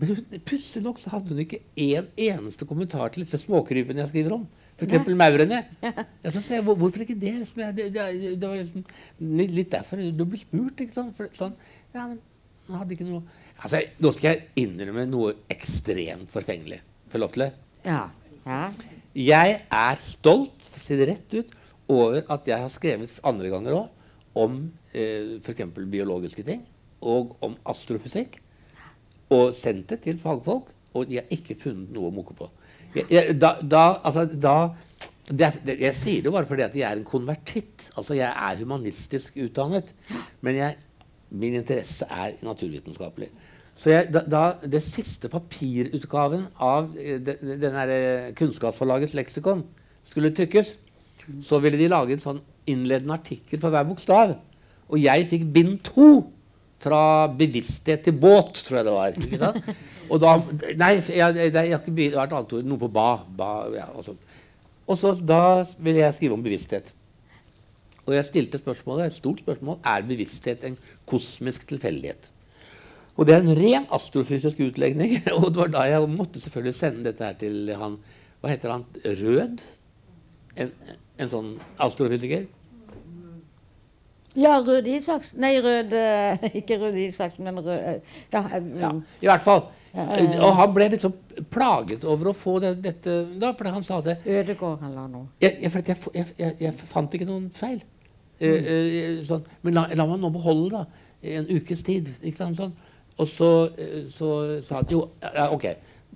Men 0.00 0.18
pussig 0.46 0.82
nok 0.82 0.98
så 0.98 1.12
hadde 1.12 1.34
hun 1.34 1.44
ikke 1.44 1.62
én 1.78 2.08
eneste 2.18 2.66
kommentar 2.66 3.12
til 3.14 3.22
disse 3.22 3.38
småkrypene 3.44 4.02
jeg 4.02 4.10
skriver 4.10 4.38
om. 4.40 4.46
F.eks. 4.74 5.06
maurene. 5.14 5.60
Ja, 5.84 6.30
så 6.34 6.40
ser 6.40 6.58
jeg, 6.58 6.64
hvor, 6.66 6.74
hvorfor 6.74 7.04
ikke 7.04 7.14
det? 7.14 7.36
Det, 7.54 7.92
det, 7.94 8.06
det, 8.40 8.48
var 8.48 8.56
liksom 8.58 8.82
litt 9.54 9.70
derfor 9.70 10.02
du 10.02 10.24
ble 10.26 10.40
spurt. 10.40 10.82
ikke 10.82 10.96
sant? 10.96 11.14
For, 11.14 11.30
sånn, 11.38 11.54
ja, 11.94 12.08
men 12.08 12.18
han 12.66 12.82
hadde 12.82 12.96
ikke 12.96 13.08
noe 13.08 13.22
Altså, 13.54 13.84
Nå 14.02 14.10
skal 14.10 14.32
jeg 14.32 14.64
innrømme 14.64 15.04
noe 15.06 15.36
ekstremt 15.52 16.26
forfengelig. 16.32 16.80
Får 17.06 17.16
jeg 17.16 17.22
lov 17.22 17.34
til 17.36 17.44
det? 17.44 17.50
Ja. 17.86 18.00
ja. 18.42 18.62
Jeg 19.14 19.60
er 19.62 20.00
stolt, 20.02 20.66
for 20.66 20.80
å 20.80 20.82
si 20.82 20.98
det 20.98 21.06
rett 21.12 21.36
ut, 21.38 21.52
over 21.94 22.24
at 22.34 22.48
jeg 22.50 22.58
har 22.58 22.72
skrevet 22.72 23.20
andre 23.22 23.52
ganger 23.52 23.76
òg 23.78 24.42
om 24.42 24.58
eh, 24.94 25.36
f.eks. 25.42 25.66
biologiske 25.90 26.46
ting 26.46 26.64
og 27.04 27.36
om 27.44 27.56
astrofysikk. 27.68 28.40
Og 29.34 29.54
sendt 29.56 29.90
det 29.90 30.02
til 30.04 30.18
fagfolk, 30.20 30.70
og 30.94 31.08
de 31.10 31.18
har 31.18 31.30
ikke 31.32 31.56
funnet 31.58 31.92
noe 31.92 32.10
å 32.10 32.14
mukke 32.14 32.36
på. 32.38 32.48
Jeg, 32.94 33.06
jeg, 33.10 33.36
da, 33.40 33.56
da, 33.60 33.84
altså, 34.06 34.26
da 34.30 34.56
det 35.24 35.48
det, 35.64 35.78
jeg 35.80 35.96
sier 35.96 36.24
det 36.24 36.32
bare 36.34 36.46
fordi 36.46 36.66
at 36.66 36.74
jeg 36.76 36.84
er 36.84 36.98
en 36.98 37.06
konvertitt. 37.08 37.88
Altså, 37.96 38.14
jeg 38.18 38.28
er 38.28 38.60
humanistisk 38.60 39.38
utdannet. 39.40 39.94
Men 40.44 40.58
jeg, 40.60 40.76
min 41.30 41.56
interesse 41.56 42.06
er 42.10 42.36
naturvitenskapelig. 42.44 43.30
Så 43.74 43.90
jeg, 43.90 44.10
da, 44.14 44.22
da, 44.30 44.42
det 44.70 44.82
siste 44.84 45.30
papirutgaven 45.32 46.44
av 46.62 46.92
den 46.94 47.56
denne 47.58 47.86
eh, 47.90 48.28
Kunnskapsforlagets 48.38 49.16
leksikon 49.18 49.64
skulle 50.06 50.30
trykkes, 50.36 50.76
så 51.42 51.58
ville 51.64 51.80
de 51.80 51.88
lage 51.90 52.14
en 52.14 52.22
sånn 52.22 52.42
innledende 52.70 53.16
artikkel 53.16 53.58
for 53.62 53.74
hver 53.74 53.88
bokstav. 53.88 54.36
Og 54.90 55.00
jeg 55.00 55.28
fikk 55.32 55.50
bind 55.54 55.78
to. 55.86 56.12
Fra 56.84 57.30
bevissthet 57.32 58.02
til 58.04 58.12
båt, 58.20 58.58
tror 58.66 58.76
jeg 58.76 58.84
det 58.84 58.92
var. 58.92 59.14
ikke 59.16 59.38
sant? 59.40 59.68
Og 60.12 60.18
da, 60.20 60.34
Nei, 60.76 60.90
jeg, 60.98 61.14
jeg, 61.16 61.52
jeg 61.54 61.70
har 61.70 61.78
ikke 61.80 61.94
vært 62.18 62.34
annet 62.36 62.52
ord. 62.58 62.66
Noe 62.68 62.82
på 62.82 62.90
ba. 62.92 63.06
ba 63.38 63.52
ja, 63.72 63.86
sånt. 64.04 64.20
og 64.84 64.98
så 65.00 65.14
da 65.16 65.62
ville 65.78 66.02
jeg 66.02 66.16
skrive 66.18 66.36
om 66.36 66.44
bevissthet. 66.44 66.92
Og 68.04 68.12
jeg 68.18 68.26
stilte 68.28 68.60
spørsmålet, 68.60 69.06
et 69.06 69.16
stort 69.16 69.40
spørsmål 69.40 69.78
er 69.80 70.04
bevissthet 70.04 70.66
en 70.68 70.76
kosmisk 71.08 71.64
tilfeldighet. 71.70 72.28
Og 73.16 73.28
det 73.28 73.36
er 73.36 73.44
en 73.44 73.56
ren 73.56 73.86
astrofysisk 73.94 74.60
utlegning. 74.66 75.16
Og 75.38 75.48
det 75.54 75.60
var 75.62 75.72
da 75.72 75.86
jeg 75.88 76.10
måtte 76.10 76.42
selvfølgelig 76.42 76.74
sende 76.76 77.06
dette 77.06 77.24
her 77.24 77.38
til 77.38 77.70
han 77.78 77.96
Hva 78.42 78.50
heter 78.50 78.74
han? 78.74 78.84
Rød? 79.04 79.62
En, 80.60 80.72
en 81.16 81.30
sånn 81.30 81.52
astrofysiker? 81.80 82.48
Ja, 84.34 84.56
Rød 84.66 84.88
Isaksen 84.90 85.40
Nei, 85.44 85.52
Rød 85.62 85.92
uh, 85.94 86.46
Ikke 86.60 86.78
Rød 86.80 86.98
Isaksen, 86.98 87.46
men 87.46 87.60
Rød 87.62 87.70
uh, 87.70 88.20
ja, 88.34 88.44
um, 88.58 88.70
ja, 88.80 88.92
I 89.22 89.30
hvert 89.30 89.44
fall. 89.46 89.66
Og 89.94 90.56
han 90.58 90.72
ble 90.74 90.88
liksom 90.90 91.12
plaget 91.54 92.02
over 92.10 92.32
å 92.32 92.34
få 92.34 92.56
det, 92.64 92.72
dette 92.82 93.12
da, 93.38 93.52
fordi 93.54 93.74
han 93.76 93.84
sa 93.86 94.00
det 94.02 94.16
Ødegård 94.26 94.82
eller 94.88 95.06
noe. 95.06 95.28
Jeg, 95.42 95.60
jeg, 95.62 95.98
jeg, 96.16 96.56
jeg, 96.58 96.72
fant 96.90 97.14
ikke 97.14 97.28
noen 97.28 97.46
feil. 97.54 97.78
Mm. 98.42 99.20
sånn, 99.22 99.44
men 99.62 99.76
la, 99.76 99.84
la 99.94 100.06
meg 100.10 100.18
nå 100.18 100.32
beholde 100.34 100.80
da, 100.80 101.04
en 101.38 101.46
ukes 101.54 101.84
tid. 101.86 102.10
ikke 102.26 102.40
sant, 102.40 102.58
sånn. 102.58 102.74
Og 103.20 103.28
så, 103.30 103.50
eh, 103.78 104.06
så 104.10 104.60
sa 104.66 104.80
han 104.80 104.90
jo 104.90 105.04
ja, 105.22 105.50
OK. 105.54 105.68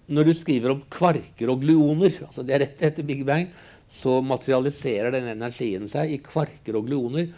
Når 0.09 0.31
du 0.31 0.35
skriver 0.35 0.73
om 0.73 0.83
kvarker 0.91 1.51
og 1.53 1.62
gluoner, 1.62 2.14
altså 2.27 2.43
det 2.47 2.57
er 2.57 2.64
rett 2.64 2.83
etter 2.89 3.07
Big 3.07 3.25
Bang, 3.29 3.51
så 3.89 4.19
materialiserer 4.25 5.12
den 5.12 5.29
energien 5.35 5.85
seg 5.89 6.14
i 6.14 6.21
kvarker 6.25 6.79
og 6.81 6.89
gluoner. 6.89 7.29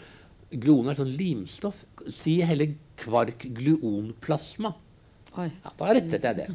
Gluoner 0.51 0.94
er 0.94 1.01
sånn 1.01 1.12
limstoff. 1.14 1.84
Si 2.11 2.40
heller 2.44 2.74
kvark-gluonplasma. 3.01 4.74
Ja, 5.30 5.70
da 5.78 5.92
rettet 5.94 6.24
jeg 6.26 6.38
det. 6.40 6.46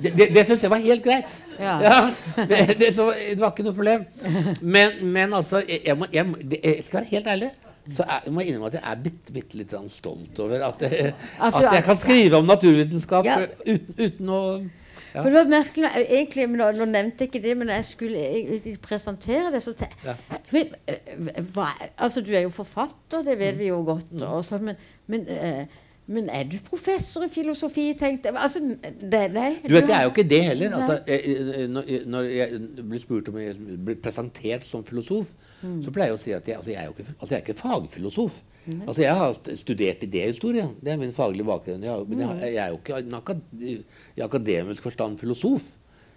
Det, 0.00 0.12
det, 0.16 0.26
det 0.32 0.44
syns 0.48 0.62
jeg 0.64 0.72
var 0.72 0.80
helt 0.80 1.04
greit. 1.04 1.40
Ja. 1.60 1.74
Ja, 1.84 1.96
det, 2.48 2.94
så, 2.96 3.10
det, 3.12 3.40
var 3.42 3.52
ikke 3.52 3.66
noe 3.68 3.76
problem. 3.76 4.06
Men, 4.60 5.02
men 5.04 5.36
altså, 5.36 5.60
jeg, 5.68 5.98
må, 6.00 6.08
jeg, 6.14 6.24
jeg 6.56 6.86
skal 6.86 7.02
være 7.02 7.12
helt 7.12 7.34
ærlig 7.36 7.50
så 7.90 8.04
jeg 8.06 8.32
må 8.34 8.42
innrømme 8.44 8.68
at 8.68 8.76
jeg 8.76 8.84
er 8.86 8.98
bitte, 9.02 9.32
bitte 9.34 9.58
litt 9.58 9.72
stolt 9.90 10.40
over 10.44 10.66
at 10.66 10.82
jeg, 10.84 11.14
at 11.40 11.56
jeg 11.64 11.84
kan 11.86 11.96
skrive 11.98 12.38
om 12.38 12.46
naturvitenskap 12.46 13.26
uten, 13.64 13.94
uten, 13.96 14.28
å 14.30 14.40
ja. 15.14 15.20
For 15.22 15.28
det 15.30 15.38
var 15.40 15.52
merkelig, 15.52 15.90
egentlig, 16.06 16.48
nå, 16.54 16.70
nå, 16.78 16.88
nevnte 16.90 17.24
jeg 17.26 17.32
ikke 17.32 17.44
det, 17.44 17.56
men 17.58 17.72
jeg 17.74 17.86
skulle 17.88 18.76
presentere 18.82 19.52
det, 19.54 19.62
så 19.64 19.74
ja. 20.04 20.16
for, 20.50 20.74
eh, 20.86 21.14
hva, 21.54 21.70
Altså, 21.96 22.22
du 22.24 22.32
er 22.34 22.46
jo 22.46 22.54
forfatter, 22.54 23.24
det 23.26 23.38
vet 23.38 23.58
vi 23.58 23.70
jo 23.72 23.82
godt, 23.86 24.12
mm. 24.12 24.26
også, 24.28 24.60
men, 24.64 24.82
men 25.10 25.26
uh, 25.30 25.78
men 26.10 26.26
er 26.34 26.42
du 26.50 26.56
professor 26.66 27.22
i 27.22 27.28
filosofi? 27.30 27.92
tenkte 27.98 28.32
altså, 28.34 28.58
det, 28.58 29.20
nei, 29.30 29.50
du 29.62 29.74
vet, 29.74 29.88
Jeg 29.88 29.98
er 29.98 30.02
jo 30.02 30.10
ikke 30.10 30.28
det 30.28 30.40
heller. 30.42 30.72
Altså, 30.74 30.98
jeg, 31.06 31.68
når 32.06 32.22
jeg 32.22 32.60
blir 32.88 32.98
spurt 32.98 33.28
om 33.30 33.38
jeg 33.38 33.54
blir 33.84 34.00
presentert 34.02 34.66
som 34.66 34.82
filosof, 34.84 35.30
mm. 35.62 35.76
så 35.84 35.92
pleier 35.94 36.10
jeg 36.10 36.18
å 36.18 36.22
si 36.22 36.34
at 36.34 36.48
jeg, 36.50 36.56
altså, 36.56 36.72
jeg, 36.72 36.80
er, 36.80 36.88
jo 36.88 36.96
ikke, 36.96 37.14
altså, 37.20 37.34
jeg 37.34 37.38
er 37.38 37.44
ikke 37.46 37.60
fagfilosof. 37.60 38.40
Altså, 38.86 39.02
jeg 39.02 39.16
har 39.16 39.36
studert 39.56 40.04
idéhistorie. 40.04 40.66
Det 40.80 40.92
er 40.92 40.98
min 41.00 41.12
faglige 41.12 41.46
bakgrunn. 41.48 41.84
Jeg, 41.84 42.06
men 42.08 42.20
jeg, 42.20 42.40
jeg, 42.54 42.62
er 42.64 42.68
jo 42.68 42.80
ikke 42.80 43.02
akad, 43.16 43.44
i 43.60 44.24
akademisk 44.24 44.82
forstand 44.86 45.18
filosof. 45.18 45.62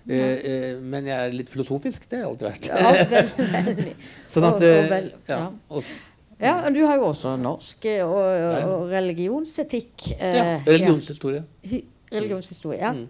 Eh, 0.09 0.19
eh, 0.19 0.81
men 0.83 1.07
jeg 1.07 1.15
er 1.15 1.35
litt 1.35 1.51
filosofisk. 1.51 2.09
Det 2.11 2.19
har 2.19 2.25
jeg 2.25 2.31
alltid 2.31 2.49
vært. 2.49 2.67
Ja, 2.67 2.95
vel, 3.13 3.93
sånn 4.33 4.49
at, 4.49 4.57
og, 4.59 4.79
og 4.81 4.89
vel, 4.91 5.11
ja. 5.29 5.39
Også, 5.71 6.01
ja, 6.43 6.69
du 6.75 6.81
har 6.83 6.99
jo 6.99 7.07
også 7.07 7.37
norsk 7.39 7.85
eh, 7.87 8.03
og, 8.03 8.63
og 8.67 8.89
religionsetikk. 8.91 10.09
Eh, 10.17 10.37
ja, 10.37 10.47
religionshistorie. 10.67 11.43
Ja. 11.71 11.83
Religionshistorie, 12.13 12.79
ja. 12.83 12.91
Mm. 12.93 13.07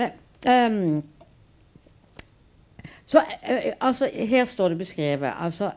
Nei, 0.00 0.12
um, 0.48 1.00
så 3.04 3.20
uh, 3.26 3.72
altså, 3.82 4.06
her 4.14 4.46
står 4.48 4.72
det 4.72 4.78
beskrevet 4.80 5.34
altså, 5.34 5.72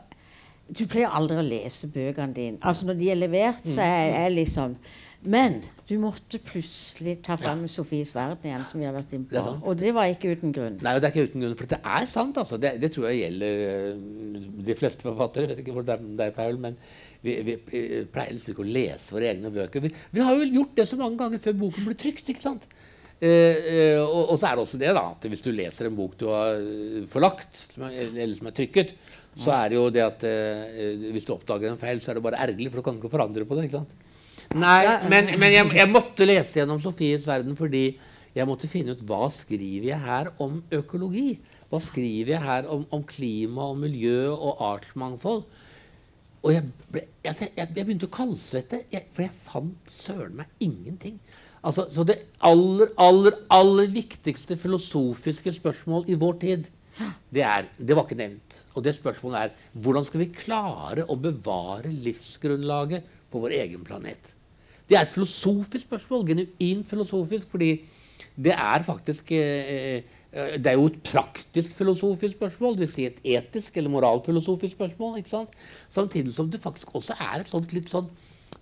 Du 0.68 0.86
pleier 0.88 1.12
aldri 1.12 1.36
å 1.40 1.44
lese 1.44 1.90
bøkene 1.92 2.32
dine. 2.36 2.60
Altså 2.64 2.88
Når 2.88 3.00
de 3.00 3.08
er 3.12 3.18
levert, 3.20 3.64
så 3.66 3.84
er 3.84 4.12
jeg 4.14 4.36
liksom 4.38 4.76
Men 5.24 5.62
du 5.88 5.98
måtte 6.00 6.38
plutselig 6.40 7.18
ta 7.24 7.36
frem 7.40 7.66
ja. 7.66 7.68
Sofies 7.68 8.14
verden 8.16 8.46
igjen, 8.48 8.62
som 8.68 8.80
vi 8.80 8.86
har 8.88 8.94
vært 8.96 9.10
inne 9.12 9.28
på. 9.28 9.36
Det 9.36 9.42
og 9.68 9.76
det 9.80 9.90
var 9.96 10.08
ikke 10.08 10.32
uten 10.32 10.52
grunn. 10.56 10.78
Nei, 10.84 10.94
det 10.96 11.08
er 11.08 11.12
ikke 11.12 11.28
uten 11.28 11.44
grunn, 11.44 11.56
for 11.58 11.72
det 11.74 11.78
er 11.96 12.06
sant. 12.08 12.40
altså. 12.40 12.58
Det, 12.60 12.74
det 12.80 12.90
tror 12.94 13.10
jeg 13.10 13.20
gjelder 13.26 13.60
uh, 13.64 14.46
de 14.68 14.76
fleste 14.78 15.04
forfattere. 15.04 15.44
Jeg 15.44 15.52
vet 15.52 15.60
ikke 15.64 15.76
hvor 15.76 15.84
det 15.84 15.98
er 16.24 16.32
Paul, 16.36 16.56
men 16.60 16.78
vi, 17.24 17.36
vi, 17.44 17.58
pleier 18.12 18.32
liksom 18.32 18.54
ikke 18.54 18.64
å 18.64 18.72
lese 18.78 19.16
våre 19.16 19.28
egne 19.34 19.52
bøker. 19.52 19.84
Vi, 19.84 19.92
vi, 19.92 20.24
har 20.24 20.40
jo 20.40 20.48
gjort 20.58 20.74
det 20.80 20.88
så 20.88 21.00
mange 21.00 21.20
ganger 21.20 21.44
før 21.44 21.60
boken 21.66 21.88
ble 21.90 21.98
trykt. 22.00 22.32
ikke 22.32 22.44
sant? 22.44 22.64
Uh, 23.20 23.28
uh, 23.28 24.00
og, 24.04 24.22
og, 24.22 24.36
så 24.40 24.48
er 24.48 24.56
det 24.56 24.64
også 24.64 24.80
det 24.80 24.94
da, 24.96 25.04
at 25.12 25.28
hvis 25.34 25.44
du 25.44 25.52
leser 25.52 25.90
en 25.90 26.00
bok 26.00 26.16
du 26.20 26.30
har 26.32 26.64
forlagt, 27.12 27.66
eller 27.76 28.36
som 28.36 28.48
er 28.48 28.56
trykket, 28.56 28.96
så 29.34 29.50
er 29.56 29.72
det 29.72 29.78
jo 29.78 29.84
det 29.90 30.02
at 30.04 30.24
hvis 31.10 31.26
du 31.26 31.34
oppdager 31.34 31.72
en 31.72 31.80
feil, 31.80 32.00
så 32.02 32.12
er 32.12 32.18
det 32.18 32.24
bare 32.26 32.38
ergerlig, 32.44 32.70
for 32.70 32.80
du 32.80 32.86
kan 32.86 32.98
ikke 33.00 33.12
forandre 33.12 33.46
på 33.48 33.58
det. 33.58 33.66
ikke 33.66 33.80
sant? 33.80 33.94
Nei, 34.54 34.82
men, 35.10 35.32
men 35.40 35.50
jeg, 35.50 35.70
jeg, 35.80 35.90
måtte 35.90 36.26
lese 36.28 36.60
gjennom 36.60 36.78
Sofies 36.82 37.24
verden 37.26 37.56
fordi 37.58 37.86
jeg 38.34 38.46
måtte 38.46 38.70
finne 38.70 38.94
ut 38.94 39.02
hva 39.06 39.26
skriver 39.32 39.88
jeg 39.92 40.02
her 40.04 40.30
om 40.42 40.60
økologi. 40.74 41.38
Hva 41.70 41.80
skriver 41.82 42.36
jeg 42.36 42.44
her 42.44 42.68
om, 42.70 42.84
om 42.94 43.02
klima 43.06 43.70
og 43.72 43.78
miljø 43.82 44.28
og 44.34 44.62
artsmangfold? 44.62 45.44
Og 46.44 46.52
jeg, 46.52 46.66
ble, 46.92 47.02
jeg, 47.24 47.50
jeg 47.56 47.72
begynte 47.72 48.10
å 48.10 48.14
kaldsvette, 48.14 48.82
for 49.14 49.24
jeg 49.24 49.32
fant 49.46 49.90
søren 49.90 50.36
meg 50.42 50.50
ingenting. 50.62 51.16
Altså, 51.64 51.86
så 51.90 52.04
det 52.04 52.18
aller, 52.44 52.90
aller, 53.00 53.38
aller 53.54 53.88
viktigste 53.90 54.58
filosofiske 54.60 55.54
spørsmål 55.56 56.04
i 56.12 56.18
vår 56.20 56.36
tid, 56.42 56.68
det, 57.34 57.42
er, 57.42 57.68
det 57.78 57.96
var 57.96 58.06
ikke 58.06 58.20
nevnt. 58.20 58.60
Og 58.74 58.84
det 58.86 58.94
spørsmålet 58.96 59.40
er 59.40 59.82
hvordan 59.84 60.06
skal 60.06 60.22
vi 60.24 60.30
klare 60.34 61.06
å 61.10 61.18
bevare 61.18 61.92
livsgrunnlaget 61.92 63.06
på 63.32 63.42
vår 63.42 63.56
egen 63.62 63.84
planet? 63.86 64.34
Det 64.88 64.98
er 64.98 65.06
et 65.06 65.14
filosofisk 65.14 65.86
spørsmål. 65.86 66.26
Genuint 66.28 66.90
filosofisk, 66.90 67.48
fordi 67.50 67.70
det 68.36 68.52
er 68.52 68.84
faktisk 68.84 69.32
eh, 69.32 70.02
eh, 70.34 70.58
Det 70.58 70.66
er 70.66 70.76
jo 70.76 70.86
et 70.90 71.00
praktisk 71.06 71.72
filosofisk 71.78 72.36
spørsmål, 72.36 72.76
dvs. 72.78 72.94
Si 72.94 73.06
et 73.06 73.20
etisk 73.36 73.76
eller 73.76 73.90
moralfilosofisk 73.90 74.76
spørsmål. 74.76 75.18
ikke 75.18 75.30
sant? 75.30 75.56
Samtidig 75.90 76.34
som 76.34 76.50
det 76.50 76.60
faktisk 76.60 76.94
også 76.94 77.16
er 77.20 77.40
et 77.40 77.48
sånt 77.48 77.72
litt 77.72 77.88
sånn 77.88 78.10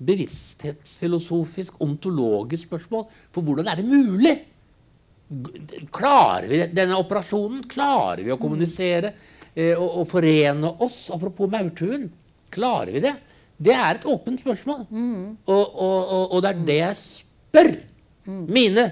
bevissthetsfilosofisk, 0.03 1.81
ontologisk 1.81 2.69
spørsmål. 2.69 3.07
For 3.33 3.43
hvordan 3.43 3.69
er 3.69 3.81
det 3.81 3.87
mulig? 3.87 4.37
Klarer 5.93 6.49
vi 6.51 6.63
denne 6.75 6.99
operasjonen? 7.01 7.63
Klarer 7.71 8.25
vi 8.25 8.33
å 8.35 8.41
kommunisere 8.41 9.13
eh, 9.55 9.77
og, 9.77 9.89
og, 10.03 10.07
forene 10.11 10.73
oss? 10.85 11.05
Apropos 11.15 11.51
maurtuen. 11.53 12.09
Klarer 12.53 12.93
vi 12.97 13.05
det? 13.05 13.15
Det 13.63 13.75
er 13.77 14.01
et 14.01 14.09
åpent 14.11 14.41
spørsmål. 14.43 14.85
Mm. 14.91 15.39
Og, 15.47 15.63
og, 15.87 16.33
og, 16.33 16.39
det 16.43 16.51
er 16.51 16.65
det 16.67 16.79
jeg 16.81 17.01
spør 17.03 17.73
mm. 18.27 18.45
mine 18.51 18.89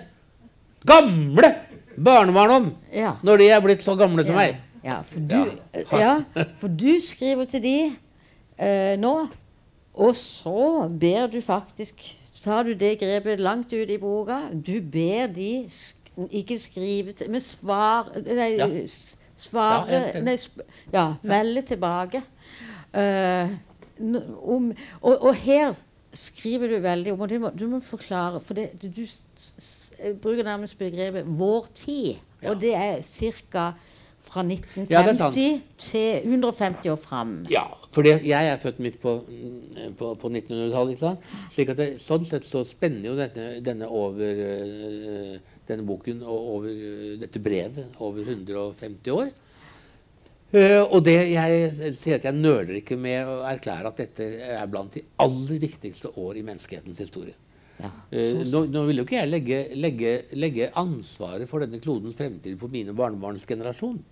gamle 0.87 1.53
barnebarn 2.01 2.55
om 2.55 2.69
ja. 2.95 3.17
når 3.27 3.43
de 3.43 3.49
er 3.53 3.65
blitt 3.65 3.85
så 3.85 3.97
gamle 3.99 4.25
som 4.25 4.39
ja. 4.39 4.47
meg. 4.47 4.67
Ja 4.81 5.03
for, 5.05 5.21
du, 5.21 5.43
ja, 5.93 6.13
for 6.57 6.73
du 6.73 6.95
skriver 7.05 7.45
til 7.51 7.61
de 7.61 7.75
eh, 8.57 8.95
nå, 8.97 9.13
og 9.93 10.15
så 10.17 10.89
ber 10.89 11.29
du 11.33 11.43
faktisk 11.45 12.01
Tar 12.41 12.65
du 12.65 12.71
det 12.73 12.95
grepet 13.03 13.37
langt 13.37 13.69
ut 13.69 13.91
i 13.93 13.99
boka? 14.01 14.47
Du 14.49 14.79
ber 14.81 15.27
de 15.29 15.67
sk 15.69 16.00
ikke 16.29 16.59
skrive 16.59 17.13
til, 17.17 17.31
men 17.31 17.41
svar 17.41 18.11
Nei, 18.27 18.53
Svare 19.41 19.93
ja, 19.93 20.21
nei, 20.21 20.37
ja, 20.93 21.05
melde 21.25 21.63
tilbake. 21.65 22.23
Uh, 22.93 23.49
om, 24.43 24.73
og, 25.01 25.15
og, 25.15 25.35
her 25.35 25.75
skriver 26.13 26.69
du 26.69 26.81
veldig 26.83 27.13
om, 27.13 27.21
og 27.21 27.33
må, 27.41 27.51
du 27.55 27.67
må 27.71 27.79
forklare 27.85 28.41
For 28.41 28.59
det, 28.59 28.71
du, 28.83 28.89
du 28.91 29.05
bruker 30.23 30.45
nærmest 30.45 30.79
begrepet 30.79 31.25
'vår 31.27 31.67
tid', 31.75 32.21
ja. 32.43 32.51
og 32.51 32.61
det 32.61 32.75
er 32.75 33.01
ca. 33.03 33.73
Fra 34.21 34.43
1950 34.45 35.41
ja, 35.41 35.61
til 35.79 36.21
150 36.25 36.91
år 36.93 36.97
fram. 36.97 37.47
Ja, 37.51 37.63
for 37.93 38.05
jeg 38.05 38.49
er 38.49 38.59
født 38.61 38.79
midt 38.79 39.01
på, 39.01 39.25
på, 39.99 40.15
på 40.15 40.29
1900-tallet. 40.29 41.17
slik 41.51 41.73
at 41.73 41.79
det, 41.81 41.87
Sånn 42.01 42.27
sett 42.29 42.45
så 42.45 42.61
spenner 42.69 43.09
jo 43.09 43.15
denne, 43.17 43.47
denne, 43.65 43.89
over, 43.89 44.43
uh, 44.45 45.50
denne 45.71 45.87
boken 45.87 46.25
over 46.27 46.69
uh, 46.69 47.15
dette 47.21 47.43
brevet 47.43 48.01
over 48.03 48.27
150 48.27 49.15
år. 49.15 49.31
Uh, 50.51 50.83
og 50.83 51.05
det 51.07 51.17
jeg 51.31 51.95
sier 51.95 52.19
at 52.19 52.27
jeg 52.27 52.37
nøler 52.37 52.81
ikke 52.81 52.99
med 52.99 53.29
å 53.31 53.41
erklære 53.51 53.93
at 53.93 54.03
dette 54.03 54.27
er 54.51 54.71
blant 54.71 54.99
de 54.99 55.05
aller 55.23 55.63
viktigste 55.63 56.11
år 56.19 56.41
i 56.41 56.47
menneskehetens 56.47 57.03
historie. 57.07 57.37
Ja, 57.81 57.89
nå, 58.13 58.67
nå, 58.69 58.83
vil 58.91 59.01
jo 59.01 59.05
ikke 59.07 59.17
jeg 59.17 59.31
legge, 59.31 59.59
legge, 59.73 60.11
legge, 60.37 60.67
ansvaret 60.77 61.49
for 61.49 61.65
denne 61.65 61.81
klodens 61.81 62.19
fremtid 62.19 62.59
på 62.61 62.69
mine 62.69 62.93
barnebarns 62.97 63.47
generasjon. 63.49 64.03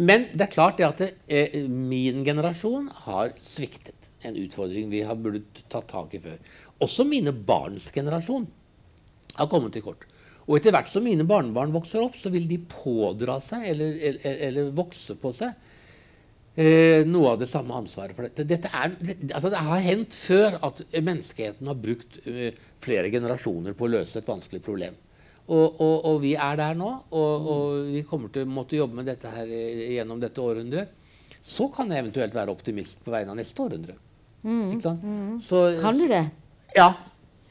Men 0.00 0.26
det 0.32 0.46
er 0.46 0.52
klart 0.52 0.78
det 0.80 0.86
at 0.88 1.00
det, 1.02 1.10
eh, 1.28 1.68
min 1.68 2.24
generasjon 2.24 2.88
har 3.06 3.32
sviktet. 3.44 4.08
En 4.22 4.36
utfordring 4.38 4.90
vi 4.90 5.02
har 5.04 5.16
burde 5.16 5.42
tatt 5.68 5.88
tak 5.90 6.14
i 6.14 6.20
før. 6.22 6.38
Også 6.80 7.04
mine 7.04 7.32
barns 7.32 7.90
generasjon 7.92 8.46
har 9.36 9.50
kommet 9.50 9.74
til 9.76 9.84
kort. 9.84 10.06
Og 10.48 10.56
etter 10.58 10.74
hvert 10.74 10.90
som 10.90 11.04
mine 11.06 11.26
barnebarn 11.28 11.74
vokser 11.74 12.02
opp, 12.02 12.16
så 12.18 12.32
vil 12.34 12.48
de 12.50 12.58
pådra 12.70 13.38
seg, 13.42 13.68
eller, 13.72 13.94
eller, 14.08 14.40
eller 14.48 14.72
vokse 14.74 15.14
på 15.20 15.30
seg, 15.36 15.54
eh, 16.58 17.06
noe 17.08 17.34
av 17.34 17.38
det 17.42 17.48
samme 17.50 17.76
ansvaret 17.78 18.16
for 18.16 18.26
dette. 18.26 18.46
dette 18.48 18.72
er, 18.74 18.96
det, 18.98 19.16
altså 19.30 19.52
det 19.52 19.62
har 19.68 19.86
hendt 19.86 20.16
før 20.18 20.58
at 20.68 20.82
menneskeheten 20.98 21.70
har 21.70 21.78
brukt 21.78 22.18
eh, 22.26 22.58
flere 22.82 23.12
generasjoner 23.14 23.76
på 23.78 23.86
å 23.86 23.92
løse 23.94 24.18
et 24.18 24.28
vanskelig 24.28 24.62
problem. 24.66 24.98
Og, 25.42 25.80
og, 25.82 25.96
og, 26.06 26.18
vi 26.22 26.34
er 26.38 26.58
der 26.58 26.76
nå, 26.78 26.90
og, 27.10 27.46
og, 27.52 27.78
vi 27.90 28.02
kommer 28.06 28.30
til 28.32 28.46
å 28.46 28.50
måtte 28.50 28.78
jobbe 28.78 29.00
med 29.00 29.08
dette 29.10 29.30
her 29.30 29.48
gjennom 29.50 30.20
dette 30.22 30.42
århundret. 30.42 30.98
Så 31.42 31.66
kan 31.74 31.90
jeg 31.90 32.04
eventuelt 32.04 32.34
være 32.34 32.54
optimist 32.54 33.02
på 33.02 33.10
vegne 33.14 33.34
av 33.34 33.38
neste 33.40 33.62
århundre. 33.64 33.96
Mm. 34.42 34.78
Mm. 34.78 35.40
Så, 35.42 35.64
kan 35.82 35.98
du 35.98 36.06
det? 36.10 36.22
Ja. 36.74 36.92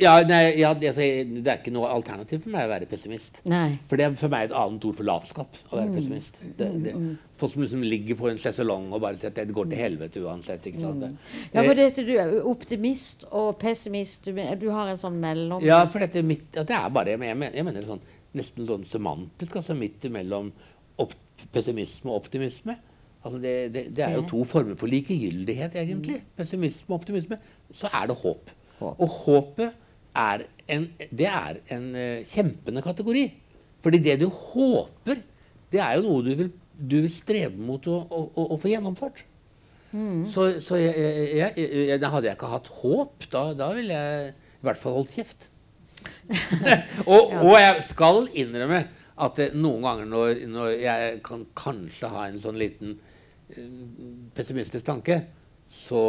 Ja, 0.02 0.16
nei, 0.26 0.58
ja 0.58 0.72
det, 0.74 0.92
altså, 0.92 1.06
det, 1.06 1.44
er 1.46 1.60
ikke 1.60 1.74
noe 1.74 1.90
alternativ 1.94 2.42
for 2.44 2.54
meg 2.56 2.66
å 2.66 2.72
være 2.72 2.88
pessimist. 2.90 3.42
Nei. 3.50 3.76
For 3.90 4.00
det 4.00 4.08
er 4.08 4.16
for 4.18 4.34
meg 4.34 4.48
et 4.48 4.56
annet 4.58 4.88
ord 4.90 4.98
for 4.98 5.08
latskap. 5.08 5.60
å 5.70 5.78
være 5.78 5.92
mm. 5.92 5.98
pessimist. 6.00 6.40
Det, 6.42 6.70
det, 6.86 6.94
mm, 6.96 7.04
mm. 7.12 7.36
Folk 7.42 7.54
som 7.54 7.66
liksom 7.66 7.84
ligger 7.86 8.18
på 8.18 8.30
en 8.32 8.42
sjeselong 8.42 8.88
og 8.90 9.04
bare 9.04 9.20
sier 9.22 9.30
at 9.30 9.38
det 9.38 9.56
går 9.56 9.70
til 9.72 9.82
helvete 9.82 10.24
uansett. 10.26 10.66
ikke 10.72 10.82
sant? 10.82 11.06
Mm. 11.06 11.36
Ja, 11.54 11.66
for 11.68 11.78
dette, 11.78 12.06
du 12.08 12.14
er 12.16 12.34
optimist 12.50 13.28
og 13.30 13.52
pessimist. 13.62 14.32
Du 14.32 14.68
har 14.74 14.90
en 14.90 15.02
sånn 15.02 15.20
mellom... 15.22 15.62
Ja, 15.66 15.84
for 15.90 16.04
dette 16.04 16.26
mitt, 16.26 16.50
det 16.58 16.78
er 16.78 16.90
bare 16.94 17.14
Jeg 17.14 17.22
mener, 17.22 17.54
jeg 17.54 17.68
mener 17.68 17.86
sånn, 17.86 18.02
nesten 18.38 18.66
sånn 18.70 18.88
semantisk, 18.88 19.60
altså 19.60 19.78
midt 19.78 20.10
imellom 20.10 20.50
pessimisme 21.52 22.12
og 22.12 22.24
optimisme. 22.24 22.76
Altså 23.22 23.38
det, 23.42 23.54
det, 23.74 23.86
det, 23.94 24.04
er 24.06 24.18
jo 24.18 24.26
to 24.30 24.42
former 24.50 24.78
for 24.78 24.90
likegyldighet, 24.90 25.78
egentlig. 25.78 26.24
Pessimisme 26.38 26.90
og 26.90 27.02
optimisme. 27.02 27.38
Så 27.74 27.90
er 27.94 28.10
det 28.10 28.18
håp. 28.24 28.50
Og 28.82 29.08
håpet 29.26 29.78
er 30.18 30.46
en, 30.72 30.88
det 31.10 31.28
er 31.28 31.60
en 31.76 31.88
uh, 31.96 32.24
kjempende 32.28 32.84
kategori. 32.84 33.26
Fordi 33.82 34.02
det 34.04 34.20
du 34.22 34.28
håper, 34.30 35.22
det 35.74 35.82
er 35.82 35.98
jo 35.98 36.06
noe 36.06 36.26
du 36.26 36.32
vil, 36.38 36.52
du 36.76 36.98
vil 37.04 37.14
strebe 37.14 37.58
mot 37.62 37.86
å, 37.90 37.98
å, 38.06 38.22
å, 38.46 38.58
få 38.62 38.72
gjennomført. 38.72 39.24
Mm. 39.92 40.24
Så, 40.30 40.48
så 40.64 40.78
jeg, 40.80 40.94
jeg, 41.36 41.54
jeg, 41.90 42.00
hadde 42.00 42.30
jeg 42.30 42.38
ikke 42.38 42.52
hatt 42.52 42.70
håp, 42.82 43.28
da, 43.34 43.46
da 43.58 43.72
ville 43.76 43.98
jeg 43.98 44.32
i 44.32 44.68
hvert 44.68 44.80
fall 44.80 45.00
holdt 45.00 45.16
kjeft. 45.16 45.50
og, 47.12 47.34
og, 47.42 47.56
jeg 47.60 47.82
skal 47.86 48.24
innrømme 48.40 48.86
at 49.22 49.42
noen 49.54 49.84
ganger 49.86 50.08
når, 50.10 50.44
når, 50.50 50.70
jeg 50.82 51.18
kan 51.26 51.44
kanskje 51.58 52.10
ha 52.10 52.28
en 52.30 52.40
sånn 52.42 52.58
liten 52.62 52.96
uh, 52.96 53.66
pessimistisk 54.38 54.86
tanke, 54.88 55.20
så 55.72 56.04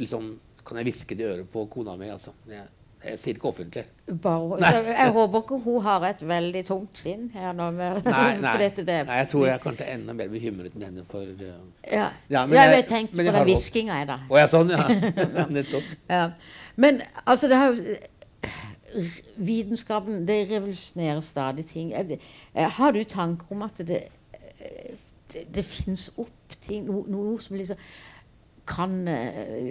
liksom 0.00 0.34
kan 0.66 0.78
jeg 0.80 0.90
hviske 0.90 1.16
det 1.16 1.24
i 1.24 1.30
øret 1.30 1.50
på 1.50 1.64
kona 1.72 1.96
mi. 1.98 2.10
Altså. 2.12 2.34
Jeg, 2.50 2.68
jeg 3.04 3.18
sier 3.18 3.34
ikke 3.34 3.48
offentlig. 3.48 3.84
Bare, 4.22 4.56
jeg, 4.64 5.10
håper 5.12 5.38
ikke 5.38 5.58
hun 5.64 5.82
har 5.82 6.04
et 6.04 6.28
veldig 6.28 6.64
tungt 6.66 6.98
sinn 6.98 7.30
her 7.32 7.54
nå. 7.56 7.70
Med, 7.70 8.02
nei, 8.04 8.24
nei, 8.42 8.56
nei, 8.84 9.16
jeg 9.22 9.28
tror 9.30 9.46
jeg 9.46 9.54
er 9.54 9.62
kanskje 9.62 9.86
enda 9.94 10.16
mer 10.16 10.28
bekymret 10.32 10.76
enn 10.76 10.84
henne 10.84 11.04
for 11.08 11.24
uh, 11.24 11.54
Ja, 11.88 12.10
ja 12.28 12.42
men 12.46 12.58
jeg, 12.58 12.74
jeg 12.76 12.86
tenkte 12.90 13.16
på 13.16 13.24
den 13.24 13.38
hviskinga, 13.48 14.00
jeg, 14.02 14.08
da. 14.10 14.18
Å 14.28 14.40
ja, 14.42 14.50
sånn, 14.52 14.72
ja. 14.74 15.46
Nettopp. 15.48 15.94
ja. 16.10 16.26
Men 16.76 17.00
altså, 17.24 17.48
det 17.48 17.60
har 17.60 17.72
jo 17.72 17.96
Vitenskapen 19.38 20.24
det 20.26 20.40
revolusjonerer 20.50 21.20
stadig 21.22 21.62
ting. 21.68 21.92
Har 22.76 22.92
du 22.92 23.04
tanker 23.06 23.52
om 23.54 23.62
at 23.62 23.78
det, 23.86 24.00
det, 25.30 25.44
det 25.54 25.62
finnes 25.64 26.08
opp 26.18 26.56
ting, 26.60 26.88
noe, 26.88 27.04
noe 27.06 27.36
som 27.38 27.54
liksom 27.54 27.78
kan 28.66 28.96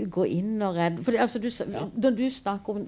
gå 0.08 0.24
inn 0.32 0.56
og 0.64 0.80
redde 0.80 1.04
For 1.04 1.20
altså, 1.20 1.40
du. 1.44 1.52
Når 2.00 2.16
du 2.16 2.26
snakker 2.32 2.80
om 2.80 2.88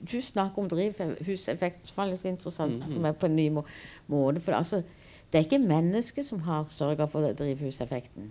du 0.00 0.20
snakker 0.24 0.62
om 0.62 0.68
drivhuseffekt, 0.70 1.88
som 1.90 2.04
er 2.04 2.12
litt 2.14 2.28
interessant 2.28 2.84
for 2.86 3.00
meg 3.04 3.18
på 3.20 3.28
en 3.28 3.36
ny 3.36 3.48
må 3.52 3.64
måte. 4.10 4.42
For 4.44 4.56
altså, 4.56 4.82
det 5.30 5.40
er 5.40 5.48
ikke 5.48 5.62
mennesket 5.62 6.26
som 6.26 6.40
har 6.46 6.68
sørga 6.72 7.08
for 7.10 7.26
drivhuseffekten. 7.36 8.30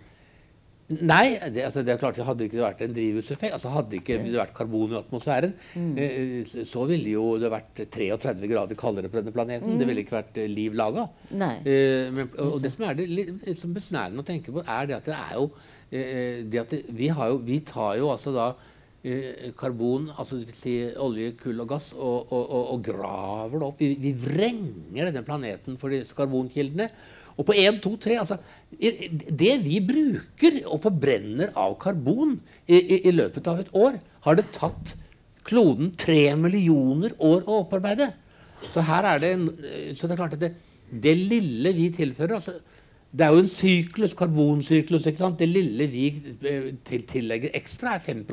Nei, 0.89 1.35
det, 1.53 1.61
altså, 1.67 1.83
det 1.85 1.93
er 1.93 1.99
klart 2.01 2.17
det 2.17 2.25
hadde 2.25 2.47
ikke 2.47 2.63
vært 2.63 2.79
en 2.81 2.93
drivhuseffekt. 2.95 3.53
altså 3.53 3.69
Hadde 3.75 3.99
ikke 3.99 4.17
det 4.23 4.33
vært 4.33 4.55
karbon 4.57 4.95
i 4.95 4.97
atmosfæren, 4.97 5.53
mm. 5.77 5.91
eh, 6.01 6.55
så 6.65 6.85
ville 6.89 7.11
jo 7.13 7.27
det 7.37 7.51
vært 7.53 7.83
33 7.93 8.49
grader 8.49 8.79
kaldere 8.79 9.11
på 9.11 9.19
denne 9.21 9.33
planeten. 9.35 9.69
Mm. 9.69 9.77
Det 9.77 9.89
ville 9.91 10.05
ikke 10.05 10.17
vært 10.17 10.41
eh, 10.41 10.49
liv 10.49 10.73
laga. 10.79 11.05
Eh, 11.29 12.09
og, 12.41 12.57
det 12.63 12.73
som 12.73 12.87
er 12.89 12.97
det 12.97 13.05
litt 13.05 13.45
besnærende 13.69 14.25
å 14.25 14.27
tenke 14.31 14.55
på, 14.55 14.65
er 14.65 14.89
det 14.89 14.97
at 14.97 15.11
det 15.11 15.19
er 15.19 15.37
jo 15.37 15.45
eh, 15.91 16.09
eh 16.09 16.43
det 16.49 16.63
at 16.63 16.73
det, 16.73 16.83
vi, 16.89 17.13
jo, 17.13 17.37
vi 17.45 17.61
tar 17.69 18.01
jo 18.01 18.09
altså 18.15 18.33
da 18.33 18.49
Eh, 18.55 18.78
karbon, 19.55 20.09
altså 20.19 20.41
si 20.51 20.73
olje, 20.99 21.31
kull 21.39 21.61
og 21.63 21.69
gass, 21.71 21.93
og, 21.95 22.33
og, 22.35 22.43
og, 22.43 22.63
og 22.73 22.81
graver 22.83 23.55
det 23.55 23.67
opp. 23.69 23.79
Vi, 23.79 23.93
vi, 24.01 24.11
vrenger 24.11 25.07
denne 25.07 25.23
planeten 25.23 25.77
for 25.79 25.93
disse 25.93 26.15
karbonkildene. 26.17 26.89
Og 27.39 27.47
på 27.47 27.55
1, 27.55 27.79
2, 27.79 27.93
3 28.03 28.17
altså, 28.19 28.35
Det 28.75 29.53
vi 29.63 29.79
bruker 29.79 30.57
og 30.67 30.81
forbrenner 30.83 31.53
av 31.55 31.77
karbon 31.79 32.33
i, 32.67 32.75
i, 32.75 32.97
i, 33.07 33.13
løpet 33.15 33.47
av 33.47 33.61
et 33.61 33.69
år, 33.71 33.95
har 34.25 34.35
det 34.35 34.49
tatt 34.55 34.97
kloden 35.47 35.93
tre 35.97 36.35
millioner 36.35 37.15
år 37.23 37.47
å 37.47 37.61
opparbeide. 37.63 38.11
Så 38.73 38.83
her 38.83 39.07
er 39.13 39.23
det, 39.23 39.31
så 39.95 40.09
det 40.09 40.17
er 40.17 40.19
klart 40.19 40.35
at 40.35 40.43
det, 40.43 40.51
det 40.91 41.15
lille 41.15 41.71
vi 41.77 41.87
tilfører 41.95 42.35
altså, 42.35 42.57
Det 43.09 43.23
er 43.25 43.31
jo 43.31 43.45
en 43.45 43.49
syklus, 43.49 44.13
karbonsyklus. 44.13 45.07
ikke 45.07 45.23
sant? 45.23 45.39
Det 45.39 45.47
lille 45.47 45.87
vi 45.89 46.09
eh, 46.43 46.67
tillegger 46.85 47.55
ekstra, 47.57 47.95
er 47.95 48.03
5 48.03 48.25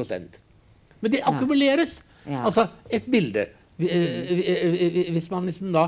men 1.00 1.12
de 1.12 1.22
akkumuleres. 1.22 2.00
Altså, 2.26 2.66
et 2.90 3.04
bilde 3.06 3.44
eh, 3.78 4.32
eh, 4.34 4.96
Hvis 5.14 5.28
man 5.30 5.44
liksom 5.46 5.68
da 5.70 5.84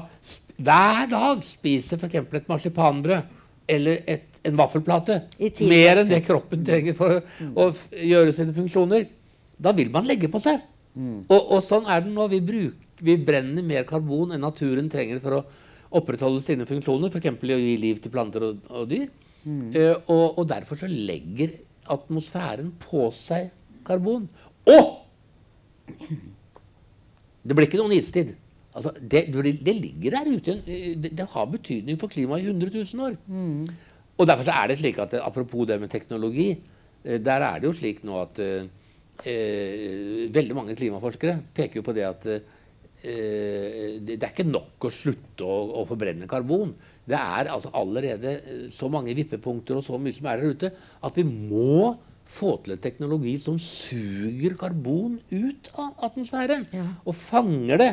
hver 0.58 1.08
dag 1.10 1.42
spiser 1.42 1.98
f.eks. 1.98 2.14
et 2.14 2.50
marsipanbrød 2.50 3.34
eller 3.68 4.04
et, 4.06 4.38
en 4.46 4.56
vaffelplate 4.58 5.16
mer 5.66 6.00
enn 6.00 6.08
det 6.08 6.22
kroppen 6.26 6.62
trenger 6.66 6.94
for 6.98 7.18
å, 7.18 7.22
å 7.58 7.66
gjøre 7.92 8.32
sine 8.34 8.54
funksjoner, 8.56 9.08
da 9.58 9.74
vil 9.76 9.90
man 9.92 10.06
legge 10.08 10.30
på 10.30 10.40
seg. 10.42 10.62
Mm. 10.98 11.26
Og, 11.28 11.38
og, 11.38 11.58
sånn 11.66 11.86
er 11.90 12.02
det 12.04 12.14
nå. 12.14 12.26
Vi, 12.32 12.40
bruk, 12.44 12.94
vi 13.04 13.16
brenner 13.22 13.66
mer 13.66 13.86
karbon 13.88 14.34
enn 14.34 14.42
naturen 14.42 14.88
trenger 14.90 15.20
for 15.22 15.38
å 15.38 15.44
opprettholde 15.98 16.42
sine 16.44 16.66
funksjoner, 16.68 17.12
f.eks. 17.12 17.30
å 17.38 17.60
gi 17.60 17.76
liv 17.80 18.00
til 18.02 18.12
planter 18.14 18.48
og, 18.48 18.64
og 18.72 18.88
dyr. 18.90 19.06
Mm. 19.44 19.68
Uh, 19.72 19.94
og, 20.10 20.24
og, 20.40 20.42
derfor 20.50 20.80
så 20.80 20.88
legger 20.90 21.54
atmosfæren 21.88 22.74
på 22.82 23.08
seg 23.16 23.52
karbon. 23.86 24.26
Og 24.68 24.94
det 27.48 27.56
blir 27.56 27.68
ikke 27.68 27.80
noen 27.80 27.96
istid. 27.96 28.34
Altså, 28.76 28.92
det, 29.00 29.26
det, 29.32 29.74
ligger 29.74 30.18
der 30.18 30.28
ute. 30.28 30.56
Det, 30.66 31.12
det, 31.16 31.28
har 31.32 31.46
betydning 31.50 31.98
for 32.00 32.12
klimaet 32.12 32.44
i 32.44 32.50
100 32.50 32.84
000 32.92 33.06
år. 33.06 33.16
Mm. 33.26 33.64
Og 34.18 34.26
derfor 34.28 34.50
er 34.52 34.68
det 34.68 34.78
slik 34.80 34.98
at 35.02 35.16
apropos 35.22 35.66
det 35.66 35.80
med 35.80 35.90
teknologi, 35.90 36.50
eh, 37.04 37.18
der 37.22 37.46
er 37.46 37.58
det 37.58 37.68
jo 37.70 37.74
slik 37.78 38.04
nå 38.06 38.20
at 38.20 38.40
eh, 38.44 38.68
eh, 39.24 40.28
veldig 40.34 40.56
mange 40.58 40.76
klimaforskere 40.78 41.38
peker 41.54 41.80
jo 41.80 41.86
på 41.86 41.94
det 41.96 42.06
at 42.06 42.28
eh, 42.34 43.98
det, 44.02 44.18
er 44.18 44.30
ikke 44.30 44.46
nok 44.50 44.88
å 44.88 44.92
slutte 44.92 45.46
å, 45.46 45.58
å, 45.80 45.86
forbrenne 45.88 46.28
karbon. 46.30 46.74
Det 47.08 47.16
er 47.16 47.48
altså 47.54 47.72
allerede 47.78 48.36
så 48.74 48.90
mange 48.92 49.16
vippepunkter 49.16 49.78
og 49.78 49.86
så 49.86 49.98
mye 50.02 50.14
som 50.14 50.28
er 50.28 50.42
der 50.42 50.54
ute, 50.54 50.72
at 51.00 51.16
vi 51.16 51.24
må 51.24 51.94
få 52.28 52.54
til 52.62 52.74
en 52.76 52.82
teknologi 52.82 53.34
som 53.40 53.56
suger 53.62 54.56
karbon 54.60 55.18
ut 55.32 55.70
av 55.80 56.08
atmosfæren. 56.08 56.66
Ja. 56.74 56.86
Og 57.08 57.16
fanger 57.16 57.80
det. 57.80 57.92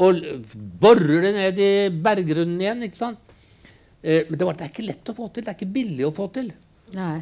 Og 0.00 0.20
borer 0.80 1.26
det 1.26 1.32
ned 1.36 1.60
i 1.60 1.72
berggrunnen 1.92 2.60
igjen. 2.60 2.84
ikke 2.86 3.00
sant? 3.00 3.30
Eh, 4.02 4.26
men 4.28 4.36
det, 4.36 4.46
var, 4.46 4.56
det 4.56 4.66
er 4.66 4.72
ikke 4.72 4.88
lett 4.88 5.12
å 5.12 5.16
få 5.16 5.28
til. 5.28 5.44
Det 5.44 5.52
er 5.52 5.58
ikke 5.58 5.74
billig 5.74 6.06
å 6.08 6.14
få 6.16 6.28
til. 6.34 6.52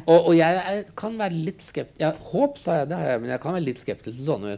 Og, 0.07 0.15
og, 0.17 0.31
jeg 0.33 0.61
er, 0.65 0.79
kan 0.97 1.17
være 1.19 1.43
litt 1.45 1.61
skeptisk 1.61 2.01
ja, 2.01 2.09
Håp, 2.31 2.55
sa 2.57 2.79
jeg, 2.79 2.87
det 2.89 2.97
har 2.97 3.11
jeg, 3.11 3.19
men 3.21 3.33
jeg 3.35 3.41
kan 3.43 3.53
være 3.53 3.65
litt 3.67 3.81
skeptisk 3.81 4.17
til 4.17 4.25
sånne 4.25 4.55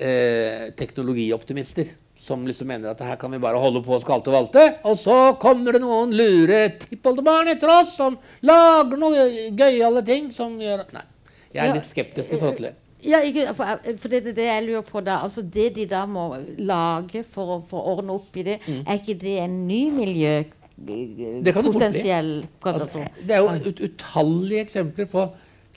eh, 0.00 0.70
teknologioptimister. 0.78 1.90
Som 2.22 2.44
liksom 2.46 2.68
mener 2.70 2.92
at 2.92 3.00
her 3.02 3.16
kan 3.18 3.32
vi 3.34 3.40
bare 3.42 3.58
holde 3.58 3.80
på 3.82 3.96
og 3.96 4.04
skalte 4.04 4.30
og 4.30 4.36
valte. 4.36 4.66
Og 4.86 4.94
så 5.00 5.16
kommer 5.42 5.74
det 5.74 5.82
noen 5.82 6.12
lure 6.14 6.60
tippoldebarn 6.84 7.50
etter 7.50 7.72
oss 7.80 7.96
som 7.98 8.14
lager 8.46 9.00
noen 9.00 9.56
gøyale 9.58 10.04
ting 10.06 10.30
som 10.34 10.54
gjør 10.62 10.86
Nei. 10.94 11.08
Jeg 11.52 11.66
er 11.66 11.74
litt 11.76 11.88
skeptisk 11.88 12.30
i 12.32 12.38
forhold 12.38 12.60
til 12.60 12.70
det. 12.70 12.76
Ja, 13.02 13.18
ikke, 13.26 13.48
for, 13.58 13.66
for, 13.98 14.12
det 14.12 14.20
er 14.30 14.36
det 14.36 14.46
jeg 14.46 14.64
lurer 14.68 14.84
på 14.86 15.02
da. 15.02 15.18
Altså 15.26 15.42
Det 15.42 15.72
de 15.74 15.88
da 15.90 16.04
må 16.06 16.28
lage 16.62 17.24
for 17.26 17.56
å 17.56 17.60
få 17.66 17.82
ordne 17.92 18.14
opp 18.14 18.38
i 18.38 18.46
det, 18.46 18.60
mm. 18.62 18.84
er 18.86 19.00
ikke 19.00 19.18
det 19.18 19.38
en 19.42 19.62
ny 19.66 19.84
miljø 19.92 20.36
det 20.82 21.52
kan 21.54 21.62
det 21.62 21.72
potensiell 21.72 22.30
katastrofe? 22.62 23.06
Altså, 23.06 23.26
det 23.28 23.34
er 23.36 23.42
jo 23.42 23.70
ut, 23.70 23.82
utallige 23.86 24.64
eksempler 24.64 25.06
på 25.12 25.26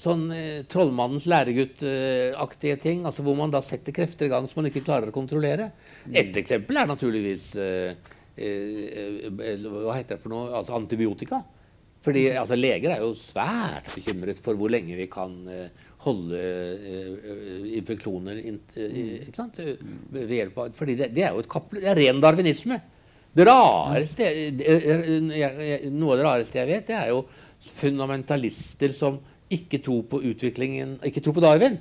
sånn 0.01 0.23
eh, 0.33 0.63
Trollmannens 0.71 1.27
læregutt-aktige 1.29 2.79
ting. 2.81 3.03
altså 3.05 3.25
Hvor 3.25 3.37
man 3.37 3.53
da 3.53 3.61
setter 3.63 3.95
krefter 3.95 4.27
i 4.27 4.31
gang 4.33 4.47
som 4.49 4.61
man 4.61 4.71
ikke 4.71 4.83
klarer 4.87 5.11
å 5.11 5.15
kontrollere. 5.15 5.69
Mm. 6.05 6.15
Et 6.21 6.37
eksempel 6.41 6.77
er 6.77 6.89
naturligvis 6.89 7.49
eh, 7.61 8.13
eh, 8.37 9.25
eh, 9.25 9.65
Hva 9.65 9.97
heter 9.97 10.15
det 10.15 10.21
for 10.21 10.33
noe? 10.33 10.51
Altså 10.59 10.75
antibiotika. 10.77 11.41
Fordi 12.05 12.27
mm. 12.29 12.39
altså, 12.43 12.57
Leger 12.59 12.95
er 12.95 13.03
jo 13.03 13.13
svært 13.17 13.89
bekymret 13.95 14.41
for 14.45 14.57
hvor 14.59 14.71
lenge 14.73 14.97
vi 14.97 15.07
kan 15.11 15.35
eh, 15.49 15.85
holde 16.05 16.37
uh, 16.37 17.63
infeksjoner 17.79 18.37
in, 18.45 18.59
ikke 18.77 19.33
sant? 19.33 19.57
ved 20.13 20.33
hjelp 20.35 20.59
av 20.61 20.75
Fordi 20.77 20.93
det, 20.99 21.07
det, 21.15 21.23
er 21.25 21.31
jo 21.33 21.41
et 21.41 21.49
kapple, 21.49 21.81
det 21.81 21.89
er 21.89 21.97
ren 21.97 22.19
darwinisme. 22.21 22.77
Det 23.35 23.47
rareste, 23.49 24.27
Noe 25.89 26.13
av 26.13 26.19
det 26.19 26.27
rareste 26.27 26.61
jeg 26.61 26.69
vet, 26.69 26.85
det 26.91 26.99
er 26.99 27.09
jo 27.09 27.23
fundamentalister 27.79 28.93
som 28.93 29.17
ikke 29.49 29.81
tror 29.81 30.05
på 30.11 30.21
utviklingen, 30.29 30.99
ikke 31.09 31.25
tror 31.25 31.39
på 31.39 31.43
Darwin. 31.43 31.79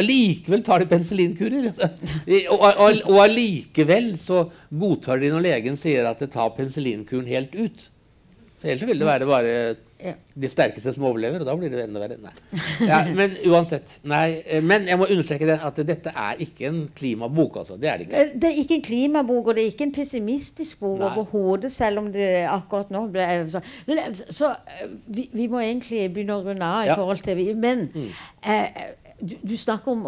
Allikevel 0.00 0.64
tar 0.66 0.82
de 0.82 0.90
penicillinkurer. 0.90 1.70
Og 2.56 3.20
allikevel 3.22 4.12
så 4.20 4.46
godtar 4.68 5.22
de 5.22 5.32
når 5.34 5.46
legen 5.46 5.78
sier 5.80 6.08
at 6.10 6.22
det 6.22 6.32
tar 6.34 6.52
penicillinkuren 6.56 7.30
helt 7.30 7.54
ut. 7.56 7.88
For 8.60 8.68
ellers 8.68 8.88
vil 8.88 9.00
det 9.00 9.08
være 9.08 9.28
bare 9.28 9.54
de 10.40 10.48
sterkeste 10.48 10.92
som 10.94 11.04
overlever, 11.08 11.42
og 11.42 11.48
da 11.48 11.54
blir 11.58 11.72
det 11.72 11.82
enda 11.84 12.00
verre. 12.00 12.32
Ja, 12.80 13.00
men 13.16 13.34
uansett. 13.48 13.98
Nei. 14.08 14.40
Men 14.64 14.86
jeg 14.88 14.98
må 15.00 15.08
understreke 15.10 15.48
det, 15.48 15.58
at 15.66 15.80
dette 15.86 16.12
er 16.16 16.40
ikke 16.40 16.68
en 16.70 16.80
klimabok. 16.96 17.60
altså. 17.60 17.76
Det 17.80 17.90
er 17.90 18.00
det 18.00 18.06
ikke. 18.08 18.22
Eh, 18.22 18.32
det 18.40 18.50
er 18.50 18.60
ikke 18.62 18.78
en 18.78 18.86
klimabok, 18.86 19.50
og 19.50 19.56
det 19.56 19.64
er 19.64 19.72
ikke 19.74 19.88
en 19.88 19.94
pessimistisk 19.94 20.80
bok 20.80 21.04
overhodet, 21.10 21.72
selv 21.72 22.04
om 22.04 22.10
det 22.14 22.30
akkurat 22.48 22.92
nå 22.94 23.06
ble 23.12 23.26
så, 23.50 23.60
så 24.30 24.52
eh, 24.54 24.94
vi, 25.06 25.28
vi, 25.32 25.48
må 25.50 25.60
egentlig 25.64 26.06
begynne 26.14 26.38
å 26.38 26.44
runde 26.46 26.70
av 26.70 26.86
i 26.86 26.90
ja. 26.92 26.96
forhold 26.98 27.24
til 27.26 27.56
Men 27.60 27.88
mm. 27.92 28.08
eh, 28.46 28.82
du, 29.20 29.36
du, 29.42 29.56
snakker 29.56 29.92
om 29.92 30.06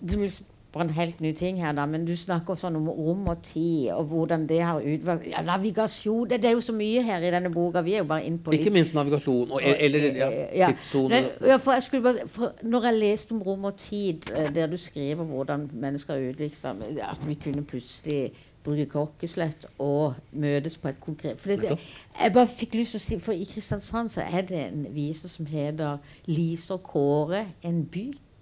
du 0.00 0.18
vil 0.18 0.32
på 0.72 0.80
en 0.80 0.90
helt 0.94 1.20
ny 1.20 1.32
ting 1.34 1.58
her, 1.58 1.72
da, 1.74 1.84
men 1.86 2.04
du 2.06 2.12
snakker 2.16 2.58
sånn 2.58 2.76
om 2.78 2.86
rom 2.94 3.24
og 3.30 3.40
tid, 3.42 3.88
og 3.94 4.04
hvordan 4.12 4.44
det 4.50 4.60
har 4.62 4.78
utvalgt 4.78 5.26
ja, 5.32 5.42
Navigasjon 5.46 6.28
det, 6.30 6.38
det, 6.44 6.50
er 6.50 6.54
jo 6.54 6.62
så 6.62 6.74
mye 6.76 7.02
her 7.02 7.24
i 7.26 7.32
denne 7.34 7.50
boka. 7.50 7.82
Vi 7.82 7.96
er 7.96 8.04
jo 8.04 8.10
bare 8.10 8.28
inne 8.28 8.38
på 8.42 8.54
litt 8.54 8.62
Ikke 8.62 8.74
minst 8.74 8.94
navigasjon. 8.94 9.50
Og, 9.50 9.64
eller 9.64 10.06
ja, 10.06 10.28
ja. 10.60 10.68
tidssoner. 10.70 11.32
Ja, 11.42 11.58
for 11.62 11.74
jeg 11.74 11.86
skulle 11.88 12.06
bare, 12.06 12.28
for 12.30 12.54
når 12.62 12.86
jeg 12.90 13.00
leste 13.00 13.34
om 13.34 13.42
rom 13.46 13.66
og 13.66 13.74
tid, 13.82 14.30
eh, 14.30 14.52
der 14.54 14.70
du 14.70 14.78
skriver 14.78 15.26
hvordan 15.26 15.66
mennesker 15.72 16.14
har 16.14 16.30
utvikla 16.30 16.60
seg 16.60 17.02
At 17.08 17.26
vi 17.26 17.38
kunne 17.42 17.66
plutselig 17.66 18.22
bruke 18.64 18.86
kokkeslett 18.92 19.66
og 19.80 20.18
møtes 20.36 20.76
på 20.78 20.90
et 20.90 20.98
konkret 21.00 21.40
For 21.40 21.56
det, 21.56 21.78
jeg 22.20 22.32
bare 22.34 22.50
fikk 22.50 22.76
lyst 22.76 22.94
til 22.94 23.00
å 23.00 23.04
si, 23.06 23.20
for 23.22 23.34
i 23.34 23.46
Kristiansand 23.48 24.12
så 24.12 24.26
er 24.26 24.44
det 24.46 24.60
en 24.68 24.84
vise 24.94 25.30
som 25.32 25.48
heter 25.48 25.98
'Lise 26.28 26.74
og 26.76 26.82
Kåre 26.84 27.46
en 27.64 27.82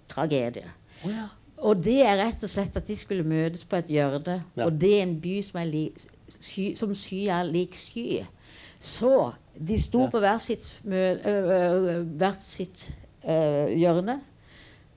bytragedie'. 0.09 0.71
Oh, 1.05 1.11
ja. 1.11 1.27
Og 1.59 1.83
det 1.83 1.99
er 2.05 2.19
rett 2.21 2.43
og 2.43 2.49
slett 2.49 2.77
at 2.79 2.87
de 2.87 2.95
skulle 2.95 3.23
møtes 3.27 3.65
på 3.67 3.79
et 3.79 3.91
hjørne. 3.91 4.43
Ja. 4.55 4.65
Og 4.65 4.81
det 4.81 4.93
er 4.97 5.03
en 5.03 5.17
by 5.21 5.41
som, 5.43 5.59
er 5.59 5.67
li, 5.67 5.83
sky, 6.39 6.71
som 6.79 6.95
sky 6.95 7.25
er 7.27 7.43
lik 7.43 7.75
sky. 7.75 8.21
Så 8.79 9.31
de 9.59 9.79
sto 9.81 10.05
ja. 10.05 10.09
på 10.13 10.21
hvert 10.23 10.43
sitt, 10.43 10.79
hvert 10.85 12.43
sitt 12.43 12.89
øh, 13.27 13.75
hjørne. 13.75 14.21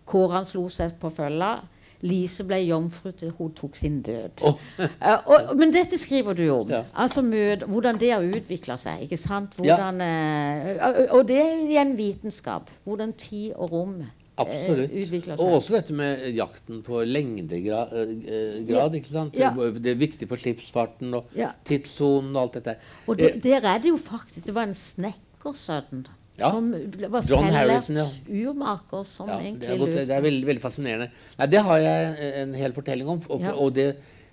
Kåran 0.06 0.46
slo 0.46 0.68
seg 0.70 0.94
på 1.00 1.10
følga. 1.10 1.56
Lise 2.02 2.42
ble 2.46 2.58
jomfru 2.64 3.12
til 3.14 3.30
hun 3.38 3.52
tok 3.54 3.76
sin 3.78 4.00
død. 4.02 4.42
Oh. 4.46 4.58
uh, 4.82 5.20
og, 5.30 5.52
men 5.58 5.70
dette 5.74 5.98
skriver 5.98 6.34
du 6.34 6.48
om. 6.50 6.70
Ja. 6.70 6.82
Altså 6.98 7.22
mød, 7.22 7.66
Hvordan 7.70 7.98
det 8.00 8.10
har 8.10 8.26
utvikla 8.26 8.76
seg. 8.76 9.04
ikke 9.06 9.16
sant? 9.16 9.54
Hvordan, 9.54 10.00
ja. 10.02 10.90
uh, 10.90 11.14
og 11.14 11.28
det 11.28 11.38
er 11.38 11.62
igjen 11.62 11.94
vitenskap. 11.98 12.70
Hvordan 12.84 13.14
tid 13.18 13.54
og 13.54 13.72
rom 13.72 14.00
Absolutt. 14.40 14.92
Eh, 14.96 15.34
og 15.36 15.58
også 15.58 15.74
dette 15.76 15.94
med 15.96 16.22
jakten 16.32 16.80
på 16.86 17.02
lengdegrad. 17.04 17.92
Eh, 17.92 18.62
ja. 18.70 18.86
ikke 18.88 19.10
sant? 19.10 19.36
Ja. 19.36 19.52
Det 19.52 19.92
er 19.92 19.98
viktig 20.00 20.28
for 20.30 20.40
skipsfarten 20.40 21.12
og 21.18 21.36
ja. 21.36 21.50
tidssonen 21.68 22.32
og 22.32 22.46
alt 22.46 22.58
dette. 22.60 22.78
Og 23.06 23.20
det, 23.20 23.34
der 23.44 23.68
er 23.68 23.82
det 23.82 23.92
jo 23.92 23.98
faktisk 24.00 24.48
Det 24.48 24.54
var 24.56 24.70
en 24.70 24.76
snekkersønn 24.76 26.06
ja. 26.38 26.48
som 26.48 26.70
var 27.12 27.26
selvlært 27.26 27.90
urmaker 28.30 29.04
som 29.06 29.28
egentlig 29.34 29.68
det 29.68 29.76
er, 29.76 30.06
det 30.08 30.16
er 30.16 30.24
veldig, 30.24 30.46
veldig, 30.48 30.64
fascinerende. 30.64 31.10
Nei, 31.38 31.50
det 31.52 31.62
har 31.68 31.82
jeg 31.84 32.32
en 32.42 32.56
hel 32.56 32.76
fortelling 32.76 33.12
om. 33.12 33.20
Og, 33.28 33.44
og 33.52 33.76
det 33.76 33.90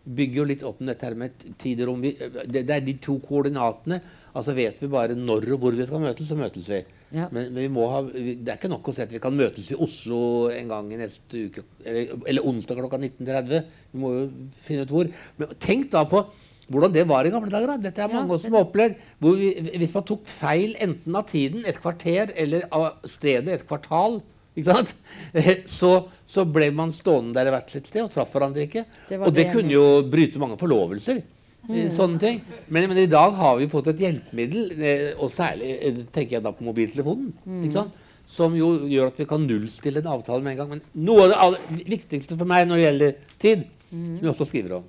bygger 0.09 0.41
jo 0.41 0.47
litt 0.47 0.63
opp 0.65 0.79
med 0.79 0.93
dette 0.93 1.09
her 1.09 1.19
med 1.19 1.43
tid 1.59 1.83
og 1.83 1.91
rom. 1.91 2.07
det, 2.07 2.63
det 2.63 2.77
er 2.77 2.85
de 2.85 2.95
to 3.03 3.19
koordinatene. 3.25 3.99
Altså 4.31 4.55
Vet 4.55 4.79
vi 4.79 4.87
bare 4.91 5.17
når 5.17 5.51
og 5.57 5.65
hvor 5.65 5.75
vi 5.75 5.85
skal 5.89 6.01
møtes, 6.03 6.29
så 6.29 6.39
møtes 6.39 6.71
vi. 6.71 6.81
Ja. 7.15 7.25
Men, 7.33 7.49
men 7.55 7.77
ha, 7.89 8.01
det 8.13 8.51
er 8.51 8.57
ikke 8.59 8.69
nok 8.69 8.91
å 8.91 8.93
si 8.93 9.01
at 9.01 9.13
vi 9.13 9.21
kan 9.21 9.33
møtes 9.35 9.71
i 9.73 9.77
Oslo 9.81 10.21
en 10.53 10.69
gang 10.69 10.91
i 10.93 10.99
neste 10.99 11.47
uke. 11.49 11.65
Eller, 11.83 12.13
eller 12.29 12.45
onsdag 12.49 12.81
klokka 12.81 12.99
19.30. 13.01 13.71
Vi 13.93 14.03
må 14.03 14.13
jo 14.13 14.27
finne 14.61 14.85
ut 14.85 14.93
hvor. 14.93 15.09
Men 15.39 15.57
tenk 15.61 15.89
da 15.93 16.05
på 16.09 16.23
hvordan 16.69 16.93
det 16.93 17.05
var 17.09 17.25
i 17.25 17.31
gamle 17.33 17.51
dager. 17.51 17.73
Da. 17.73 17.77
Dette 17.89 18.03
er 18.05 18.13
mange 18.13 18.35
ja, 18.35 18.41
som 18.43 18.57
har 18.57 18.67
opplevd. 18.67 18.99
Vi, 19.25 19.53
hvis 19.81 19.95
man 19.95 20.05
tok 20.05 20.27
feil 20.29 20.75
enten 20.81 21.17
av 21.17 21.25
tiden, 21.31 21.65
et 21.65 21.81
kvarter, 21.81 22.33
eller 22.37 22.67
av 22.75 22.91
stedet, 23.09 23.55
et 23.55 23.65
kvartal, 23.69 24.21
så, 25.79 25.91
så, 26.27 26.43
ble 26.51 26.67
man 26.75 26.91
stående 26.91 27.37
der 27.37 27.51
hvert 27.53 27.69
sitt 27.71 27.87
sted 27.87 28.03
og 28.03 28.09
traff 28.11 28.33
hverandre 28.35 28.65
ikke. 28.65 28.83
Det 29.07 29.19
og 29.21 29.29
det, 29.31 29.45
det 29.45 29.51
kunne 29.53 29.71
jo 29.71 29.85
bryte 30.09 30.41
mange 30.41 30.57
forlovelser. 30.59 31.21
Sånne 31.67 32.19
ting. 32.21 32.39
Men, 32.67 32.87
men, 32.89 33.01
i 33.01 33.09
dag 33.09 33.35
har 33.37 33.57
vi 33.59 33.67
fått 33.71 33.91
et 33.91 34.03
hjelpemiddel, 34.05 34.69
eh, 34.79 35.09
og 35.19 35.31
særlig 35.33 35.73
eh, 35.75 35.97
tenker 36.13 36.37
jeg 36.37 36.45
da 36.45 36.53
på 36.55 36.65
mobiltelefonen, 36.65 37.33
mm. 37.45 37.67
som 38.29 38.55
jo 38.57 38.71
gjør 38.89 39.11
at 39.11 39.19
vi 39.19 39.27
kan 39.29 39.43
nullstille 39.45 40.01
en 40.01 40.13
avtale 40.15 40.45
med 40.45 40.55
en 40.55 40.61
gang. 40.61 40.71
Men 40.71 41.05
noe 41.05 41.27
av 41.27 41.33
det 41.33 41.41
aller 41.43 41.83
viktigste 41.91 42.39
for 42.39 42.49
meg 42.49 42.65
når 42.69 42.79
det 42.79 42.87
gjelder 42.87 43.19
tid, 43.43 43.67
mm. 43.91 44.07
som 44.15 44.23
jeg 44.23 44.33
også 44.33 44.49
skriver 44.49 44.79
om, 44.79 44.87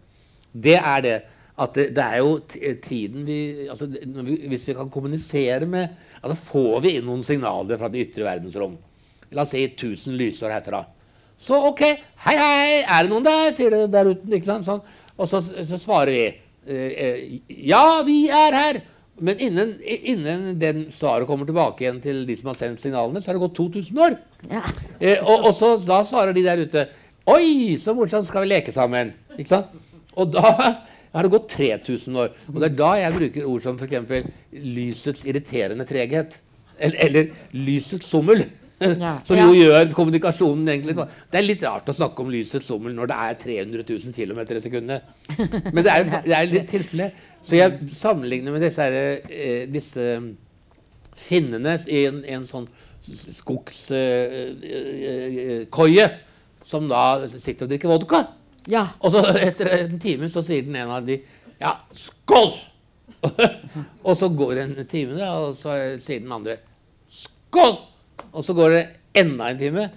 det 0.50 0.78
er 0.78 1.04
det 1.04 1.18
at 1.60 1.74
det, 1.76 1.90
det 1.96 2.04
er 2.04 2.22
jo 2.22 2.36
eh, 2.56 2.76
tiden 2.80 3.26
vi, 3.26 3.40
altså, 3.68 3.84
vi, 3.90 4.36
Hvis 4.48 4.62
vi 4.70 4.74
kan 4.78 4.88
kommunisere 4.90 5.66
med 5.68 5.90
altså 6.22 6.38
Får 6.46 6.80
vi 6.86 6.94
inn 6.96 7.04
noen 7.04 7.24
signaler 7.26 7.76
fra 7.80 7.90
det 7.92 8.06
ytre 8.06 8.24
verdensrom? 8.24 8.78
La 9.36 9.44
oss 9.44 9.52
si 9.54 9.60
1000 9.62 10.16
lysår 10.18 10.56
herfra. 10.56 10.80
Så 11.38 11.54
OK, 11.68 11.84
hei, 12.24 12.34
hei, 12.34 12.80
er 12.82 13.04
det 13.04 13.12
noen 13.12 13.24
der? 13.24 13.52
sier 13.54 13.70
det 13.70 13.92
der 13.92 14.10
ute. 14.10 14.26
ikke 14.26 14.48
sant? 14.48 14.66
Sånn. 14.66 14.80
Og 15.14 15.28
så, 15.30 15.38
så 15.44 15.78
svarer 15.78 16.10
vi. 16.10 16.24
Eh, 16.66 16.76
eh, 16.76 17.20
ja, 17.70 18.02
vi 18.06 18.24
er 18.28 18.56
her! 18.56 18.80
Men 19.20 19.40
innen, 19.44 19.74
innen, 19.84 20.44
den 20.60 20.86
svaret 20.92 21.28
kommer 21.28 21.44
tilbake 21.48 21.84
igjen 21.84 21.98
til 22.00 22.22
de 22.28 22.36
som 22.38 22.50
har 22.52 22.56
sendt 22.56 22.80
signalene, 22.80 23.20
så 23.20 23.30
har 23.30 23.36
det 23.36 23.42
gått 23.42 23.58
2000 23.58 24.00
år. 24.00 24.16
Ja. 24.48 24.62
Eh, 24.96 25.20
og, 25.20 25.50
og 25.50 25.52
så, 25.56 25.74
da 25.84 26.00
svarer 26.08 26.36
de 26.36 26.44
der 26.46 26.62
ute 26.64 26.86
Oi, 27.30 27.76
så 27.78 27.92
morsomt, 27.94 28.26
skal 28.26 28.46
vi 28.46 28.48
leke 28.54 28.72
sammen? 28.74 29.12
Ikke 29.36 29.50
sant? 29.52 29.74
Og 30.18 30.32
da 30.32 30.54
har 31.12 31.26
det 31.26 31.32
gått 31.34 31.50
3000 31.52 32.16
år. 32.22 32.32
Og 32.48 32.56
det 32.56 32.70
er 32.70 32.78
da 32.78 32.92
jeg 32.98 33.16
bruker 33.18 33.50
ord 33.52 33.66
som 33.66 33.76
f.eks. 33.76 34.30
lysets 34.56 35.26
irriterende 35.28 35.86
treghet. 35.86 36.40
Eller, 36.80 36.96
eller 37.04 37.28
lysets 37.52 38.08
sommel. 38.08 38.46
Ja. 38.80 39.14
Som 39.28 39.36
jo 39.36 39.52
gjør 39.52 39.90
kommunikasjonen 39.92 40.68
egentlig 40.72 40.94
Det 40.96 41.36
er 41.36 41.44
litt 41.44 41.64
rart 41.66 41.90
å 41.92 41.94
snakke 41.96 42.22
om 42.24 42.30
lysets 42.32 42.64
sommel 42.70 42.94
når 42.96 43.10
det 43.10 43.18
er 43.26 43.34
300 43.42 43.84
000 43.84 44.14
km 44.16 44.40
i 44.40 44.62
sekundet. 44.64 45.10
Men 45.74 45.84
det 45.84 45.92
er, 45.92 46.06
det 46.24 46.36
er 46.36 46.48
litt 46.48 46.70
tilfelle. 46.72 47.10
Så 47.44 47.56
jeg 47.56 47.90
sammenligner 47.96 48.52
med 48.54 48.64
disse, 48.64 48.84
her, 48.84 49.20
eh, 49.28 49.68
disse 49.70 50.06
finnene 51.16 51.76
i 51.88 52.06
en, 52.08 52.24
en 52.24 52.46
sånn 52.48 52.68
skogskoie 53.10 53.98
eh, 55.68 56.10
eh, 56.10 56.18
som 56.70 56.88
da 56.88 57.28
sitter 57.28 57.66
og 57.66 57.72
drikker 57.72 57.90
vodka. 57.90 58.24
Ja. 58.70 58.86
Og 59.00 59.14
så 59.14 59.24
etter 59.40 59.72
en 59.78 59.98
time 60.00 60.28
så 60.32 60.42
sier 60.44 60.66
den 60.66 60.76
ene 60.78 60.98
av 61.00 61.06
de 61.08 61.20
ja, 61.60 61.76
skål! 61.96 62.52
og 64.06 64.14
så 64.16 64.30
går 64.32 64.62
en 64.62 64.76
time, 64.88 65.18
og 65.28 65.56
så 65.58 65.76
sier 66.00 66.22
den 66.24 66.32
andre 66.32 66.60
skål! 67.12 67.89
Og 68.32 68.46
så 68.46 68.54
går 68.56 68.76
det 68.76 68.84
enda 69.20 69.50
en 69.50 69.60
time. 69.60 69.90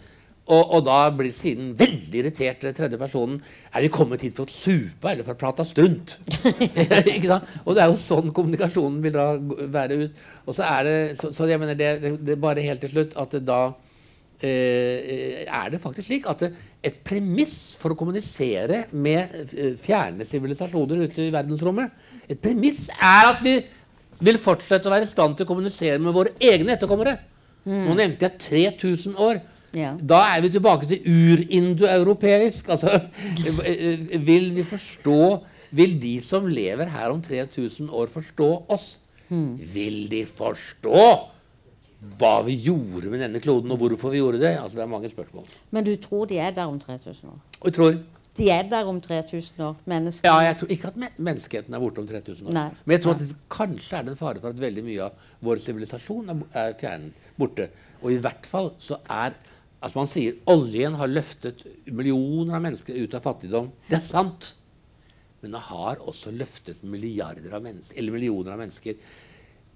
Og, 0.44 0.74
og, 0.76 0.82
da 0.84 0.98
blir 1.16 1.32
siden 1.32 1.70
veldig 1.80 2.20
irritert 2.20 2.66
tredje 2.76 2.98
personen. 3.00 3.38
Er 3.72 3.86
vi 3.86 3.92
kommet 3.94 4.26
hit 4.26 4.36
for 4.36 4.50
å 4.50 4.52
supe 4.52 5.08
eller 5.08 5.24
for 5.24 5.38
å 5.38 5.40
prate 5.40 5.64
strunt? 5.68 6.18
ikke 7.16 7.30
sant? 7.30 7.48
Og 7.64 7.78
det 7.78 7.86
er 7.86 7.94
jo 7.94 8.02
sånn 8.02 8.34
kommunikasjonen 8.36 9.00
vil 9.06 9.16
da 9.16 9.30
være 9.72 10.02
ut. 10.02 10.20
Og 10.44 10.58
så 10.58 10.68
er 10.68 10.90
det, 10.90 10.98
så, 11.22 11.32
så 11.32 11.48
jeg 11.48 11.62
mener 11.64 11.80
det, 11.80 11.94
det, 12.04 12.14
det, 12.28 12.38
bare 12.44 12.66
helt 12.66 12.84
til 12.84 12.92
slutt 12.92 13.16
at 13.24 13.40
da 13.48 13.62
eh, 14.44 15.48
er 15.48 15.72
det 15.72 15.80
faktisk 15.80 16.10
slik 16.10 16.28
at 16.28 16.50
et 16.84 17.00
premiss 17.08 17.78
for 17.80 17.96
å 17.96 18.00
kommunisere 18.04 18.90
med 18.92 19.38
eh, 19.48 19.78
fjerne 19.80 20.28
sivilisasjoner 20.28 21.06
ute 21.08 21.24
i 21.24 21.32
verdensrommet 21.32 22.28
Et 22.28 22.40
premiss 22.40 22.90
er 22.98 23.32
at 23.32 23.40
vi 23.46 23.62
vil 24.24 24.44
fortsette 24.44 24.92
å 24.92 24.92
være 24.92 25.08
i 25.08 25.14
stand 25.16 25.38
til 25.38 25.48
å 25.48 25.54
kommunisere 25.54 26.04
med 26.04 26.16
våre 26.16 26.36
egne 26.44 26.76
etterkommere. 26.76 27.16
Mm. 27.64 27.82
Nå 27.88 27.98
nevnte 28.00 28.28
jeg 28.28 28.40
3000 28.78 29.18
år. 29.20 29.42
Ja. 29.74 29.96
Da 29.98 30.20
er 30.36 30.44
vi 30.44 30.52
tilbake 30.54 30.88
til 30.90 31.06
urindoeuropeisk. 31.10 32.70
Altså, 32.76 33.00
vil 34.30 34.52
vi 34.56 34.64
forstå 34.68 35.24
Vil 35.74 35.96
de 35.98 36.20
som 36.22 36.46
lever 36.46 36.86
her 36.94 37.10
om 37.10 37.22
3000 37.22 37.88
år, 37.90 38.06
forstå 38.14 38.50
oss? 38.70 39.00
Mm. 39.30 39.56
Vil 39.74 40.04
de 40.12 40.20
forstå 40.30 41.06
hva 42.20 42.34
vi 42.46 42.60
gjorde 42.62 43.10
med 43.10 43.24
denne 43.24 43.40
kloden, 43.42 43.72
og 43.72 43.80
hvorfor 43.82 44.14
vi 44.14 44.20
gjorde 44.20 44.38
det? 44.44 44.52
Altså, 44.60 44.78
det 44.78 44.84
er 44.84 44.92
mange 44.92 45.10
spørsmål. 45.10 45.48
Men 45.72 45.88
du 45.88 45.96
tror 45.96 46.28
de 46.30 46.38
er 46.38 46.52
der 46.54 46.70
om 46.70 46.78
3000 46.80 47.32
år? 47.32 47.40
Jeg 47.66 47.74
tror 47.74 47.96
de 48.38 48.50
er 48.50 48.64
der 48.70 48.86
om 48.90 49.02
3000 49.02 49.64
år, 49.66 49.76
mennesker. 49.86 50.30
Ja, 50.30 50.38
jeg 50.38 50.58
tror 50.58 50.68
ikke 50.74 50.88
at 50.88 50.96
menneskeheten 51.18 51.74
er 51.74 51.80
borte 51.80 52.02
om 52.02 52.08
3000 52.08 52.48
år. 52.48 52.54
Nei. 52.54 52.70
Men 52.86 52.96
jeg 52.96 53.02
tror 53.04 53.14
at 53.14 53.36
kanskje 53.50 53.98
er 53.98 54.08
det 54.08 54.12
en 54.12 54.18
fare 54.18 54.42
for 54.42 54.50
at 54.50 54.62
veldig 54.62 54.84
mye 54.86 55.04
av 55.06 55.28
vår 55.46 55.62
sivilisasjon 55.62 56.30
er, 56.34 56.40
er 56.64 56.74
fjern, 56.80 57.12
borte. 57.40 57.70
Og 58.04 58.14
i 58.14 58.22
hvert 58.22 58.48
fall 58.50 58.74
så 58.84 59.02
er 59.10 59.36
Altså 59.84 60.00
Man 60.00 60.08
sier 60.08 60.38
oljen 60.48 60.94
har 60.96 61.10
løftet 61.12 61.66
millioner 61.92 62.56
av 62.56 62.62
mennesker 62.64 62.96
ut 63.04 63.16
av 63.18 63.26
fattigdom. 63.26 63.66
Det 63.90 63.98
er 63.98 64.06
sant. 64.06 64.54
Men 65.44 65.58
det 65.58 65.64
har 65.66 66.00
også 66.00 66.32
løftet 66.32 66.86
milliarder 66.88 67.52
av 67.52 67.66
mennesker, 67.66 67.98
eller 68.00 68.16
millioner 68.16 68.54
av 68.54 68.62
mennesker 68.64 68.96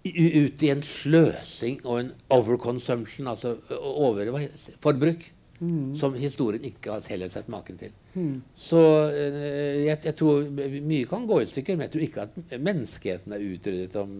ut 0.08 0.64
i 0.64 0.70
en 0.72 0.84
sløsing 0.86 1.82
og 1.84 1.98
en 2.00 2.12
overconsumption, 2.32 3.28
altså 3.28 3.58
overforbruk, 3.76 5.26
mm. 5.60 5.96
som 6.00 6.16
historien 6.16 6.64
ikke 6.70 6.94
har 6.94 7.10
heller 7.12 7.32
sett 7.34 7.50
maken 7.52 7.82
til. 7.82 7.92
Mm. 8.14 8.38
Så 8.56 8.80
jeg, 9.12 9.92
jeg, 9.92 10.16
tror 10.16 10.48
mye 10.48 11.10
kan 11.10 11.28
gå 11.28 11.42
i 11.42 11.50
stykker, 11.52 11.76
men 11.76 11.90
jeg 11.90 11.96
tror 11.98 12.08
ikke 12.08 12.28
at 12.30 12.60
menneskeheten 12.70 13.36
er 13.36 13.48
utryddet 13.50 14.00
om 14.00 14.14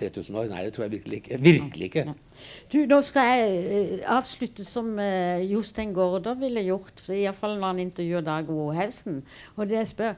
3000 0.00 0.36
år. 0.40 0.50
Nei, 0.50 0.64
det 0.66 0.74
tror 0.76 0.86
jeg 0.86 0.94
virkelig 0.98 1.20
ikke. 1.22 1.40
Virkelig 1.44 1.90
ikke. 1.90 2.06
Du, 2.72 2.78
Nå 2.88 3.00
skal 3.06 3.28
jeg 3.28 3.58
uh, 4.00 4.06
avslutte 4.16 4.64
som 4.64 4.94
uh, 4.98 5.40
Jostein 5.44 5.92
Gaarder 5.96 6.38
ville 6.40 6.64
gjort, 6.66 7.04
iallfall 7.12 7.58
når 7.60 7.74
han 7.74 7.84
intervjuer 7.84 8.24
Dag 8.26 8.48
Wohausen. 8.48 9.20
Og 9.56 9.68
det 9.68 9.82
jeg 9.82 9.92
spør, 9.92 10.16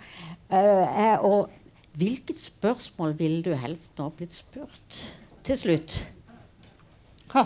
uh, 0.52 0.56
er 0.56 1.18
og, 1.26 1.50
Hvilket 1.92 2.38
spørsmål 2.40 3.18
ville 3.18 3.42
du 3.44 3.52
helst 3.52 3.98
nå 4.00 4.06
blitt 4.16 4.32
spurt 4.32 5.00
til 5.44 5.58
slutt? 5.60 5.98
Ha. 7.34 7.44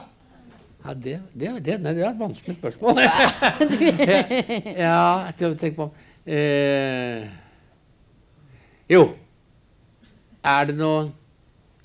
Ja, 0.85 0.95
det, 0.95 1.17
det, 1.35 1.51
det, 1.65 1.79
det, 1.83 2.03
er 2.05 2.13
et 2.13 2.19
vanskelig 2.19 2.55
spørsmål. 2.57 3.01
ja, 4.87 5.27
tenke 5.35 5.75
på 5.75 5.89
eh, 6.27 7.27
Jo. 8.91 9.09
Er 10.47 10.69
det 10.69 10.77
noe 10.79 11.09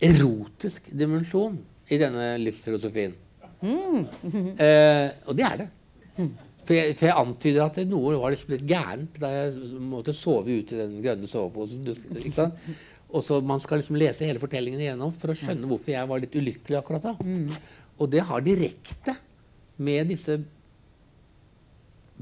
erotisk 0.02 0.89
dimensjon 0.97 1.60
i 1.91 1.99
denne 2.02 2.34
livsfilosofien. 2.41 3.14
Mm. 3.62 4.08
eh, 4.66 5.10
og 5.28 5.38
det 5.38 5.45
er 5.47 5.60
det. 5.64 5.68
For 6.62 6.78
jeg, 6.78 6.95
for 6.97 7.08
jeg, 7.10 7.18
antyder 7.18 7.64
at 7.66 7.80
noe 7.89 8.14
var 8.22 8.34
liksom 8.34 8.54
litt 8.54 8.66
gærent 8.70 9.20
da 9.22 9.32
jeg 9.34 9.82
måtte 9.82 10.14
sove 10.16 10.60
ut 10.62 10.74
i 10.74 10.80
den 10.80 10.97
grønne 11.04 11.30
soveposen. 11.30 11.86
Og 13.12 13.26
så 13.26 13.41
Man 13.43 13.60
skal 13.60 13.82
liksom 13.82 13.97
lese 13.99 14.28
hele 14.30 14.41
fortellingen 14.41 14.82
igjennom 14.82 15.12
for 15.16 15.34
å 15.34 15.38
skjønne 15.38 15.68
hvorfor 15.68 15.95
jeg 15.95 16.10
var 16.10 16.22
litt 16.22 16.38
ulykkelig 16.38 16.80
akkurat 16.80 17.10
da. 17.10 17.16
Mm. 17.20 17.49
Og 18.02 18.12
det 18.14 18.24
har 18.30 18.45
direkte 18.45 19.18
med 19.82 20.12
disse 20.14 20.38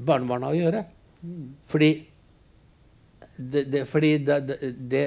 barnebarna 0.00 0.50
å 0.50 0.56
gjøre. 0.56 0.82
Mm. 1.20 1.46
Fordi 1.68 1.90
det, 3.40 3.64
det, 3.72 3.84
fordi 3.88 4.10
det, 4.24 5.06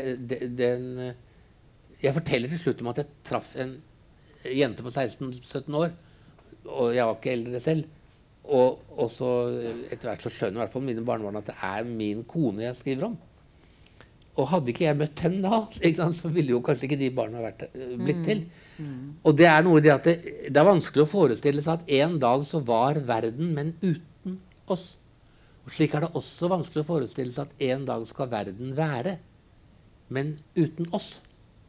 den 0.57 0.87
jeg 2.03 2.15
forteller 2.15 2.51
til 2.51 2.61
slutt 2.61 2.81
om 2.83 2.91
at 2.91 3.01
jeg 3.01 3.11
traff 3.25 3.53
en 3.63 3.77
jente 4.43 4.83
på 4.83 4.91
16-17 4.91 5.77
år. 5.79 5.93
Og 6.63 6.95
jeg 6.95 7.05
var 7.07 7.17
ikke 7.17 7.35
eldre 7.35 7.61
selv. 7.63 7.99
Og, 8.43 8.81
og 8.99 9.07
så 9.11 9.29
etter 9.87 10.09
hvert 10.09 10.25
så 10.25 10.31
skjønner 10.33 10.59
i 10.59 10.63
hvert 10.65 10.73
fall 10.73 10.83
mine 10.83 11.05
barnebarn 11.07 11.39
at 11.39 11.53
det 11.53 11.55
er 11.63 11.87
min 11.87 12.25
kone 12.27 12.65
jeg 12.65 12.79
skriver 12.79 13.07
om. 13.07 13.15
Og 14.33 14.49
hadde 14.49 14.73
ikke 14.73 14.87
jeg 14.87 14.97
møtt 14.97 15.21
henne 15.23 15.45
da, 15.45 16.09
så 16.19 16.31
ville 16.33 16.55
jo 16.55 16.63
kanskje 16.65 16.89
ikke 16.89 16.99
de 16.99 17.11
barna 17.15 17.43
vært, 17.43 17.67
eh, 17.69 17.93
blitt 17.99 18.23
mm. 18.23 18.25
til. 18.27 18.43
Mm. 18.81 19.09
Og 19.21 19.37
det 19.37 19.47
er 19.47 19.63
noe 19.65 19.79
i 19.79 19.85
det 19.85 19.93
at 19.93 20.09
det, 20.09 20.15
det, 20.49 20.57
er 20.57 20.67
vanskelig 20.67 21.05
å 21.05 21.11
forestille 21.11 21.63
seg 21.63 21.83
at 21.83 21.93
en 22.01 22.17
dag 22.23 22.45
så 22.49 22.63
var 22.65 22.99
verden, 23.07 23.53
men 23.55 23.75
uten 23.83 24.39
oss. 24.73 24.95
Og 25.63 25.75
slik 25.75 25.93
er 25.95 26.03
det 26.03 26.15
også 26.17 26.49
vanskelig 26.51 26.83
å 26.83 26.89
forestille 26.89 27.31
seg 27.31 27.47
at 27.47 27.67
en 27.69 27.85
dag 27.87 28.07
skal 28.09 28.31
verden 28.33 28.73
være, 28.75 29.19
men 30.13 30.35
uten 30.57 30.89
oss. 30.91 31.21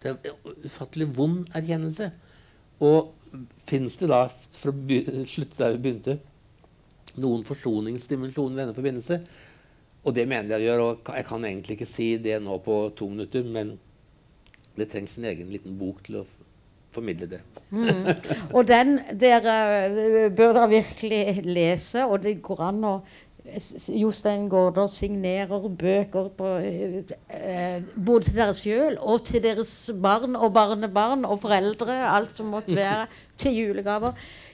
Det 0.04 0.12
er 0.12 0.34
en 0.34 0.68
ufattelig 0.68 1.08
vond 1.16 1.48
erkjennelse. 1.56 2.10
Og 2.84 3.14
fins 3.64 3.96
det 3.96 4.10
da, 4.10 4.26
for 4.28 4.74
å 4.74 5.24
slutte 5.28 5.58
der 5.62 5.74
vi 5.74 5.82
begynte, 5.86 6.18
noen 7.20 7.44
forsoningsdimensjon 7.46 8.52
i 8.52 8.60
denne 8.60 8.76
forbindelse? 8.76 9.20
Og 10.04 10.12
det 10.12 10.26
mener 10.28 10.58
jeg 10.58 10.68
gjør, 10.68 10.82
og 10.84 11.12
jeg 11.16 11.26
kan 11.30 11.44
egentlig 11.48 11.78
ikke 11.78 11.88
si 11.88 12.08
det 12.20 12.36
nå 12.44 12.58
på 12.64 12.76
to 12.98 13.08
minutter, 13.08 13.46
men 13.48 13.78
det 14.76 14.90
trengs 14.92 15.16
en 15.16 15.30
egen 15.30 15.52
liten 15.54 15.78
bok 15.80 16.02
til 16.04 16.20
å 16.20 16.24
formidle 16.94 17.30
det. 17.30 17.40
Mm. 17.72 18.10
Og 18.54 18.66
den 18.68 18.98
dere 19.18 19.54
eh, 19.88 20.26
bør 20.34 20.52
dere 20.58 20.70
virkelig 20.74 21.44
lese, 21.46 22.04
og 22.04 22.20
det 22.26 22.36
går 22.44 22.66
an 22.68 22.84
å 22.90 22.94
Jostein 23.88 24.48
Gaarder 24.48 24.86
signerer 24.88 25.68
bøker 25.68 26.28
på, 26.36 26.48
eh, 26.56 27.82
både 28.06 28.24
til 28.24 28.38
dere 28.38 28.54
sjøl 28.56 28.96
og 29.00 29.24
til 29.28 29.42
deres 29.44 29.90
barn 30.02 30.36
og 30.36 30.52
barnebarn 30.54 31.24
og 31.28 31.42
foreldre. 31.42 31.92
Alt 32.08 32.36
som 32.36 32.46
måtte 32.46 32.76
være 32.76 33.06
til 33.38 33.58
julegaver. 33.58 34.12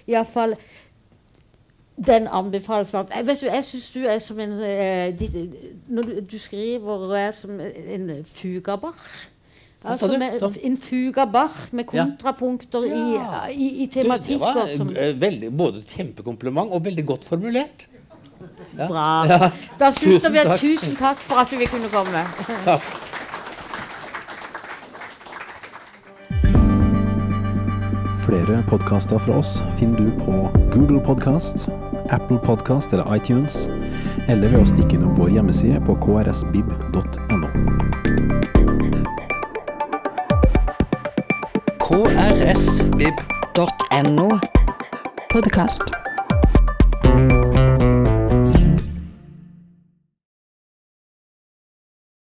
Iallfall 0.09 0.57
den 2.07 2.29
anbefales 2.33 2.93
varmt. 2.93 3.11
Jeg, 3.15 3.27
vet 3.27 3.41
du, 3.41 3.47
jeg 3.47 3.65
syns 3.65 3.91
du 3.91 4.01
er 4.01 4.19
som 4.19 4.41
en 4.41 4.57
eh, 4.65 5.19
de, 5.19 5.53
Når 5.89 6.03
du, 6.03 6.13
du 6.33 6.39
skriver, 6.39 7.15
er 7.15 7.33
som 7.33 7.61
en 7.61 8.25
fugabar. 8.25 8.97
Altså 9.85 10.19
med, 10.19 10.57
en 10.63 10.77
fugabar 10.77 11.69
med 11.73 11.85
kontrapunkter 11.85 12.85
ja. 12.85 13.47
i, 13.49 13.55
i, 13.55 13.83
i 13.85 13.87
tematikker. 13.87 14.39
Du, 14.39 14.61
det 14.61 14.63
var 14.63 14.77
som, 14.77 14.91
veldig, 15.21 15.57
både 15.57 15.79
et 15.79 15.95
kjempekompliment 15.97 16.73
og 16.73 16.85
veldig 16.85 17.07
godt 17.07 17.25
formulert. 17.25 17.87
Bra. 18.89 19.27
Ja. 19.27 19.51
Da 19.79 19.93
slutter 19.93 20.31
vi. 20.31 20.39
Tusen 20.59 20.97
takk 20.97 21.19
for 21.19 21.37
at 21.43 21.51
du 21.51 21.57
vil 21.61 21.69
kunne 21.69 21.89
komme. 21.93 22.25
Takk. 22.65 22.83
Flere 28.25 28.65
podkaster 28.69 29.19
fra 29.19 29.39
oss 29.41 29.63
finner 29.79 29.99
du 29.99 30.11
på 30.25 30.51
Google 30.73 31.01
Podkast, 31.01 31.69
Apple 32.11 32.39
Podkast 32.39 32.93
eller 32.95 33.15
iTunes, 33.17 33.69
eller 34.29 34.49
ved 34.53 34.61
å 34.61 34.65
stikke 34.69 34.95
innom 34.99 35.17
vår 35.19 35.31
hjemmeside 35.35 35.81
på 35.89 35.97
krsbib.no. 36.05 37.49
krsbib.no 43.01 44.29
podkast. 45.31 45.83